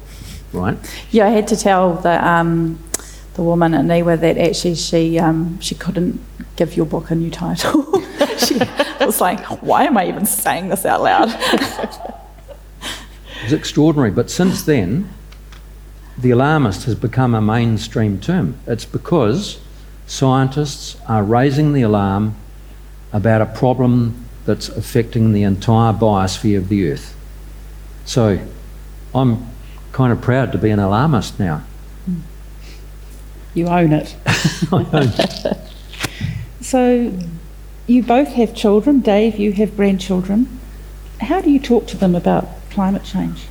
right? 0.54 0.78
Yeah, 1.12 1.28
I 1.28 1.30
had 1.30 1.48
to 1.50 1.58
tell 1.58 1.96
the 1.96 2.26
um, 2.28 2.80
the 3.36 3.44
woman 3.44 3.74
at 3.74 3.86
Niwa 3.86 4.20
that 4.20 4.38
actually 4.38 4.76
she 4.76 5.20
um, 5.20 5.60
she 5.60 5.76
couldn't 5.76 6.22
give 6.56 6.76
your 6.76 6.86
book 6.86 7.12
a 7.12 7.16
new 7.16 7.30
title. 7.30 7.84
she 8.38 8.58
was 9.02 9.22
like, 9.22 9.42
"Why 9.62 9.84
am 9.84 9.98
I 9.98 10.08
even 10.08 10.26
saying 10.26 10.70
this 10.70 10.86
out 10.86 11.04
loud?" 11.04 11.30
It's 13.44 13.54
extraordinary. 13.54 14.10
But 14.10 14.32
since 14.32 14.64
then, 14.64 15.10
the 16.18 16.32
alarmist 16.32 16.86
has 16.86 16.96
become 16.96 17.36
a 17.36 17.42
mainstream 17.42 18.20
term. 18.20 18.58
It's 18.66 18.86
because 18.86 19.60
scientists 20.08 20.98
are 21.08 21.24
raising 21.24 21.74
the 21.74 21.84
alarm 21.84 22.36
about 23.14 23.42
a 23.42 23.46
problem 23.46 24.25
that's 24.46 24.70
affecting 24.70 25.34
the 25.34 25.44
entire 25.44 25.94
biosphere 25.94 26.58
of 26.58 26.70
the 26.70 26.92
Earth. 26.92 27.16
So 28.06 28.40
I'm 29.14 29.48
kind 29.92 30.12
of 30.12 30.22
proud 30.22 30.52
to 30.52 30.58
be 30.58 30.70
an 30.70 30.80
alarmist 30.80 31.40
now. 31.40 31.64
You 33.54 33.68
own 33.68 33.94
it. 33.94 34.16
own 34.72 34.88
it. 34.94 35.58
so, 36.62 37.14
you 37.88 38.04
both 38.04 38.30
have 38.30 38.54
children. 38.54 39.00
Dave, 39.00 39.38
you 39.38 39.54
have 39.54 39.76
grandchildren. 39.76 40.60
How 41.22 41.42
do 41.42 41.50
you 41.50 41.60
talk 41.60 41.88
to 41.88 41.98
them 41.98 42.16
about 42.16 42.48
climate 42.70 43.04
change? 43.04 43.46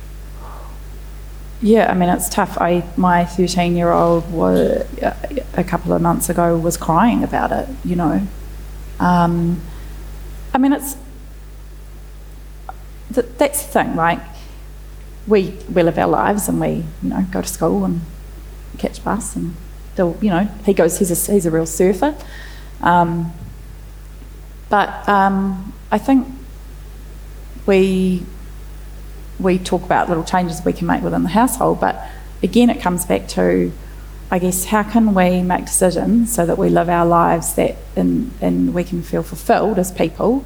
Yeah, 1.61 1.89
I 1.89 1.95
mean 1.95 2.09
it's 2.09 2.29
tough. 2.29 2.57
I 2.59 2.83
my 2.97 3.25
thirteen 3.25 3.75
year 3.75 3.91
old 3.91 4.31
was 4.31 4.85
a 5.53 5.63
couple 5.63 5.93
of 5.93 6.01
months 6.01 6.29
ago 6.29 6.57
was 6.57 6.77
crying 6.77 7.23
about 7.23 7.51
it. 7.51 7.67
You 7.83 7.95
know, 7.95 8.27
um, 8.99 9.61
I 10.55 10.57
mean 10.57 10.73
it's 10.73 10.95
that's 13.11 13.63
the 13.63 13.71
thing, 13.71 13.95
right? 13.95 14.21
We 15.27 15.57
we 15.71 15.83
live 15.83 15.99
our 15.99 16.07
lives 16.07 16.47
and 16.47 16.59
we 16.59 16.85
you 17.03 17.09
know 17.09 17.25
go 17.31 17.41
to 17.41 17.47
school 17.47 17.85
and 17.85 18.01
catch 18.77 19.03
bus 19.03 19.35
and 19.35 19.55
they'll 19.95 20.17
you 20.21 20.29
know 20.29 20.45
he 20.65 20.73
goes 20.73 20.97
he's 20.97 21.11
a 21.11 21.31
he's 21.31 21.45
a 21.45 21.51
real 21.51 21.65
surfer, 21.65 22.15
um, 22.81 23.33
but 24.69 25.07
um, 25.07 25.73
I 25.91 25.97
think 25.97 26.27
we 27.65 28.25
we 29.39 29.59
talk 29.59 29.83
about 29.83 30.07
little 30.07 30.23
changes 30.23 30.63
we 30.63 30.73
can 30.73 30.87
make 30.87 31.03
within 31.03 31.23
the 31.23 31.29
household, 31.29 31.81
but 31.81 32.01
again, 32.41 32.69
it 32.69 32.79
comes 32.79 33.05
back 33.05 33.27
to, 33.29 33.71
I 34.35 34.39
guess, 34.39 34.65
how 34.65 34.83
can 34.83 35.13
we 35.13 35.41
make 35.41 35.63
decisions 35.63 36.35
so 36.35 36.45
that 36.45 36.57
we 36.57 36.67
live 36.67 36.89
our 36.89 37.05
lives 37.05 37.55
that 37.55 37.77
and, 37.95 38.33
and 38.41 38.73
we 38.73 38.83
can 38.83 39.01
feel 39.01 39.23
fulfilled 39.23 39.79
as 39.79 39.93
people, 39.93 40.43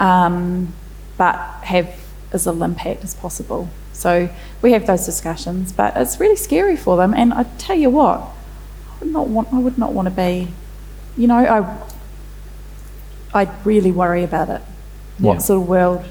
um, 0.00 0.74
but 1.16 1.36
have 1.62 1.88
as 2.32 2.46
little 2.46 2.64
impact 2.64 3.04
as 3.04 3.14
possible. 3.14 3.68
So 3.92 4.28
we 4.60 4.72
have 4.72 4.88
those 4.88 5.06
discussions, 5.06 5.70
but 5.70 5.96
it's 5.96 6.18
really 6.18 6.34
scary 6.34 6.76
for 6.76 6.96
them. 6.96 7.14
And 7.14 7.32
I 7.32 7.44
tell 7.58 7.76
you 7.76 7.90
what, 7.90 8.22
I 8.90 9.04
would 9.04 9.12
not 9.12 9.28
want, 9.28 9.54
I 9.54 9.60
would 9.60 9.78
not 9.78 9.92
want 9.92 10.06
to 10.06 10.14
be, 10.14 10.48
you 11.16 11.28
know, 11.28 11.36
I, 13.32 13.42
I 13.42 13.48
really 13.62 13.92
worry 13.92 14.24
about 14.24 14.48
it. 14.48 14.62
What 15.18 15.34
Yeah. 15.34 15.38
sort 15.38 15.62
of 15.62 15.68
world 15.68 16.04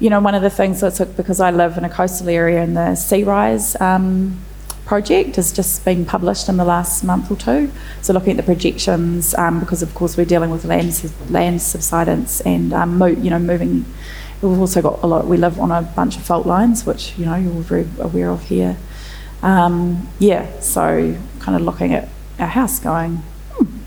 you 0.00 0.10
know, 0.10 0.20
one 0.20 0.34
of 0.34 0.42
the 0.42 0.50
things 0.50 0.80
that's 0.80 0.98
because 0.98 1.40
I 1.40 1.52
live 1.52 1.78
in 1.78 1.84
a 1.84 1.88
coastal 1.88 2.28
area 2.28 2.60
and 2.60 2.76
the 2.76 2.96
Sea 2.96 3.22
Rise 3.22 3.80
um, 3.80 4.40
project 4.84 5.36
has 5.36 5.52
just 5.52 5.84
been 5.84 6.04
published 6.04 6.48
in 6.48 6.56
the 6.56 6.64
last 6.64 7.04
month 7.04 7.30
or 7.30 7.36
two. 7.36 7.70
So 8.02 8.12
looking 8.12 8.32
at 8.32 8.36
the 8.36 8.42
projections, 8.42 9.34
um, 9.34 9.60
because 9.60 9.82
of 9.82 9.94
course 9.94 10.16
we're 10.16 10.26
dealing 10.26 10.50
with 10.50 10.64
land 10.64 11.10
land 11.30 11.62
subsidence 11.62 12.40
and 12.42 12.72
um, 12.72 12.98
mo- 12.98 13.06
you 13.06 13.30
know 13.30 13.38
moving. 13.38 13.84
We've 14.42 14.58
also 14.58 14.82
got 14.82 15.02
a 15.02 15.06
lot. 15.06 15.26
We 15.26 15.38
live 15.38 15.58
on 15.58 15.70
a 15.70 15.82
bunch 15.82 16.16
of 16.16 16.22
fault 16.22 16.46
lines, 16.46 16.84
which 16.84 17.16
you 17.18 17.24
know 17.24 17.36
you're 17.36 17.52
very 17.62 17.88
aware 17.98 18.30
of 18.30 18.42
here. 18.42 18.76
Um, 19.42 20.08
yeah, 20.18 20.60
so 20.60 21.16
kind 21.38 21.56
of 21.56 21.62
looking 21.62 21.94
at 21.94 22.08
our 22.38 22.46
house, 22.46 22.78
going, 22.78 23.16
hmm, 23.52 23.78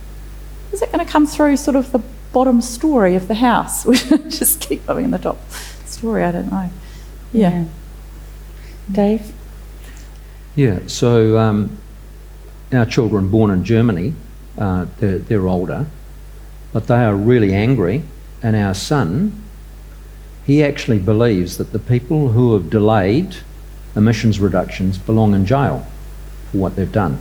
is 0.71 0.81
it 0.81 0.91
going 0.91 1.03
to 1.03 1.11
come 1.11 1.25
through 1.25 1.57
sort 1.57 1.75
of 1.75 1.91
the 1.91 1.99
bottom 2.31 2.61
story 2.61 3.15
of 3.15 3.27
the 3.27 3.35
house? 3.35 3.85
We 3.85 3.97
just 4.29 4.61
keep 4.61 4.87
living 4.87 5.05
in 5.05 5.11
the 5.11 5.17
top 5.17 5.37
story. 5.85 6.23
I 6.23 6.31
don't 6.31 6.51
know. 6.51 6.69
Yeah. 7.33 7.65
Dave? 8.91 9.33
Yeah, 10.57 10.79
so 10.87 11.37
um, 11.37 11.77
our 12.73 12.87
children 12.87 13.29
born 13.29 13.51
in 13.51 13.63
Germany, 13.63 14.15
uh, 14.57 14.87
they're, 14.97 15.19
they're 15.19 15.47
older, 15.47 15.85
but 16.73 16.87
they 16.87 16.95
are 16.95 17.15
really 17.15 17.53
angry. 17.53 18.01
And 18.41 18.55
our 18.55 18.73
son, 18.73 19.43
he 20.47 20.63
actually 20.63 20.97
believes 20.97 21.57
that 21.59 21.73
the 21.73 21.79
people 21.79 22.29
who 22.29 22.53
have 22.53 22.71
delayed 22.71 23.37
emissions 23.95 24.39
reductions 24.39 24.97
belong 24.97 25.35
in 25.35 25.45
jail 25.45 25.85
for 26.49 26.57
what 26.57 26.75
they've 26.75 26.91
done. 26.91 27.19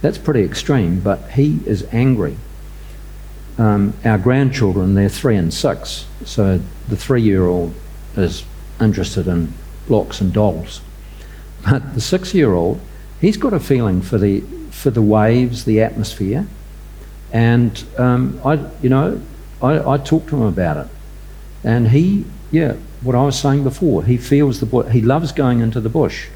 That's 0.00 0.16
pretty 0.16 0.42
extreme, 0.42 1.00
but 1.00 1.32
he 1.32 1.60
is 1.66 1.86
angry. 1.92 2.38
Um, 3.58 3.92
our 4.06 4.16
grandchildren, 4.16 4.94
they're 4.94 5.10
three 5.10 5.36
and 5.36 5.52
six, 5.52 6.06
so 6.24 6.62
the 6.88 6.96
three 6.96 7.20
year 7.20 7.44
old 7.44 7.74
is 8.16 8.42
interested 8.80 9.26
in 9.26 9.52
blocks 9.86 10.22
and 10.22 10.32
dolls. 10.32 10.80
But 11.68 11.94
the 11.94 12.00
six 12.00 12.34
year 12.34 12.52
old, 12.52 12.80
he's 13.20 13.36
got 13.36 13.52
a 13.52 13.60
feeling 13.60 14.02
for 14.02 14.18
the, 14.18 14.40
for 14.70 14.90
the 14.90 15.02
waves, 15.02 15.64
the 15.64 15.82
atmosphere, 15.82 16.46
and 17.32 17.84
um, 17.98 18.40
I, 18.44 18.54
you 18.82 18.88
know, 18.88 19.20
I, 19.62 19.92
I 19.92 19.98
talked 19.98 20.28
to 20.30 20.36
him 20.36 20.42
about 20.42 20.76
it. 20.86 20.92
And 21.62 21.88
he, 21.88 22.24
yeah, 22.50 22.74
what 23.02 23.14
I 23.14 23.22
was 23.22 23.38
saying 23.38 23.64
before, 23.64 24.04
he 24.04 24.16
feels 24.16 24.60
the 24.60 24.82
he 24.90 25.00
loves 25.00 25.32
going 25.32 25.60
into 25.60 25.80
the 25.80 25.88
bush. 25.88 26.28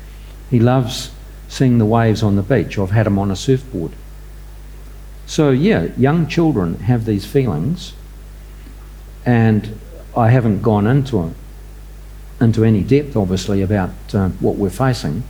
He 0.50 0.60
loves 0.60 1.10
seeing 1.48 1.78
the 1.78 1.86
waves 1.86 2.22
on 2.22 2.36
the 2.36 2.42
beach. 2.42 2.78
I've 2.78 2.90
had 2.90 3.06
him 3.06 3.18
on 3.18 3.30
a 3.30 3.36
surfboard. 3.36 3.92
So, 5.26 5.50
yeah, 5.50 5.88
young 5.96 6.26
children 6.26 6.80
have 6.80 7.06
these 7.06 7.24
feelings, 7.24 7.94
and 9.24 9.78
I 10.16 10.28
haven't 10.28 10.62
gone 10.62 10.86
into 10.86 11.22
into 12.40 12.64
any 12.64 12.82
depth, 12.82 13.16
obviously, 13.16 13.62
about 13.62 13.90
uh, 14.12 14.28
what 14.40 14.56
we're 14.56 14.70
facing, 14.70 15.22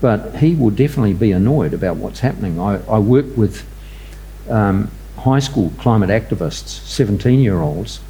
but 0.00 0.36
he 0.36 0.54
will 0.54 0.70
definitely 0.70 1.14
be 1.14 1.32
annoyed 1.32 1.74
about 1.74 1.96
what's 1.96 2.20
happening. 2.20 2.58
I, 2.58 2.84
I 2.86 2.98
work 2.98 3.36
with 3.36 3.66
um, 4.48 4.90
high 5.18 5.38
school 5.38 5.72
climate 5.78 6.10
activists, 6.10 6.68
17 6.86 7.40
year 7.40 7.60
olds, 7.60 8.00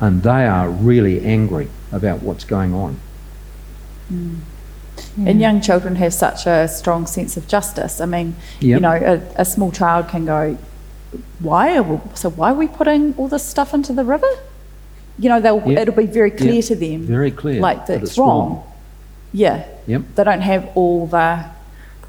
and 0.00 0.22
they 0.22 0.46
are 0.46 0.68
really 0.68 1.24
angry 1.24 1.68
about 1.92 2.22
what's 2.22 2.44
going 2.44 2.74
on. 2.74 3.00
And 5.16 5.40
young 5.40 5.60
children 5.60 5.96
have 5.96 6.14
such 6.14 6.46
a 6.46 6.68
strong 6.68 7.06
sense 7.06 7.36
of 7.36 7.48
justice. 7.48 8.00
I 8.00 8.06
mean, 8.06 8.36
you 8.60 8.80
know, 8.80 8.92
a, 8.92 9.40
a 9.40 9.44
small 9.44 9.72
child 9.72 10.08
can 10.08 10.26
go, 10.26 10.58
"Why? 11.40 11.76
Are 11.76 11.82
we, 11.82 12.00
so 12.14 12.30
why 12.30 12.50
are 12.52 12.54
we 12.54 12.68
putting 12.68 13.14
all 13.16 13.28
this 13.28 13.44
stuff 13.44 13.74
into 13.74 13.92
the 13.92 14.04
river?" 14.04 14.28
You 15.18 15.28
know, 15.30 15.40
they'll 15.40 15.62
Yep. 15.66 15.78
it'll 15.82 15.94
be 15.94 16.06
very 16.06 16.30
clear 16.30 16.52
Yep. 16.54 16.64
to 16.66 16.74
them, 16.76 17.02
Very 17.06 17.30
clear 17.30 17.60
like 17.60 17.86
that 17.86 18.00
that's 18.00 18.10
it's 18.10 18.18
wrong. 18.18 18.62
Yeah, 19.32 19.64
Yep. 19.86 20.02
they 20.14 20.24
don't 20.24 20.40
have 20.42 20.68
all 20.74 21.06
the 21.06 21.44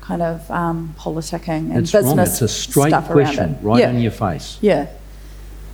kind 0.02 0.22
of 0.22 0.50
um, 0.52 0.94
politicking 1.00 1.72
and 1.72 1.78
It's 1.80 1.94
wrong. 1.94 2.04
business 2.04 2.30
It's 2.34 2.42
a 2.42 2.48
straight 2.48 2.90
stuff 2.90 3.10
around 3.10 3.26
question 3.26 3.50
it. 3.52 3.58
right 3.66 3.80
yeah. 3.80 3.90
in 3.90 4.00
your 4.00 4.12
face 4.12 4.58
Yeah, 4.62 4.88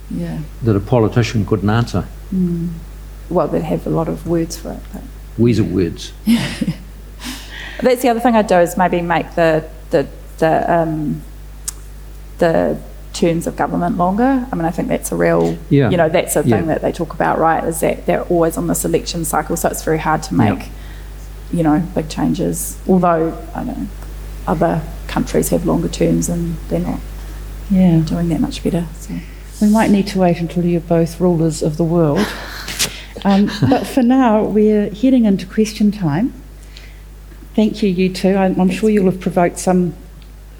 yeah. 0.09 0.39
that 0.63 0.75
a 0.75 0.79
politician 0.79 1.45
couldn't 1.45 1.69
answer. 1.69 2.05
Well, 3.29 3.47
they'd 3.47 3.61
have 3.63 3.86
a 3.88 3.89
lot 3.91 4.07
of 4.07 4.27
words 4.27 4.57
for 4.57 4.71
it. 4.73 4.79
But. 4.91 5.01
Weasel 5.38 5.65
words. 5.65 6.11
That's 7.81 8.01
the 8.01 8.09
other 8.09 8.19
thing 8.19 8.36
I'd 8.36 8.47
do 8.47 8.55
is 8.59 8.77
maybe 8.77 9.01
make 9.01 9.34
the 9.36 9.63
the 9.89 10.07
the 10.38 10.71
um, 10.73 11.21
the 12.38 12.77
terms 13.14 13.47
of 13.47 13.55
government 13.55 13.97
longer. 13.97 14.45
I 14.51 14.55
mean, 14.55 14.66
I 14.66 14.72
think 14.72 14.88
that's 14.88 15.11
a 15.11 15.16
real, 15.16 15.57
Yeah. 15.70 15.89
you 15.89 15.97
know, 15.97 16.09
that's 16.09 16.36
a 16.36 16.43
Yeah. 16.43 16.57
thing 16.57 16.68
that 16.68 16.82
they 16.82 16.91
talk 16.91 17.14
about, 17.14 17.39
right? 17.39 17.64
Is 17.64 17.80
that 17.82 18.05
they're 18.05 18.24
always 18.24 18.57
on 18.57 18.68
this 18.68 18.84
election 18.84 19.24
cycle, 19.24 19.55
so 19.55 19.70
it's 19.70 19.84
very 19.84 19.99
hard 19.99 20.24
to 20.24 20.34
make, 20.36 20.70
you 21.51 21.64
know, 21.64 21.82
big 21.95 22.09
changes. 22.09 22.76
Although 22.88 23.34
I 23.55 23.64
know 23.64 23.78
other 24.47 24.82
countries 25.07 25.49
have 25.49 25.66
longer 25.66 25.88
terms 25.88 26.28
and 26.28 26.55
they're 26.70 26.80
not 26.80 26.99
Yeah. 27.70 27.97
doing 27.99 28.30
that 28.30 28.41
much 28.41 28.64
better. 28.64 28.86
So. 28.99 29.14
We 29.61 29.70
might 29.70 29.91
need 29.91 30.07
to 30.07 30.20
wait 30.20 30.39
until 30.41 30.66
you're 30.66 30.82
both 30.82 31.20
rulers 31.22 31.61
of 31.61 31.78
the 31.78 31.84
world. 31.84 32.26
Um, 33.24 33.49
but 33.70 33.86
for 33.88 34.01
now, 34.03 34.43
we're 34.43 34.89
heading 34.89 35.24
into 35.26 35.45
question 35.45 35.91
time. 35.91 36.34
Thank 37.55 37.82
you, 37.84 37.89
you 37.89 38.09
two. 38.09 38.36
I'm, 38.36 38.59
I'm 38.59 38.70
sure 38.70 38.89
you'll 38.89 39.05
have 39.05 39.20
provoked 39.22 39.59
some 39.59 39.93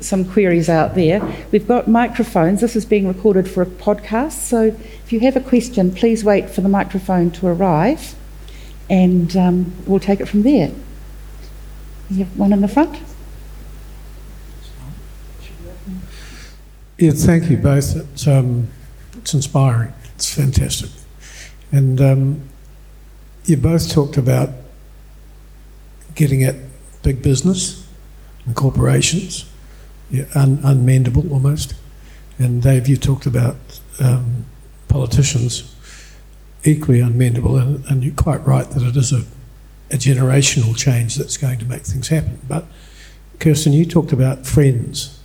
some 0.04 0.26
queries 0.26 0.70
out 0.70 0.96
there. 0.96 1.22
We've 1.52 1.68
got 1.68 1.88
microphones. 1.88 2.62
This 2.62 2.76
is 2.76 2.86
being 2.86 3.08
recorded 3.08 3.50
for 3.50 3.62
a 3.62 3.66
podcast, 3.66 4.34
so 4.34 4.64
if 4.64 5.12
you 5.12 5.20
have 5.22 5.36
a 5.36 5.42
question, 5.42 5.94
please 5.94 6.24
wait 6.24 6.50
for 6.50 6.62
the 6.62 6.70
microphone 6.70 7.32
to 7.32 7.48
arrive, 7.48 8.16
and 8.90 9.36
um, 9.38 9.74
we'll 9.86 10.00
take 10.00 10.20
it 10.20 10.28
from 10.28 10.44
there. 10.44 10.72
You 12.10 12.26
have 12.26 12.38
one 12.38 12.54
in 12.54 12.62
the 12.62 12.68
front. 12.68 13.00
Yeah, 16.98 17.12
thank 17.12 17.50
you 17.50 17.58
both. 17.58 17.96
It's, 17.96 18.28
um, 18.28 18.68
it's 19.18 19.34
inspiring. 19.34 19.94
It's 20.16 20.34
fantastic. 20.34 20.92
And 21.72 22.00
um, 22.00 22.50
you 23.46 23.58
both 23.58 23.92
talked 23.92 24.16
about 24.16 24.50
getting 26.16 26.44
at 26.44 26.56
big 27.02 27.22
business 27.22 27.88
and 28.46 28.56
corporations, 28.56 29.50
yeah, 30.10 30.26
un- 30.36 30.58
unmendable 30.58 31.32
almost. 31.32 31.76
And 32.40 32.62
Dave, 32.62 32.88
you 32.88 32.98
talked 32.98 33.26
about 33.26 33.56
um, 34.00 34.46
politicians 34.88 35.76
equally 36.64 37.00
unmendable, 37.00 37.62
and, 37.62 37.86
and 37.86 38.04
you're 38.04 38.16
quite 38.16 38.46
right 38.46 38.70
that 38.70 38.84
it 38.84 38.96
is 38.96 39.12
a, 39.12 39.24
a 39.92 39.98
generational 39.98 40.76
change 40.76 41.16
that's 41.16 41.38
going 41.38 41.60
to 41.60 41.66
make 41.66 41.84
things 41.84 42.08
happen. 42.08 42.40
But 42.48 42.66
Kirsten, 43.40 43.74
you 43.74 43.86
talked 43.86 44.14
about 44.14 44.46
friends. 44.46 45.20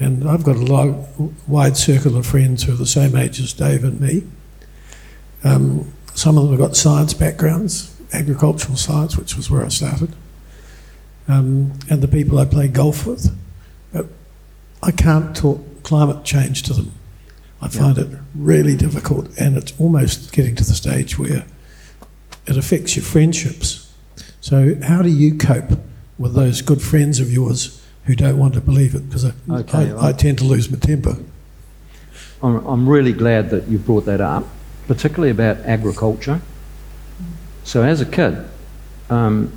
And 0.00 0.28
I've 0.28 0.42
got 0.42 0.56
a 0.56 1.06
wide 1.46 1.76
circle 1.76 2.16
of 2.16 2.26
friends 2.26 2.64
who 2.64 2.72
are 2.72 2.76
the 2.76 2.86
same 2.86 3.14
age 3.14 3.38
as 3.38 3.52
Dave 3.52 3.84
and 3.84 4.00
me. 4.00 4.24
Um, 5.44 5.92
some 6.14 6.36
of 6.36 6.44
them 6.44 6.52
have 6.52 6.60
got 6.60 6.76
science 6.76 7.14
backgrounds, 7.14 7.94
agricultural 8.12 8.76
science, 8.76 9.16
which 9.16 9.36
was 9.36 9.50
where 9.50 9.64
I 9.64 9.68
started, 9.68 10.14
um, 11.28 11.78
and 11.88 12.02
the 12.02 12.08
people 12.08 12.38
I 12.38 12.44
play 12.44 12.66
golf 12.66 13.06
with. 13.06 13.36
I 14.84 14.90
can't 14.90 15.34
talk 15.34 15.82
climate 15.82 16.24
change 16.24 16.62
to 16.64 16.74
them. 16.74 16.92
I 17.62 17.68
find 17.68 17.96
it 17.96 18.08
really 18.34 18.76
difficult, 18.76 19.28
and 19.38 19.56
it's 19.56 19.72
almost 19.80 20.32
getting 20.32 20.54
to 20.56 20.64
the 20.64 20.74
stage 20.74 21.18
where 21.18 21.46
it 22.46 22.56
affects 22.58 22.94
your 22.94 23.04
friendships. 23.04 23.90
So, 24.42 24.76
how 24.82 25.00
do 25.00 25.08
you 25.08 25.38
cope 25.38 25.78
with 26.18 26.34
those 26.34 26.60
good 26.60 26.82
friends 26.82 27.20
of 27.20 27.32
yours 27.32 27.82
who 28.04 28.14
don't 28.14 28.36
want 28.36 28.52
to 28.54 28.60
believe 28.60 28.94
it? 28.94 29.08
Because 29.08 29.24
I, 29.24 29.32
Okay, 29.50 29.92
I, 29.92 30.08
I 30.08 30.12
tend 30.12 30.36
to 30.38 30.44
lose 30.44 30.70
my 30.70 30.78
temper. 30.78 31.16
I'm, 32.42 32.56
I'm 32.66 32.86
really 32.86 33.14
glad 33.14 33.48
that 33.48 33.66
you 33.68 33.78
brought 33.78 34.04
that 34.04 34.20
up, 34.20 34.44
particularly 34.86 35.30
about 35.30 35.56
agriculture. 35.64 36.42
So, 37.62 37.82
as 37.82 38.02
a 38.02 38.06
kid, 38.06 38.44
um, 39.08 39.50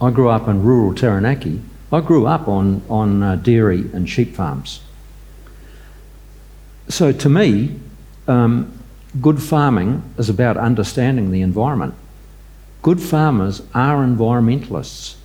I 0.00 0.10
grew 0.10 0.30
up 0.30 0.48
in 0.48 0.62
rural 0.62 0.94
Taranaki. 0.94 1.60
I 1.92 2.00
grew 2.00 2.26
up 2.26 2.48
on, 2.48 2.82
on 2.88 3.22
uh, 3.22 3.36
dairy 3.36 3.90
and 3.92 4.08
sheep 4.08 4.34
farms. 4.34 4.80
So, 6.88 7.12
to 7.12 7.28
me, 7.28 7.78
um, 8.26 8.72
good 9.20 9.42
farming 9.42 10.02
is 10.18 10.28
about 10.28 10.56
understanding 10.56 11.30
the 11.30 11.40
environment. 11.40 11.94
Good 12.82 13.00
farmers 13.00 13.62
are 13.74 14.04
environmentalists. 14.04 15.16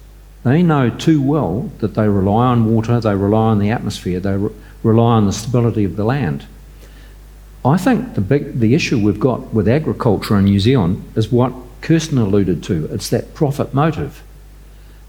They 0.44 0.64
know 0.64 0.90
too 0.90 1.22
well 1.22 1.72
that 1.80 1.96
they 1.96 2.08
rely 2.08 2.48
on 2.48 2.74
water, 2.74 3.00
they 3.02 3.16
rely 3.16 3.50
on 3.50 3.60
the 3.60 3.72
atmosphere, 3.72 4.20
they 4.20 4.38
re- 4.38 4.52
rely 4.84 5.16
on 5.16 5.26
the 5.26 5.34
stability 5.34 5.84
of 5.84 5.98
the 5.98 6.06
land. 6.06 6.46
I 7.66 7.78
think 7.78 8.16
the, 8.16 8.22
big, 8.22 8.60
the 8.60 8.74
issue 8.74 9.04
we've 9.04 9.20
got 9.20 9.54
with 9.54 9.68
agriculture 9.68 10.38
in 10.38 10.46
New 10.46 10.60
Zealand 10.60 11.04
is 11.16 11.32
what 11.32 11.52
Kirsten 11.82 12.18
alluded 12.18 12.64
to 12.64 12.86
it's 12.86 13.10
that 13.10 13.34
profit 13.34 13.74
motive. 13.74 14.24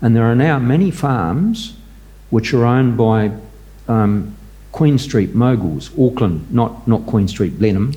And 0.03 0.17
there 0.17 0.25
are 0.25 0.35
now 0.35 0.59
many 0.59 0.91
farms 0.91 1.77
which 2.31 2.55
are 2.55 2.65
owned 2.65 2.97
by 2.97 3.33
um, 3.89 4.37
Queen 4.73 4.99
Street 4.99 5.35
moguls, 5.35 5.91
Auckland, 5.99 6.53
not, 6.53 6.87
not 6.87 7.05
Queen 7.07 7.29
Street, 7.29 7.59
Blenheim, 7.59 7.93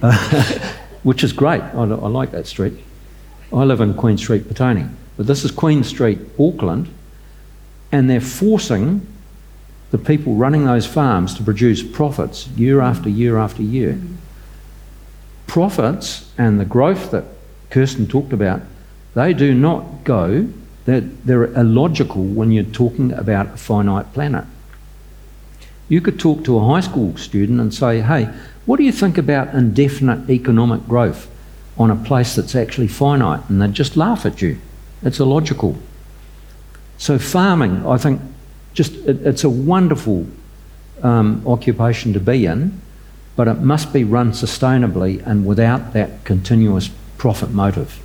which 1.02 1.24
is 1.24 1.32
great. 1.32 1.60
I, 1.60 1.82
I 1.82 2.08
like 2.08 2.30
that 2.30 2.46
street. 2.46 2.74
I 3.52 3.64
live 3.64 3.80
in 3.80 3.94
Queen 3.94 4.16
Street, 4.16 4.44
Petone. 4.44 4.94
But 5.16 5.26
this 5.26 5.44
is 5.44 5.50
Queen 5.50 5.82
Street, 5.82 6.18
Auckland, 6.38 6.88
and 7.90 8.08
they're 8.08 8.20
forcing 8.20 9.06
the 9.90 9.98
people 9.98 10.34
running 10.34 10.64
those 10.64 10.86
farms 10.86 11.34
to 11.34 11.42
produce 11.42 11.82
profits 11.82 12.48
year 12.48 12.80
after 12.80 13.08
year 13.08 13.38
after 13.38 13.62
year. 13.62 14.00
Profits 15.46 16.32
and 16.36 16.60
the 16.60 16.64
growth 16.64 17.10
that 17.12 17.24
Kirsten 17.70 18.06
talked 18.06 18.32
about, 18.32 18.62
they 19.14 19.32
do 19.32 19.54
not 19.54 20.04
go, 20.04 20.48
they're, 20.86 21.00
they're 21.00 21.52
illogical 21.54 22.24
when 22.24 22.52
you're 22.52 22.64
talking 22.64 23.12
about 23.12 23.46
a 23.46 23.56
finite 23.56 24.12
planet. 24.14 24.44
You 25.88 26.00
could 26.00 26.18
talk 26.18 26.44
to 26.44 26.56
a 26.58 26.64
high 26.64 26.80
school 26.80 27.16
student 27.16 27.60
and 27.60 27.74
say, 27.74 28.00
hey, 28.00 28.32
what 28.64 28.78
do 28.78 28.84
you 28.84 28.92
think 28.92 29.18
about 29.18 29.54
indefinite 29.54 30.30
economic 30.30 30.86
growth 30.86 31.28
on 31.76 31.90
a 31.90 31.96
place 31.96 32.34
that's 32.34 32.54
actually 32.54 32.88
finite? 32.88 33.48
And 33.48 33.60
they'd 33.60 33.72
just 33.72 33.96
laugh 33.96 34.24
at 34.24 34.40
you. 34.40 34.58
It's 35.02 35.20
illogical. 35.20 35.76
So, 36.98 37.18
farming, 37.18 37.86
I 37.86 37.98
think, 37.98 38.20
just 38.72 38.94
it, 39.06 39.26
it's 39.26 39.44
a 39.44 39.50
wonderful 39.50 40.26
um, 41.02 41.42
occupation 41.46 42.12
to 42.14 42.20
be 42.20 42.46
in, 42.46 42.80
but 43.34 43.48
it 43.48 43.60
must 43.60 43.92
be 43.92 44.04
run 44.04 44.32
sustainably 44.32 45.24
and 45.26 45.46
without 45.46 45.92
that 45.92 46.24
continuous 46.24 46.90
profit 47.18 47.50
motive. 47.50 48.00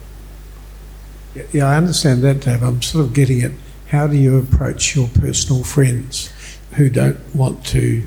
Yeah, 1.51 1.65
I 1.65 1.77
understand 1.77 2.21
that, 2.23 2.41
Dave. 2.41 2.61
I'm 2.61 2.81
sort 2.81 3.05
of 3.05 3.13
getting 3.13 3.41
at 3.41 3.51
how 3.87 4.07
do 4.07 4.17
you 4.17 4.37
approach 4.37 4.95
your 4.95 5.07
personal 5.07 5.63
friends 5.63 6.31
who 6.73 6.89
don't 6.89 7.19
want 7.35 7.65
to 7.67 8.03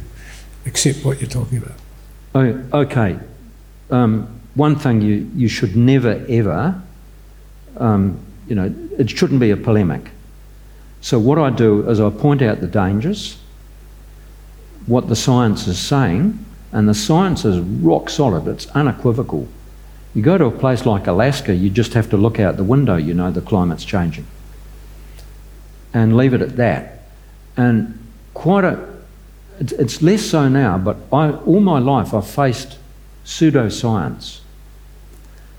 accept 0.67 1.05
what 1.05 1.21
you're 1.21 1.31
talking 1.31 1.59
about? 1.59 1.77
Oh, 2.35 2.81
okay. 2.83 3.19
Um, 3.91 4.41
one 4.55 4.77
thing 4.77 5.01
you, 5.01 5.31
you 5.35 5.49
should 5.49 5.77
never 5.77 6.25
ever, 6.29 6.81
um, 7.77 8.19
you 8.49 8.55
know, 8.55 8.75
it 8.99 9.11
shouldn't 9.11 9.41
be 9.41 9.51
a 9.51 9.57
polemic. 9.57 10.11
So, 11.01 11.19
what 11.19 11.39
I 11.39 11.51
do 11.51 11.89
is 11.89 12.01
I 12.01 12.09
point 12.11 12.41
out 12.41 12.61
the 12.61 12.67
dangers, 12.67 13.39
what 14.87 15.09
the 15.09 15.17
science 15.17 15.67
is 15.67 15.79
saying, 15.79 16.45
and 16.73 16.89
the 16.89 16.95
science 16.95 17.45
is 17.45 17.61
rock 17.61 18.09
solid, 18.09 18.49
it's 18.49 18.67
unequivocal. 18.69 19.47
You 20.15 20.23
go 20.23 20.39
to 20.39 20.47
a 20.47 20.51
place 20.51 20.87
like 20.87 21.09
Alaska, 21.09 21.55
you 21.55 21.71
just 21.71 21.95
have 21.95 22.09
to 22.11 22.17
look 22.17 22.39
out 22.39 22.57
the 22.57 22.65
window, 22.65 22.97
you 22.97 23.15
know 23.15 23.33
the 23.33 23.41
climate's 23.41 23.85
changing. 23.85 24.27
And 25.93 26.17
leave 26.17 26.35
it 26.35 26.41
at 26.41 26.57
that. 26.57 27.09
And 27.57 27.99
quite 28.33 28.65
a, 28.65 28.95
it's, 29.59 30.03
less 30.03 30.23
so 30.23 30.49
now, 30.49 30.79
but 30.79 30.97
I, 31.13 31.31
all 31.31 31.61
my 31.61 31.81
life 31.81 32.15
I've 32.15 32.29
faced 32.29 32.79
pseudoscience. 33.25 34.41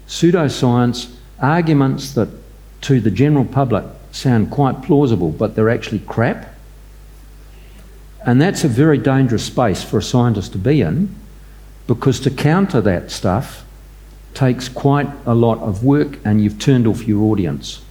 Pseudoscience, 0.07 1.13
arguments 1.41 2.13
that 2.13 2.29
to 2.81 3.01
the 3.01 3.11
general 3.11 3.45
public 3.45 3.83
sound 4.11 4.51
quite 4.51 4.83
plausible, 4.83 5.31
but 5.31 5.55
they're 5.55 5.69
actually 5.69 5.99
crap. 5.99 6.53
And 8.25 8.41
that's 8.41 8.63
a 8.63 8.69
very 8.69 8.97
dangerous 8.97 9.43
space 9.43 9.83
for 9.83 9.97
a 9.97 10.03
scientist 10.03 10.53
to 10.53 10.57
be 10.57 10.81
in 10.81 11.13
because 11.87 12.19
to 12.21 12.31
counter 12.31 12.81
that 12.81 13.11
stuff 13.11 13.64
takes 14.35 14.69
quite 14.69 15.07
a 15.25 15.33
lot 15.33 15.57
of 15.59 15.83
work 15.83 16.19
and 16.25 16.43
you've 16.43 16.59
turned 16.59 16.85
off 16.85 17.07
your 17.07 17.23
audience. 17.31 17.81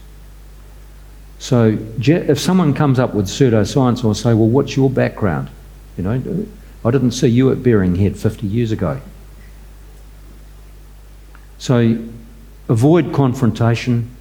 So 1.38 1.76
if 1.99 2.38
someone 2.38 2.74
comes 2.74 2.99
up 2.99 3.14
with 3.14 3.26
pseudoscience, 3.26 4.05
I'll 4.05 4.14
say, 4.14 4.34
well, 4.34 4.49
what's 4.49 4.76
your 4.76 4.88
background? 4.88 5.51
You 5.97 6.05
know, 6.05 6.47
I 6.84 6.90
didn't 6.90 7.12
see 7.12 7.28
you 7.28 7.51
at 7.51 7.62
Baring 7.62 7.97
Head 7.97 8.16
50 8.16 8.47
years 8.47 8.72
ago. 8.72 9.01
So 11.59 11.99
avoid 12.68 13.12
confrontation, 13.12 14.14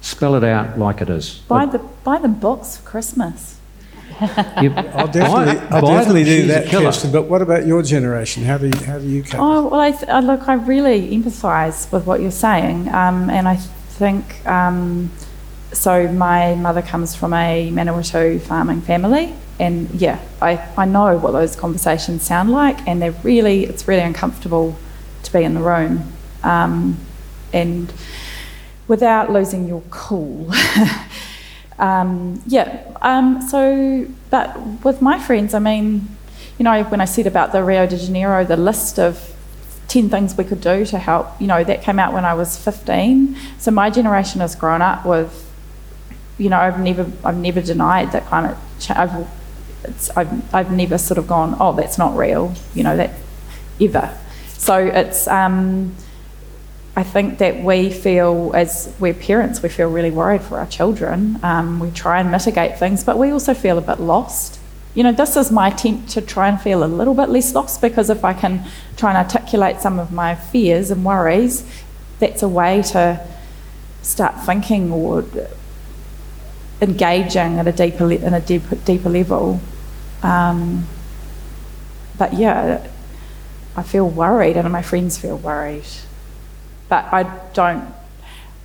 spell 0.00 0.34
it 0.34 0.44
out 0.44 0.78
like 0.78 1.00
it 1.00 1.08
is. 1.08 1.40
Buy 1.48 1.66
the 1.66 1.78
buy 1.78 2.18
the 2.18 2.28
books 2.28 2.76
for 2.76 2.88
Christmas. 2.88 3.57
You- 4.62 4.72
I'll 4.74 5.06
definitely, 5.08 5.58
I'll 5.70 5.82
buy 5.82 5.98
definitely 5.98 6.24
them, 6.24 6.36
do 6.38 6.44
a 6.44 6.46
that, 6.48 6.66
killer. 6.66 6.84
Kirsten. 6.86 7.12
But 7.12 7.22
what 7.24 7.42
about 7.42 7.66
your 7.66 7.82
generation? 7.82 8.42
How 8.44 8.58
do 8.58 8.66
you, 8.66 8.76
how 8.84 8.98
do 8.98 9.06
you 9.06 9.22
cope? 9.22 9.40
Oh 9.40 9.68
well, 9.68 9.80
I 9.80 9.92
th- 9.92 10.24
look, 10.24 10.48
I 10.48 10.54
really 10.54 11.10
empathise 11.16 11.90
with 11.92 12.06
what 12.06 12.20
you're 12.20 12.30
saying, 12.30 12.88
um, 12.88 13.30
and 13.30 13.46
I 13.48 13.56
think 13.56 14.44
um, 14.46 15.10
so. 15.72 16.08
My 16.08 16.54
mother 16.56 16.82
comes 16.82 17.14
from 17.14 17.32
a 17.32 17.70
Manawatu 17.72 18.40
farming 18.40 18.80
family, 18.82 19.34
and 19.60 19.88
yeah, 19.92 20.18
I, 20.42 20.56
I 20.76 20.84
know 20.84 21.16
what 21.18 21.32
those 21.32 21.54
conversations 21.54 22.22
sound 22.22 22.50
like, 22.50 22.86
and 22.88 23.00
they're 23.00 23.12
really, 23.22 23.64
it's 23.64 23.86
really 23.86 24.02
uncomfortable 24.02 24.76
to 25.22 25.32
be 25.32 25.42
in 25.44 25.54
the 25.54 25.60
room. 25.60 26.12
Um, 26.42 26.96
and 27.52 27.92
without 28.88 29.30
losing 29.30 29.68
your 29.68 29.82
cool. 29.90 30.50
um, 31.78 32.42
yeah, 32.46 32.84
um, 33.02 33.40
so, 33.42 34.06
but 34.30 34.84
with 34.84 35.00
my 35.00 35.18
friends, 35.18 35.54
I 35.54 35.58
mean, 35.58 36.08
you 36.58 36.64
know, 36.64 36.82
when 36.84 37.00
I 37.00 37.04
said 37.04 37.26
about 37.26 37.52
the 37.52 37.62
Rio 37.62 37.86
de 37.86 37.96
Janeiro, 37.96 38.44
the 38.44 38.56
list 38.56 38.98
of 38.98 39.34
10 39.88 40.10
things 40.10 40.36
we 40.36 40.44
could 40.44 40.60
do 40.60 40.84
to 40.86 40.98
help, 40.98 41.28
you 41.40 41.46
know, 41.46 41.62
that 41.64 41.82
came 41.82 41.98
out 41.98 42.12
when 42.12 42.24
I 42.24 42.34
was 42.34 42.56
15. 42.56 43.36
So 43.58 43.70
my 43.70 43.90
generation 43.90 44.40
has 44.40 44.54
grown 44.54 44.82
up 44.82 45.06
with, 45.06 45.46
you 46.36 46.50
know, 46.50 46.58
I've 46.58 46.80
never, 46.80 47.10
I've 47.24 47.36
never 47.36 47.60
denied 47.60 48.12
that 48.12 48.26
climate 48.26 48.56
change. 48.80 48.98
I've, 48.98 49.28
I've, 50.16 50.54
I've 50.54 50.72
never 50.72 50.98
sort 50.98 51.18
of 51.18 51.26
gone, 51.26 51.56
oh, 51.60 51.72
that's 51.72 51.96
not 51.96 52.16
real, 52.16 52.54
you 52.74 52.82
know, 52.82 52.96
that 52.96 53.12
ever. 53.80 54.16
So 54.48 54.76
it's, 54.78 55.28
um, 55.28 55.94
I 56.98 57.04
think 57.04 57.38
that 57.38 57.62
we 57.62 57.90
feel, 57.90 58.50
as 58.56 58.92
we're 58.98 59.14
parents, 59.14 59.62
we 59.62 59.68
feel 59.68 59.88
really 59.88 60.10
worried 60.10 60.42
for 60.42 60.58
our 60.58 60.66
children. 60.66 61.38
Um, 61.44 61.78
we 61.78 61.92
try 61.92 62.18
and 62.18 62.28
mitigate 62.28 62.76
things, 62.76 63.04
but 63.04 63.16
we 63.16 63.30
also 63.30 63.54
feel 63.54 63.78
a 63.78 63.80
bit 63.80 64.00
lost. 64.00 64.58
You 64.96 65.04
know, 65.04 65.12
this 65.12 65.36
is 65.36 65.52
my 65.52 65.68
attempt 65.68 66.08
to 66.14 66.20
try 66.20 66.48
and 66.48 66.60
feel 66.60 66.82
a 66.82 66.90
little 66.90 67.14
bit 67.14 67.28
less 67.28 67.54
lost 67.54 67.80
because 67.80 68.10
if 68.10 68.24
I 68.24 68.32
can 68.32 68.64
try 68.96 69.10
and 69.10 69.16
articulate 69.16 69.80
some 69.80 70.00
of 70.00 70.10
my 70.10 70.34
fears 70.34 70.90
and 70.90 71.04
worries, 71.04 71.62
that's 72.18 72.42
a 72.42 72.48
way 72.48 72.82
to 72.82 73.24
start 74.02 74.34
thinking 74.40 74.90
or 74.90 75.24
engaging 76.80 77.60
at 77.60 77.68
a 77.68 77.72
deeper 77.72 78.06
le- 78.06 78.16
in 78.16 78.34
a 78.34 78.40
deeper, 78.40 78.74
deeper 78.74 79.08
level. 79.08 79.60
Um, 80.24 80.88
but 82.18 82.34
yeah, 82.34 82.84
I 83.76 83.84
feel 83.84 84.08
worried, 84.08 84.56
and 84.56 84.68
my 84.72 84.82
friends 84.82 85.16
feel 85.16 85.38
worried. 85.38 85.86
But 86.88 87.04
I 87.12 87.22
don't. 87.52 87.94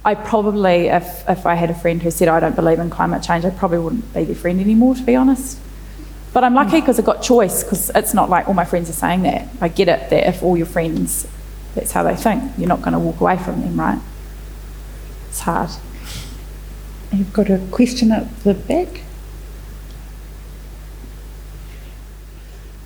I 0.06 0.16
probably, 0.16 0.88
if 0.88 1.24
if 1.30 1.46
I 1.46 1.56
had 1.56 1.70
a 1.70 1.76
friend 1.76 2.02
who 2.02 2.12
said 2.12 2.28
I 2.28 2.40
don't 2.40 2.56
believe 2.56 2.80
in 2.80 2.90
climate 2.90 3.24
change, 3.24 3.46
I 3.46 3.50
probably 3.50 3.80
wouldn't 3.80 4.14
be 4.14 4.24
their 4.26 4.36
friend 4.36 4.60
anymore, 4.60 4.96
to 4.96 5.04
be 5.04 5.16
honest. 5.16 5.60
But 6.34 6.44
I'm 6.44 6.56
lucky 6.56 6.80
because 6.80 7.00
I 7.00 7.04
got 7.04 7.22
choice 7.22 7.64
because 7.64 7.92
it's 7.94 8.14
not 8.14 8.30
like 8.30 8.48
all 8.48 8.56
my 8.56 8.66
friends 8.66 8.90
are 8.90 8.94
saying 8.94 9.22
that. 9.22 9.48
I 9.62 9.68
get 9.68 9.88
it 9.88 10.10
that 10.10 10.28
if 10.28 10.42
all 10.42 10.58
your 10.58 10.66
friends, 10.66 11.28
that's 11.76 11.92
how 11.92 12.04
they 12.04 12.16
think, 12.16 12.44
you're 12.58 12.68
not 12.68 12.82
going 12.82 12.94
to 12.94 13.00
walk 13.00 13.22
away 13.22 13.38
from 13.38 13.62
them, 13.62 13.80
right? 13.80 14.00
It's 15.30 15.42
hard. 15.42 15.70
You've 17.12 17.32
got 17.32 17.52
a 17.52 17.60
question 17.72 18.12
at 18.12 18.40
the 18.40 18.56
back. 18.56 19.02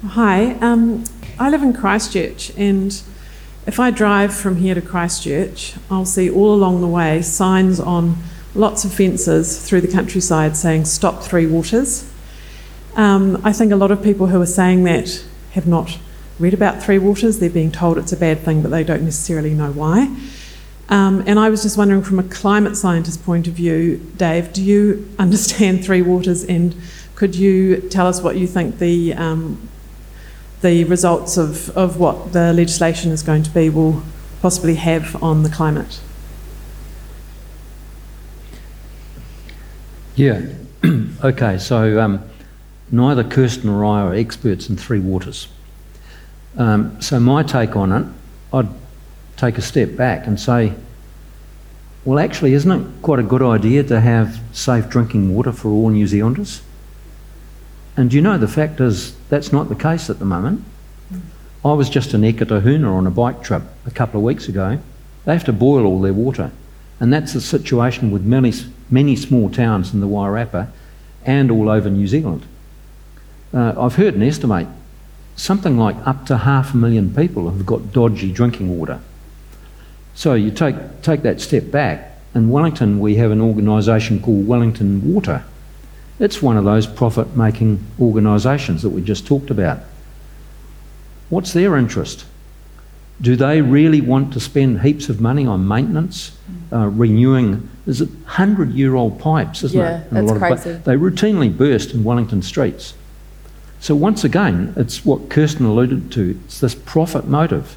Hi, 0.06 0.52
um, 0.56 1.06
I 1.40 1.50
live 1.50 1.64
in 1.64 1.74
Christchurch, 1.74 2.52
and 2.58 3.02
if 3.68 3.82
I 3.82 3.92
drive 3.92 4.34
from 4.34 4.56
here 4.56 4.74
to 4.74 4.82
Christchurch, 4.82 5.76
I'll 5.92 6.06
see 6.06 6.30
all 6.30 6.54
along 6.54 6.80
the 6.80 6.88
way 6.88 7.22
signs 7.22 7.82
on 7.82 8.16
lots 8.56 8.86
of 8.86 8.94
fences 8.94 9.68
through 9.68 9.82
the 9.82 9.92
countryside 9.92 10.56
saying 10.56 10.86
"Stop 10.86 11.22
Three 11.22 11.46
Waters." 11.46 12.10
Um, 12.96 13.40
I 13.44 13.52
think 13.52 13.74
a 13.74 13.76
lot 13.76 13.92
of 13.92 14.02
people 14.02 14.28
who 14.28 14.42
are 14.42 14.48
saying 14.48 14.86
that 14.86 15.24
have 15.52 15.68
not 15.68 16.00
read 16.40 16.54
about 16.54 16.82
Three 16.82 16.98
Waters. 16.98 17.40
They're 17.40 17.50
being 17.50 17.72
told 17.72 17.98
it's 17.98 18.14
a 18.14 18.18
bad 18.18 18.40
thing, 18.40 18.62
but 18.62 18.72
they 18.72 18.86
don't 18.86 19.04
necessarily 19.04 19.54
know 19.54 19.72
why. 19.72 20.16
Um, 20.90 21.22
and 21.28 21.38
I 21.38 21.50
was 21.50 21.64
just 21.64 21.78
wondering, 21.78 22.02
from 22.02 22.20
a 22.20 22.24
climate 22.24 22.78
scientist 22.78 23.26
point 23.26 23.48
of 23.48 23.54
view, 23.54 23.98
Dave, 24.16 24.54
do 24.54 24.64
you 24.64 25.14
understand 25.20 25.84
Three 25.84 26.02
Waters, 26.02 26.46
and 26.46 26.74
could 27.16 27.36
you 27.36 27.82
tell 27.90 28.08
us 28.08 28.22
what 28.22 28.38
you 28.38 28.48
think 28.48 28.80
the 28.80 29.14
um, 29.14 29.67
the 30.62 30.84
results 30.86 31.38
of, 31.38 31.70
of 31.78 32.00
what 32.00 32.34
the 32.34 32.54
legislation 32.54 33.12
is 33.12 33.22
going 33.22 33.44
to 33.44 33.50
be 33.52 33.70
will 33.70 34.04
possibly 34.42 34.76
have 34.76 35.22
on 35.22 35.44
the 35.44 35.50
climate? 35.50 36.00
Yeah. 40.16 40.42
okay, 41.24 41.58
so 41.58 42.00
um, 42.00 42.28
neither 42.92 43.24
Kirsten 43.24 43.70
nor 43.70 43.86
I 43.86 44.02
are 44.02 44.14
experts 44.16 44.70
in 44.70 44.78
three 44.78 45.00
waters. 45.00 45.48
Um, 46.58 47.00
so 47.02 47.20
my 47.20 47.44
take 47.44 47.76
on 47.76 47.92
it, 47.92 48.06
I'd 48.52 48.70
take 49.36 49.58
a 49.60 49.62
step 49.62 49.96
back 49.96 50.26
and 50.26 50.40
say, 50.40 50.74
well, 52.04 52.20
actually, 52.20 52.54
isn't 52.54 52.72
it 52.72 53.02
quite 53.02 53.20
a 53.20 53.24
good 53.24 53.42
idea 53.42 53.84
to 53.84 54.00
have 54.00 54.40
safe 54.54 54.90
drinking 54.90 55.36
water 55.36 55.52
for 55.52 55.70
all 55.70 55.90
New 55.90 56.08
Zealanders? 56.08 56.62
And 57.98 58.14
you 58.14 58.22
know, 58.22 58.38
the 58.38 58.48
fact 58.48 58.80
is, 58.80 59.16
that's 59.30 59.52
not 59.52 59.70
the 59.70 59.76
case 59.76 60.10
at 60.10 60.20
the 60.20 60.26
moment. 60.26 60.64
I 61.66 61.74
was 61.74 61.90
just 61.90 62.14
in 62.14 62.22
Eketahuna 62.22 62.90
on 62.90 63.08
a 63.08 63.12
bike 63.12 63.44
trip 63.44 63.64
a 63.86 63.92
couple 63.92 64.20
of 64.20 64.24
weeks 64.24 64.48
ago. 64.48 64.80
They 65.26 65.34
have 65.34 65.44
to 65.46 65.54
boil 65.54 65.86
all 65.86 66.00
their 66.00 66.14
water. 66.14 66.52
And 67.00 67.12
that's 67.12 67.34
the 67.34 67.42
situation 67.42 68.12
with 68.12 68.24
many, 68.24 68.54
many 68.90 69.16
small 69.16 69.50
towns 69.50 69.94
in 69.94 70.00
the 70.00 70.08
Wairarapa 70.08 70.70
and 71.26 71.52
all 71.52 71.70
over 71.70 71.90
New 71.90 72.08
Zealand. 72.08 72.46
Uh, 73.54 73.74
I've 73.78 73.96
heard 73.96 74.14
an 74.14 74.24
estimate 74.24 74.68
something 75.36 75.78
like 75.78 75.96
up 76.06 76.26
to 76.26 76.38
half 76.38 76.74
a 76.74 76.78
million 76.78 77.14
people 77.14 77.50
have 77.50 77.66
got 77.66 77.94
dodgy 77.94 78.32
drinking 78.32 78.78
water. 78.78 79.00
So 80.16 80.34
you 80.34 80.52
take, 80.52 80.76
take 81.04 81.22
that 81.22 81.40
step 81.40 81.70
back. 81.72 82.20
In 82.34 82.50
Wellington, 82.50 83.00
we 83.00 83.16
have 83.16 83.32
an 83.32 83.42
organisation 83.42 84.22
called 84.22 84.48
Wellington 84.48 85.14
Water. 85.14 85.44
It's 86.20 86.42
one 86.42 86.58
of 86.58 86.66
those 86.66 86.88
profit 86.88 87.36
making 87.38 87.80
organisations 88.00 88.82
that 88.82 88.90
we 88.90 89.02
just 89.02 89.28
talked 89.28 89.50
about. 89.52 89.80
What's 91.30 91.54
their 91.54 91.78
interest? 91.78 92.26
Do 93.20 93.36
they 93.36 93.62
really 93.62 94.02
want 94.02 94.34
to 94.34 94.40
spend 94.40 94.82
heaps 94.82 95.10
of 95.10 95.20
money 95.20 95.46
on 95.46 95.68
maintenance, 95.68 96.38
uh, 96.72 96.88
renewing? 96.88 97.70
Is 97.86 98.02
it 98.02 98.10
hundred-year-old 98.26 99.20
pipes, 99.20 99.64
isn't 99.64 99.80
Yeah, 99.80 100.02
it? 100.02 100.12
a 100.12 100.14
that's 100.14 100.28
lot 100.28 100.36
of 100.36 100.62
crazy. 100.62 100.80
they 100.84 100.96
routinely 100.96 101.56
burst 101.56 101.94
in 101.94 102.04
Wellington 102.04 102.42
streets. 102.42 102.94
So 103.80 103.96
once 103.96 104.24
again, 104.24 104.74
it's 104.76 105.06
what 105.06 105.30
Kirsten 105.30 105.66
alluded 105.66 106.12
to. 106.14 106.40
It's 106.46 106.60
this 106.60 106.76
profit 106.76 107.28
motive. 107.28 107.76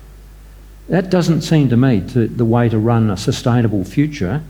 That 0.88 1.11
doesn't 1.11 1.43
seem 1.43 1.68
to 1.68 1.76
me 1.76 2.01
to, 2.12 2.26
the 2.26 2.45
way 2.45 2.68
to 2.68 2.78
run 2.78 3.11
a 3.11 3.16
sustainable 3.16 3.84
future, 3.84 4.43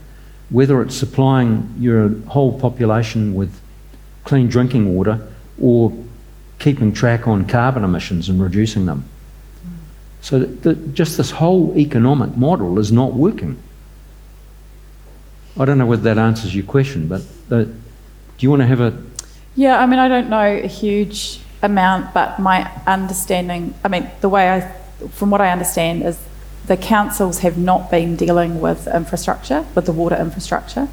whether 0.49 0.81
it's 0.81 0.95
supplying 0.95 1.73
your 1.77 2.09
whole 2.27 2.57
population 2.59 3.33
with 3.33 3.60
clean 4.23 4.47
drinking 4.47 4.95
water 4.95 5.27
or 5.59 5.93
keeping 6.59 6.93
track 6.93 7.27
on 7.27 7.47
carbon 7.47 7.83
emissions 7.83 8.29
and 8.29 8.41
reducing 8.41 8.85
them. 8.85 9.05
So 10.21 10.39
that 10.39 10.93
just 10.93 11.17
this 11.17 11.31
whole 11.31 11.75
economic 11.75 12.37
model 12.37 12.77
is 12.77 12.91
not 12.91 13.13
working. 13.13 13.57
I 15.59 15.65
don't 15.65 15.77
know 15.77 15.87
whether 15.87 16.03
that 16.03 16.17
answers 16.17 16.55
your 16.55 16.65
question, 16.65 17.07
but 17.07 17.21
uh, 17.49 17.63
do 17.63 17.73
you 18.39 18.49
want 18.49 18.61
to 18.61 18.67
have 18.67 18.79
a 18.79 18.97
Yeah, 19.55 19.79
I 19.79 19.85
mean, 19.85 19.99
I 19.99 20.07
don't 20.07 20.29
know 20.29 20.57
a 20.63 20.67
huge 20.67 21.39
amount, 21.61 22.13
but 22.13 22.39
my 22.39 22.71
understanding, 22.87 23.73
I 23.83 23.87
mean, 23.87 24.09
the 24.21 24.29
way 24.29 24.49
I, 24.49 24.61
from 25.09 25.31
what 25.31 25.41
I 25.41 25.51
understand, 25.51 26.03
is 26.03 26.19
the 26.67 26.77
councils 26.77 27.39
have 27.39 27.57
not 27.57 27.91
been 27.91 28.15
dealing 28.15 28.61
with 28.61 28.87
infrastructure, 28.87 29.65
with 29.75 29.85
the 29.85 29.91
water 29.91 30.15
infrastructure. 30.15 30.87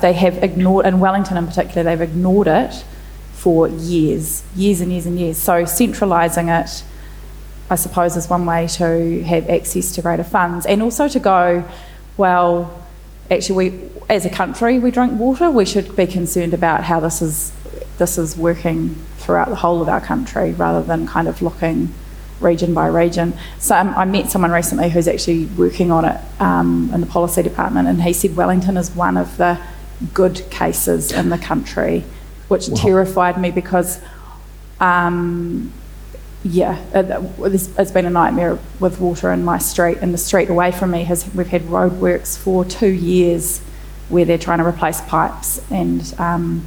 They 0.00 0.12
have 0.12 0.42
ignored, 0.42 0.86
in 0.86 1.00
Wellington 1.00 1.36
in 1.36 1.46
particular, 1.46 1.82
they've 1.82 2.00
ignored 2.00 2.46
it 2.46 2.84
for 3.32 3.68
years, 3.68 4.44
years 4.54 4.80
and 4.80 4.92
years 4.92 5.06
and 5.06 5.18
years. 5.18 5.38
So 5.38 5.64
centralising 5.64 6.48
it, 6.48 6.84
I 7.68 7.74
suppose, 7.74 8.16
is 8.16 8.28
one 8.28 8.46
way 8.46 8.68
to 8.68 9.22
have 9.24 9.48
access 9.50 9.92
to 9.92 10.02
greater 10.02 10.24
funds 10.24 10.66
and 10.66 10.82
also 10.82 11.08
to 11.08 11.18
go, 11.18 11.64
well, 12.16 12.86
actually, 13.30 13.70
we, 13.70 13.90
as 14.08 14.24
a 14.24 14.30
country, 14.30 14.78
we 14.78 14.90
drink 14.90 15.18
water. 15.18 15.50
We 15.50 15.64
should 15.64 15.96
be 15.96 16.06
concerned 16.06 16.54
about 16.54 16.84
how 16.84 17.00
this 17.00 17.22
is 17.22 17.52
this 17.98 18.18
is 18.18 18.36
working 18.36 18.94
throughout 19.18 19.48
the 19.48 19.56
whole 19.56 19.82
of 19.82 19.88
our 19.88 20.00
country, 20.00 20.52
rather 20.52 20.82
than 20.82 21.06
kind 21.06 21.28
of 21.28 21.42
looking 21.42 21.92
region 22.42 22.74
by 22.74 22.86
region. 22.86 23.34
So 23.58 23.76
um, 23.76 23.94
I 23.96 24.04
met 24.04 24.30
someone 24.30 24.50
recently 24.50 24.90
who's 24.90 25.08
actually 25.08 25.46
working 25.46 25.90
on 25.90 26.04
it 26.04 26.20
um, 26.40 26.90
in 26.92 27.00
the 27.00 27.06
policy 27.06 27.42
department, 27.42 27.88
and 27.88 28.02
he 28.02 28.12
said 28.12 28.36
Wellington 28.36 28.76
is 28.76 28.90
one 28.90 29.16
of 29.16 29.36
the 29.36 29.58
good 30.12 30.44
cases 30.50 31.12
in 31.12 31.28
the 31.28 31.38
country, 31.38 32.04
which 32.48 32.72
terrified 32.74 33.40
me 33.40 33.50
because. 33.50 34.00
Um, 34.80 35.72
yeah, 36.44 36.76
it's, 36.92 37.68
it's 37.78 37.92
been 37.92 38.04
a 38.04 38.10
nightmare 38.10 38.58
with 38.80 38.98
water 38.98 39.32
in 39.32 39.44
my 39.44 39.58
street, 39.58 39.98
and 40.00 40.12
the 40.12 40.18
street 40.18 40.50
away 40.50 40.72
from 40.72 40.90
me 40.90 41.04
has 41.04 41.32
we've 41.34 41.46
had 41.46 41.62
roadworks 41.62 42.36
for 42.36 42.64
two 42.64 42.90
years 42.90 43.60
where 44.08 44.24
they're 44.24 44.38
trying 44.38 44.58
to 44.58 44.66
replace 44.66 45.00
pipes, 45.02 45.62
and 45.70 46.12
um, 46.18 46.66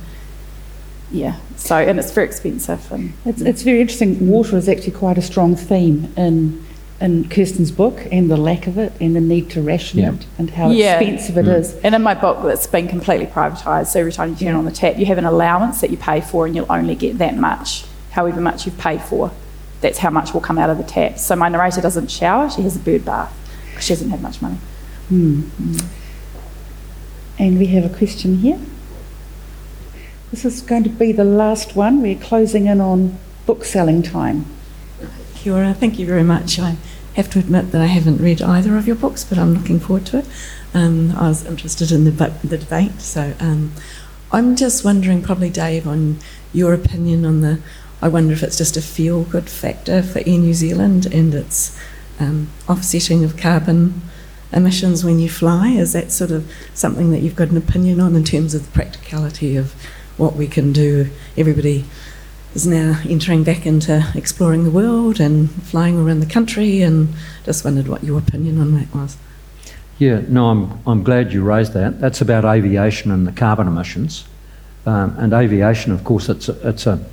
yeah, 1.15 1.35
so 1.55 1.75
and 1.77 1.97
it's 1.99 2.11
very 2.11 2.27
expensive. 2.27 2.91
And 2.91 3.13
It's, 3.25 3.41
it's 3.41 3.61
very 3.63 3.79
interesting. 3.81 4.27
Water 4.27 4.57
is 4.57 4.67
actually 4.67 4.91
quite 4.91 5.17
a 5.17 5.21
strong 5.21 5.55
theme 5.55 6.11
in 6.17 6.61
in 7.01 7.27
Kirsten's 7.29 7.71
book 7.71 8.07
and 8.09 8.31
the 8.31 8.37
lack 8.37 8.67
of 8.67 8.77
it 8.77 8.93
and 9.01 9.15
the 9.17 9.19
need 9.19 9.49
to 9.49 9.61
ration 9.61 9.99
Yeah. 9.99 10.13
it 10.13 10.25
and 10.37 10.49
how 10.49 10.69
Yeah. 10.69 10.97
expensive 10.99 11.37
it 11.37 11.45
Mm. 11.45 11.59
is. 11.59 11.75
And 11.83 11.93
in 11.93 12.01
my 12.01 12.13
book, 12.13 12.37
it's 12.45 12.67
been 12.67 12.87
completely 12.87 13.25
privatised. 13.25 13.87
So 13.87 13.99
every 13.99 14.13
time 14.13 14.29
you 14.29 14.35
turn 14.37 14.55
on 14.55 14.63
the 14.63 14.71
tap, 14.71 14.97
you 14.97 15.05
have 15.07 15.17
an 15.17 15.25
allowance 15.25 15.81
that 15.81 15.89
you 15.91 15.97
pay 15.97 16.21
for, 16.21 16.45
and 16.45 16.55
you'll 16.55 16.71
only 16.79 16.95
get 16.95 17.17
that 17.17 17.35
much, 17.37 17.83
however 18.11 18.39
much 18.39 18.65
you've 18.65 18.77
paid 18.77 19.01
for. 19.01 19.31
That's 19.81 19.97
how 19.99 20.09
much 20.09 20.33
will 20.33 20.39
come 20.49 20.57
out 20.57 20.69
of 20.69 20.77
the 20.77 20.85
tap. 20.85 21.19
So 21.19 21.35
my 21.35 21.49
narrator 21.49 21.81
doesn't 21.81 22.09
shower; 22.09 22.49
she 22.49 22.61
has 22.61 22.75
a 22.77 22.79
bird 22.79 23.03
bath 23.03 23.33
because 23.69 23.83
she 23.85 23.93
doesn't 23.93 24.09
have 24.11 24.21
much 24.21 24.41
money. 24.41 24.57
And 27.37 27.59
we 27.59 27.65
have 27.67 27.83
a 27.85 27.89
question 27.95 28.37
here. 28.37 28.57
This 30.31 30.43
is 30.43 30.61
going 30.61 30.83
to 30.83 30.89
be 30.89 31.11
the 31.11 31.23
last 31.23 31.75
one. 31.75 32.01
We're 32.01 32.15
closing 32.15 32.65
in 32.65 32.81
on 32.81 33.17
book 33.45 33.63
selling 33.63 34.01
time. 34.01 34.45
Kia 35.35 35.53
ora, 35.53 35.73
thank 35.73 35.99
you 35.99 36.07
very 36.07 36.23
much. 36.23 36.57
I 36.57 36.77
have 37.15 37.29
to 37.31 37.39
admit 37.39 37.71
that 37.71 37.81
I 37.81 37.85
haven't 37.85 38.17
read 38.17 38.41
either 38.41 38.75
of 38.75 38.87
your 38.87 38.95
books, 38.95 39.23
but 39.23 39.37
I'm 39.37 39.53
looking 39.53 39.79
forward 39.79 40.07
to 40.07 40.19
it. 40.19 40.25
Um, 40.73 41.11
I 41.11 41.29
was 41.29 41.45
interested 41.45 41.91
in 41.91 42.05
the, 42.05 42.11
the 42.43 42.57
debate, 42.57 42.99
so 43.01 43.35
um, 43.39 43.73
I'm 44.31 44.55
just 44.55 44.83
wondering, 44.83 45.21
probably 45.21 45.51
Dave, 45.51 45.87
on 45.87 46.17
your 46.53 46.73
opinion 46.73 47.23
on 47.23 47.41
the. 47.41 47.59
I 48.01 48.07
wonder 48.07 48.33
if 48.33 48.43
it's 48.43 48.57
just 48.57 48.75
a 48.75 48.81
feel 48.81 49.23
good 49.23 49.49
factor 49.49 50.03
for 50.03 50.19
Air 50.19 50.39
New 50.39 50.53
Zealand 50.53 51.05
and 51.05 51.33
its 51.33 51.79
um, 52.19 52.49
offsetting 52.67 53.23
of 53.23 53.37
carbon 53.37 54.01
emissions 54.51 55.05
when 55.05 55.19
you 55.19 55.29
fly. 55.29 55.69
Is 55.69 55.93
that 55.93 56.11
sort 56.11 56.31
of 56.31 56.51
something 56.73 57.11
that 57.11 57.19
you've 57.19 57.35
got 57.35 57.49
an 57.49 57.57
opinion 57.57 57.99
on 57.99 58.15
in 58.15 58.23
terms 58.23 58.53
of 58.53 58.65
the 58.65 58.71
practicality 58.71 59.55
of 59.55 59.73
what 60.17 60.35
we 60.35 60.47
can 60.47 60.73
do? 60.73 61.09
Everybody 61.37 61.85
is 62.53 62.65
now 62.65 63.01
entering 63.07 63.43
back 63.43 63.65
into 63.65 64.05
exploring 64.15 64.63
the 64.63 64.71
world 64.71 65.19
and 65.19 65.51
flying 65.63 65.99
around 65.99 66.21
the 66.21 66.25
country, 66.25 66.81
and 66.81 67.13
just 67.43 67.65
wondered 67.65 67.87
what 67.87 68.03
your 68.03 68.17
opinion 68.17 68.59
on 68.59 68.73
that 68.75 68.93
was. 68.95 69.17
Yeah, 69.97 70.21
no, 70.27 70.47
I'm, 70.47 70.79
I'm 70.85 71.03
glad 71.03 71.31
you 71.31 71.43
raised 71.43 71.73
that. 71.73 71.99
That's 71.99 72.21
about 72.21 72.45
aviation 72.45 73.11
and 73.11 73.25
the 73.25 73.31
carbon 73.31 73.67
emissions. 73.67 74.25
Um, 74.85 75.15
and 75.17 75.33
aviation, 75.33 75.91
of 75.91 76.03
course, 76.03 76.29
it's 76.29 76.49
a, 76.49 76.67
it's 76.67 76.85
a 76.85 77.03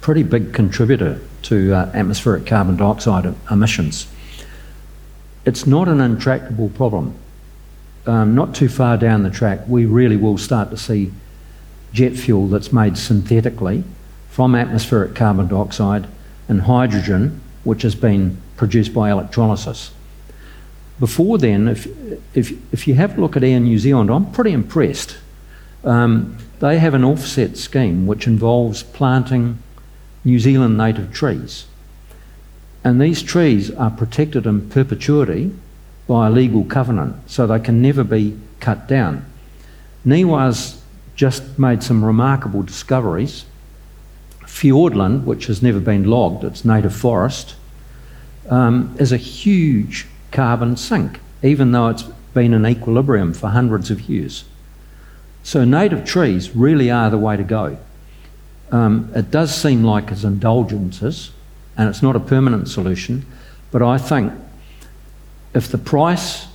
pretty 0.00 0.22
big 0.22 0.52
contributor 0.52 1.20
to 1.42 1.72
uh, 1.72 1.90
atmospheric 1.94 2.46
carbon 2.46 2.76
dioxide 2.76 3.32
emissions. 3.50 4.06
It's 5.44 5.66
not 5.66 5.88
an 5.88 6.00
intractable 6.00 6.68
problem. 6.70 7.14
Um, 8.06 8.34
not 8.34 8.54
too 8.54 8.68
far 8.68 8.96
down 8.96 9.22
the 9.22 9.30
track, 9.30 9.60
we 9.66 9.86
really 9.86 10.16
will 10.16 10.36
start 10.36 10.70
to 10.70 10.76
see 10.76 11.10
jet 11.94 12.16
fuel 12.16 12.48
that's 12.48 12.72
made 12.72 12.98
synthetically 12.98 13.84
from 14.28 14.54
atmospheric 14.54 15.14
carbon 15.14 15.46
dioxide 15.46 16.06
and 16.48 16.62
hydrogen, 16.62 17.40
which 17.62 17.82
has 17.82 17.94
been 17.94 18.36
produced 18.56 18.92
by 18.92 19.10
electrolysis. 19.10 19.92
Before 21.00 21.38
then, 21.38 21.68
if, 21.68 21.86
if, 22.36 22.52
if 22.72 22.86
you 22.86 22.94
have 22.94 23.16
a 23.16 23.20
look 23.20 23.36
at 23.36 23.44
Air 23.44 23.60
New 23.60 23.78
Zealand, 23.78 24.10
I'm 24.10 24.30
pretty 24.32 24.52
impressed. 24.52 25.16
Um, 25.84 26.36
they 26.60 26.78
have 26.78 26.94
an 26.94 27.04
offset 27.04 27.56
scheme 27.56 28.06
which 28.06 28.26
involves 28.26 28.82
planting 28.82 29.58
New 30.24 30.38
Zealand 30.38 30.76
native 30.76 31.12
trees. 31.12 31.66
And 32.82 33.00
these 33.00 33.22
trees 33.22 33.70
are 33.70 33.90
protected 33.90 34.46
in 34.46 34.68
perpetuity 34.68 35.54
by 36.06 36.26
a 36.26 36.30
legal 36.30 36.64
covenant, 36.64 37.30
so 37.30 37.46
they 37.46 37.60
can 37.60 37.80
never 37.80 38.04
be 38.04 38.38
cut 38.60 38.88
down. 38.88 39.24
NIWA's 40.04 40.82
just 41.14 41.58
made 41.58 41.82
some 41.82 42.04
remarkable 42.04 42.62
discoveries. 42.62 43.44
Fiordland, 44.42 45.24
which 45.24 45.46
has 45.46 45.62
never 45.62 45.80
been 45.80 46.04
logged, 46.04 46.44
it's 46.44 46.64
native 46.64 46.94
forest, 46.94 47.54
um, 48.48 48.94
is 48.98 49.12
a 49.12 49.16
huge 49.16 50.06
carbon 50.30 50.76
sink, 50.76 51.20
even 51.42 51.72
though 51.72 51.88
it's 51.88 52.04
been 52.34 52.52
in 52.52 52.66
equilibrium 52.66 53.32
for 53.32 53.48
hundreds 53.48 53.90
of 53.90 54.02
years. 54.02 54.44
So 55.42 55.64
native 55.64 56.04
trees 56.04 56.54
really 56.54 56.90
are 56.90 57.10
the 57.10 57.18
way 57.18 57.36
to 57.36 57.42
go. 57.42 57.78
Um, 58.70 59.10
it 59.14 59.30
does 59.30 59.54
seem 59.54 59.84
like 59.84 60.10
it's 60.10 60.24
indulgences, 60.24 61.30
and 61.76 61.88
it's 61.88 62.02
not 62.02 62.16
a 62.16 62.20
permanent 62.20 62.68
solution, 62.68 63.26
but 63.70 63.82
I 63.82 63.98
think 63.98 64.32
if 65.54 65.68
the 65.68 65.78
price 65.78 66.46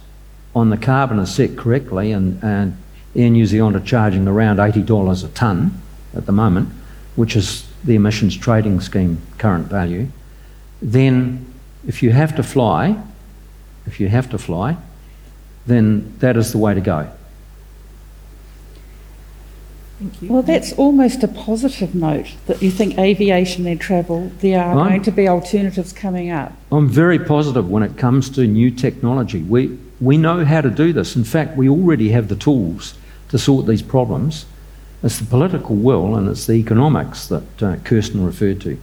on 0.56 0.70
the 0.70 0.78
carbon 0.78 1.20
is 1.20 1.34
set 1.34 1.56
correctly, 1.58 2.12
and, 2.12 2.44
and 2.44 2.78
Air 3.16 3.30
New 3.30 3.46
Zealand 3.46 3.76
are 3.76 3.82
charging 3.82 4.28
around 4.28 4.58
$80 4.58 5.24
a 5.24 5.28
tonne 5.30 5.82
at 6.16 6.26
the 6.26 6.32
moment, 6.32 6.70
which 7.16 7.36
is 7.36 7.68
the 7.84 7.96
emissions 7.96 8.38
trading 8.38 8.80
scheme 8.80 9.22
current 9.38 9.68
value, 9.68 10.08
then 10.82 11.46
if 11.88 12.04
you 12.04 12.12
have 12.12 12.36
to 12.36 12.44
fly, 12.44 13.02
if 13.86 14.00
you 14.00 14.10
have 14.10 14.30
to 14.30 14.38
fly, 14.38 14.78
then 15.66 16.14
that 16.20 16.38
is 16.38 16.52
the 16.52 16.58
way 16.58 16.74
to 16.74 16.82
go. 16.82 17.10
Thank 20.00 20.22
you. 20.22 20.30
Well, 20.30 20.44
that's 20.44 20.72
almost 20.74 21.24
a 21.24 21.28
positive 21.28 21.94
note 21.94 22.36
that 22.46 22.62
you 22.62 22.72
think 22.72 22.98
aviation 22.98 23.68
and 23.68 23.80
travel, 23.82 24.32
there 24.40 24.64
are 24.64 24.78
I'm- 24.78 24.88
going 24.88 25.02
to 25.04 25.12
be 25.12 25.28
alternatives 25.28 25.92
coming 25.92 26.32
up. 26.32 26.54
I'm 26.72 26.88
very 26.88 27.20
positive 27.20 27.70
when 27.70 27.84
it 27.84 27.98
comes 27.98 28.30
to 28.32 28.48
new 28.48 28.72
technology. 28.72 29.42
We, 29.42 29.78
we 30.02 30.18
know 30.18 30.46
how 30.46 30.62
to 30.62 30.70
do 30.70 30.94
this. 30.94 31.16
In 31.16 31.24
fact, 31.24 31.58
we 31.58 31.68
already 31.70 32.10
have 32.10 32.28
the 32.28 32.36
tools 32.36 32.94
to 33.30 33.38
sort 33.38 33.68
these 33.68 33.82
problems. 33.82 34.46
It's 35.04 35.20
the 35.20 35.26
political 35.26 35.76
will 35.76 36.16
and 36.16 36.28
it's 36.28 36.46
the 36.46 36.54
economics 36.54 37.28
that 37.28 37.64
uh, 37.64 37.76
Kirsten 37.78 38.26
referred 38.26 38.62
to. 38.62 38.80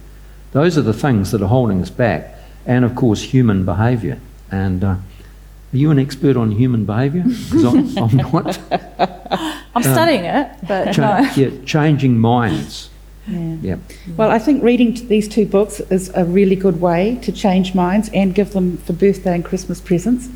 Those 0.51 0.77
are 0.77 0.81
the 0.81 0.93
things 0.93 1.31
that 1.31 1.41
are 1.41 1.47
holding 1.47 1.81
us 1.81 1.89
back, 1.89 2.35
and 2.65 2.83
of 2.85 2.95
course, 2.95 3.21
human 3.21 3.65
behaviour. 3.65 4.19
And 4.49 4.83
uh, 4.83 4.87
are 4.87 5.77
you 5.77 5.91
an 5.91 5.99
expert 5.99 6.37
on 6.37 6.51
human 6.51 6.85
behaviour? 6.85 7.23
Because 7.23 7.63
I'm, 7.63 7.97
I'm 7.97 8.17
not. 8.17 8.59
I'm 9.75 9.83
studying 9.83 10.23
it, 10.25 10.49
but 10.67 10.93
Cha- 10.93 11.21
no. 11.21 11.31
yeah, 11.35 11.49
changing 11.65 12.17
minds. 12.17 12.89
Yeah. 13.27 13.57
Yeah. 13.61 13.77
Well, 14.15 14.31
I 14.31 14.39
think 14.39 14.63
reading 14.63 14.93
t- 14.93 15.05
these 15.05 15.27
two 15.27 15.45
books 15.45 15.79
is 15.79 16.09
a 16.15 16.23
really 16.23 16.55
good 16.55 16.79
way 16.79 17.19
to 17.23 17.31
change 17.31 17.75
minds 17.75 18.09
and 18.13 18.33
give 18.33 18.51
them 18.51 18.77
for 18.77 18.93
birthday 18.93 19.35
and 19.35 19.43
Christmas 19.43 19.81
presents. 19.81 20.29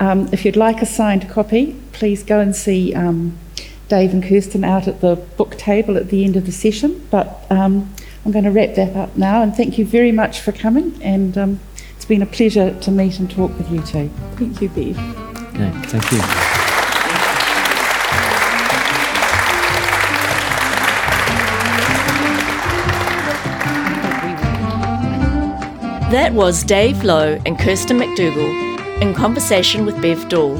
Um, 0.00 0.28
if 0.32 0.44
you'd 0.44 0.56
like 0.56 0.80
a 0.80 0.86
signed 0.86 1.28
copy, 1.28 1.76
please 1.92 2.22
go 2.22 2.40
and 2.40 2.54
see 2.54 2.94
um, 2.94 3.36
Dave 3.88 4.12
and 4.12 4.22
Kirsten 4.22 4.64
out 4.64 4.86
at 4.86 5.00
the 5.00 5.16
book 5.36 5.56
table 5.56 5.96
at 5.96 6.08
the 6.10 6.24
end 6.24 6.36
of 6.36 6.46
the 6.46 6.52
session. 6.52 7.06
But 7.10 7.44
um, 7.50 7.92
I'm 8.24 8.32
going 8.32 8.44
to 8.44 8.50
wrap 8.50 8.74
that 8.76 8.94
up 8.96 9.16
now 9.16 9.42
and 9.42 9.54
thank 9.54 9.78
you 9.78 9.84
very 9.86 10.12
much 10.12 10.40
for 10.40 10.52
coming. 10.52 11.00
And 11.02 11.36
um, 11.36 11.60
it's 11.96 12.04
been 12.04 12.22
a 12.22 12.26
pleasure 12.26 12.78
to 12.78 12.90
meet 12.90 13.18
and 13.18 13.30
talk 13.30 13.56
with 13.58 13.70
you 13.70 13.82
two. 13.82 14.10
Thank 14.36 14.60
you, 14.60 14.68
Bev. 14.68 14.98
Okay, 15.54 15.72
thank 15.86 16.12
you. 16.12 16.57
That 26.10 26.32
was 26.32 26.64
Dave 26.64 27.04
Lowe 27.04 27.38
and 27.44 27.58
Kirsten 27.58 27.98
McDougall 27.98 29.02
in 29.02 29.12
conversation 29.12 29.84
with 29.84 30.00
Bev 30.00 30.30
Doole 30.30 30.56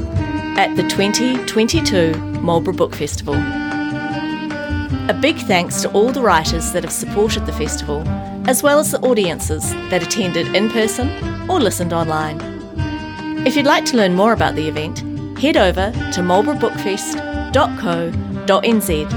at 0.59 0.75
the 0.75 0.83
2022 0.83 2.13
Marlborough 2.39 2.75
Book 2.75 2.93
Festival. 2.93 3.33
A 3.33 5.17
big 5.19 5.37
thanks 5.37 5.81
to 5.81 5.91
all 5.91 6.11
the 6.11 6.21
writers 6.21 6.71
that 6.71 6.83
have 6.83 6.93
supported 6.93 7.47
the 7.47 7.53
festival, 7.53 8.07
as 8.47 8.61
well 8.61 8.77
as 8.77 8.91
the 8.91 8.99
audiences 8.99 9.71
that 9.89 10.03
attended 10.03 10.55
in 10.55 10.69
person 10.69 11.09
or 11.49 11.59
listened 11.59 11.93
online. 11.93 12.39
If 13.47 13.55
you'd 13.55 13.65
like 13.65 13.85
to 13.85 13.97
learn 13.97 14.13
more 14.13 14.33
about 14.33 14.53
the 14.53 14.67
event, 14.67 14.99
head 15.39 15.57
over 15.57 15.91
to 15.91 16.21
marlboroughbookfest.co.nz. 16.21 19.13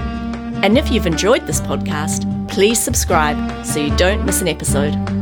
And 0.64 0.78
if 0.78 0.90
you've 0.90 1.06
enjoyed 1.06 1.46
this 1.46 1.60
podcast, 1.60 2.48
please 2.48 2.80
subscribe 2.80 3.66
so 3.66 3.80
you 3.80 3.94
don't 3.98 4.24
miss 4.24 4.40
an 4.40 4.48
episode. 4.48 5.21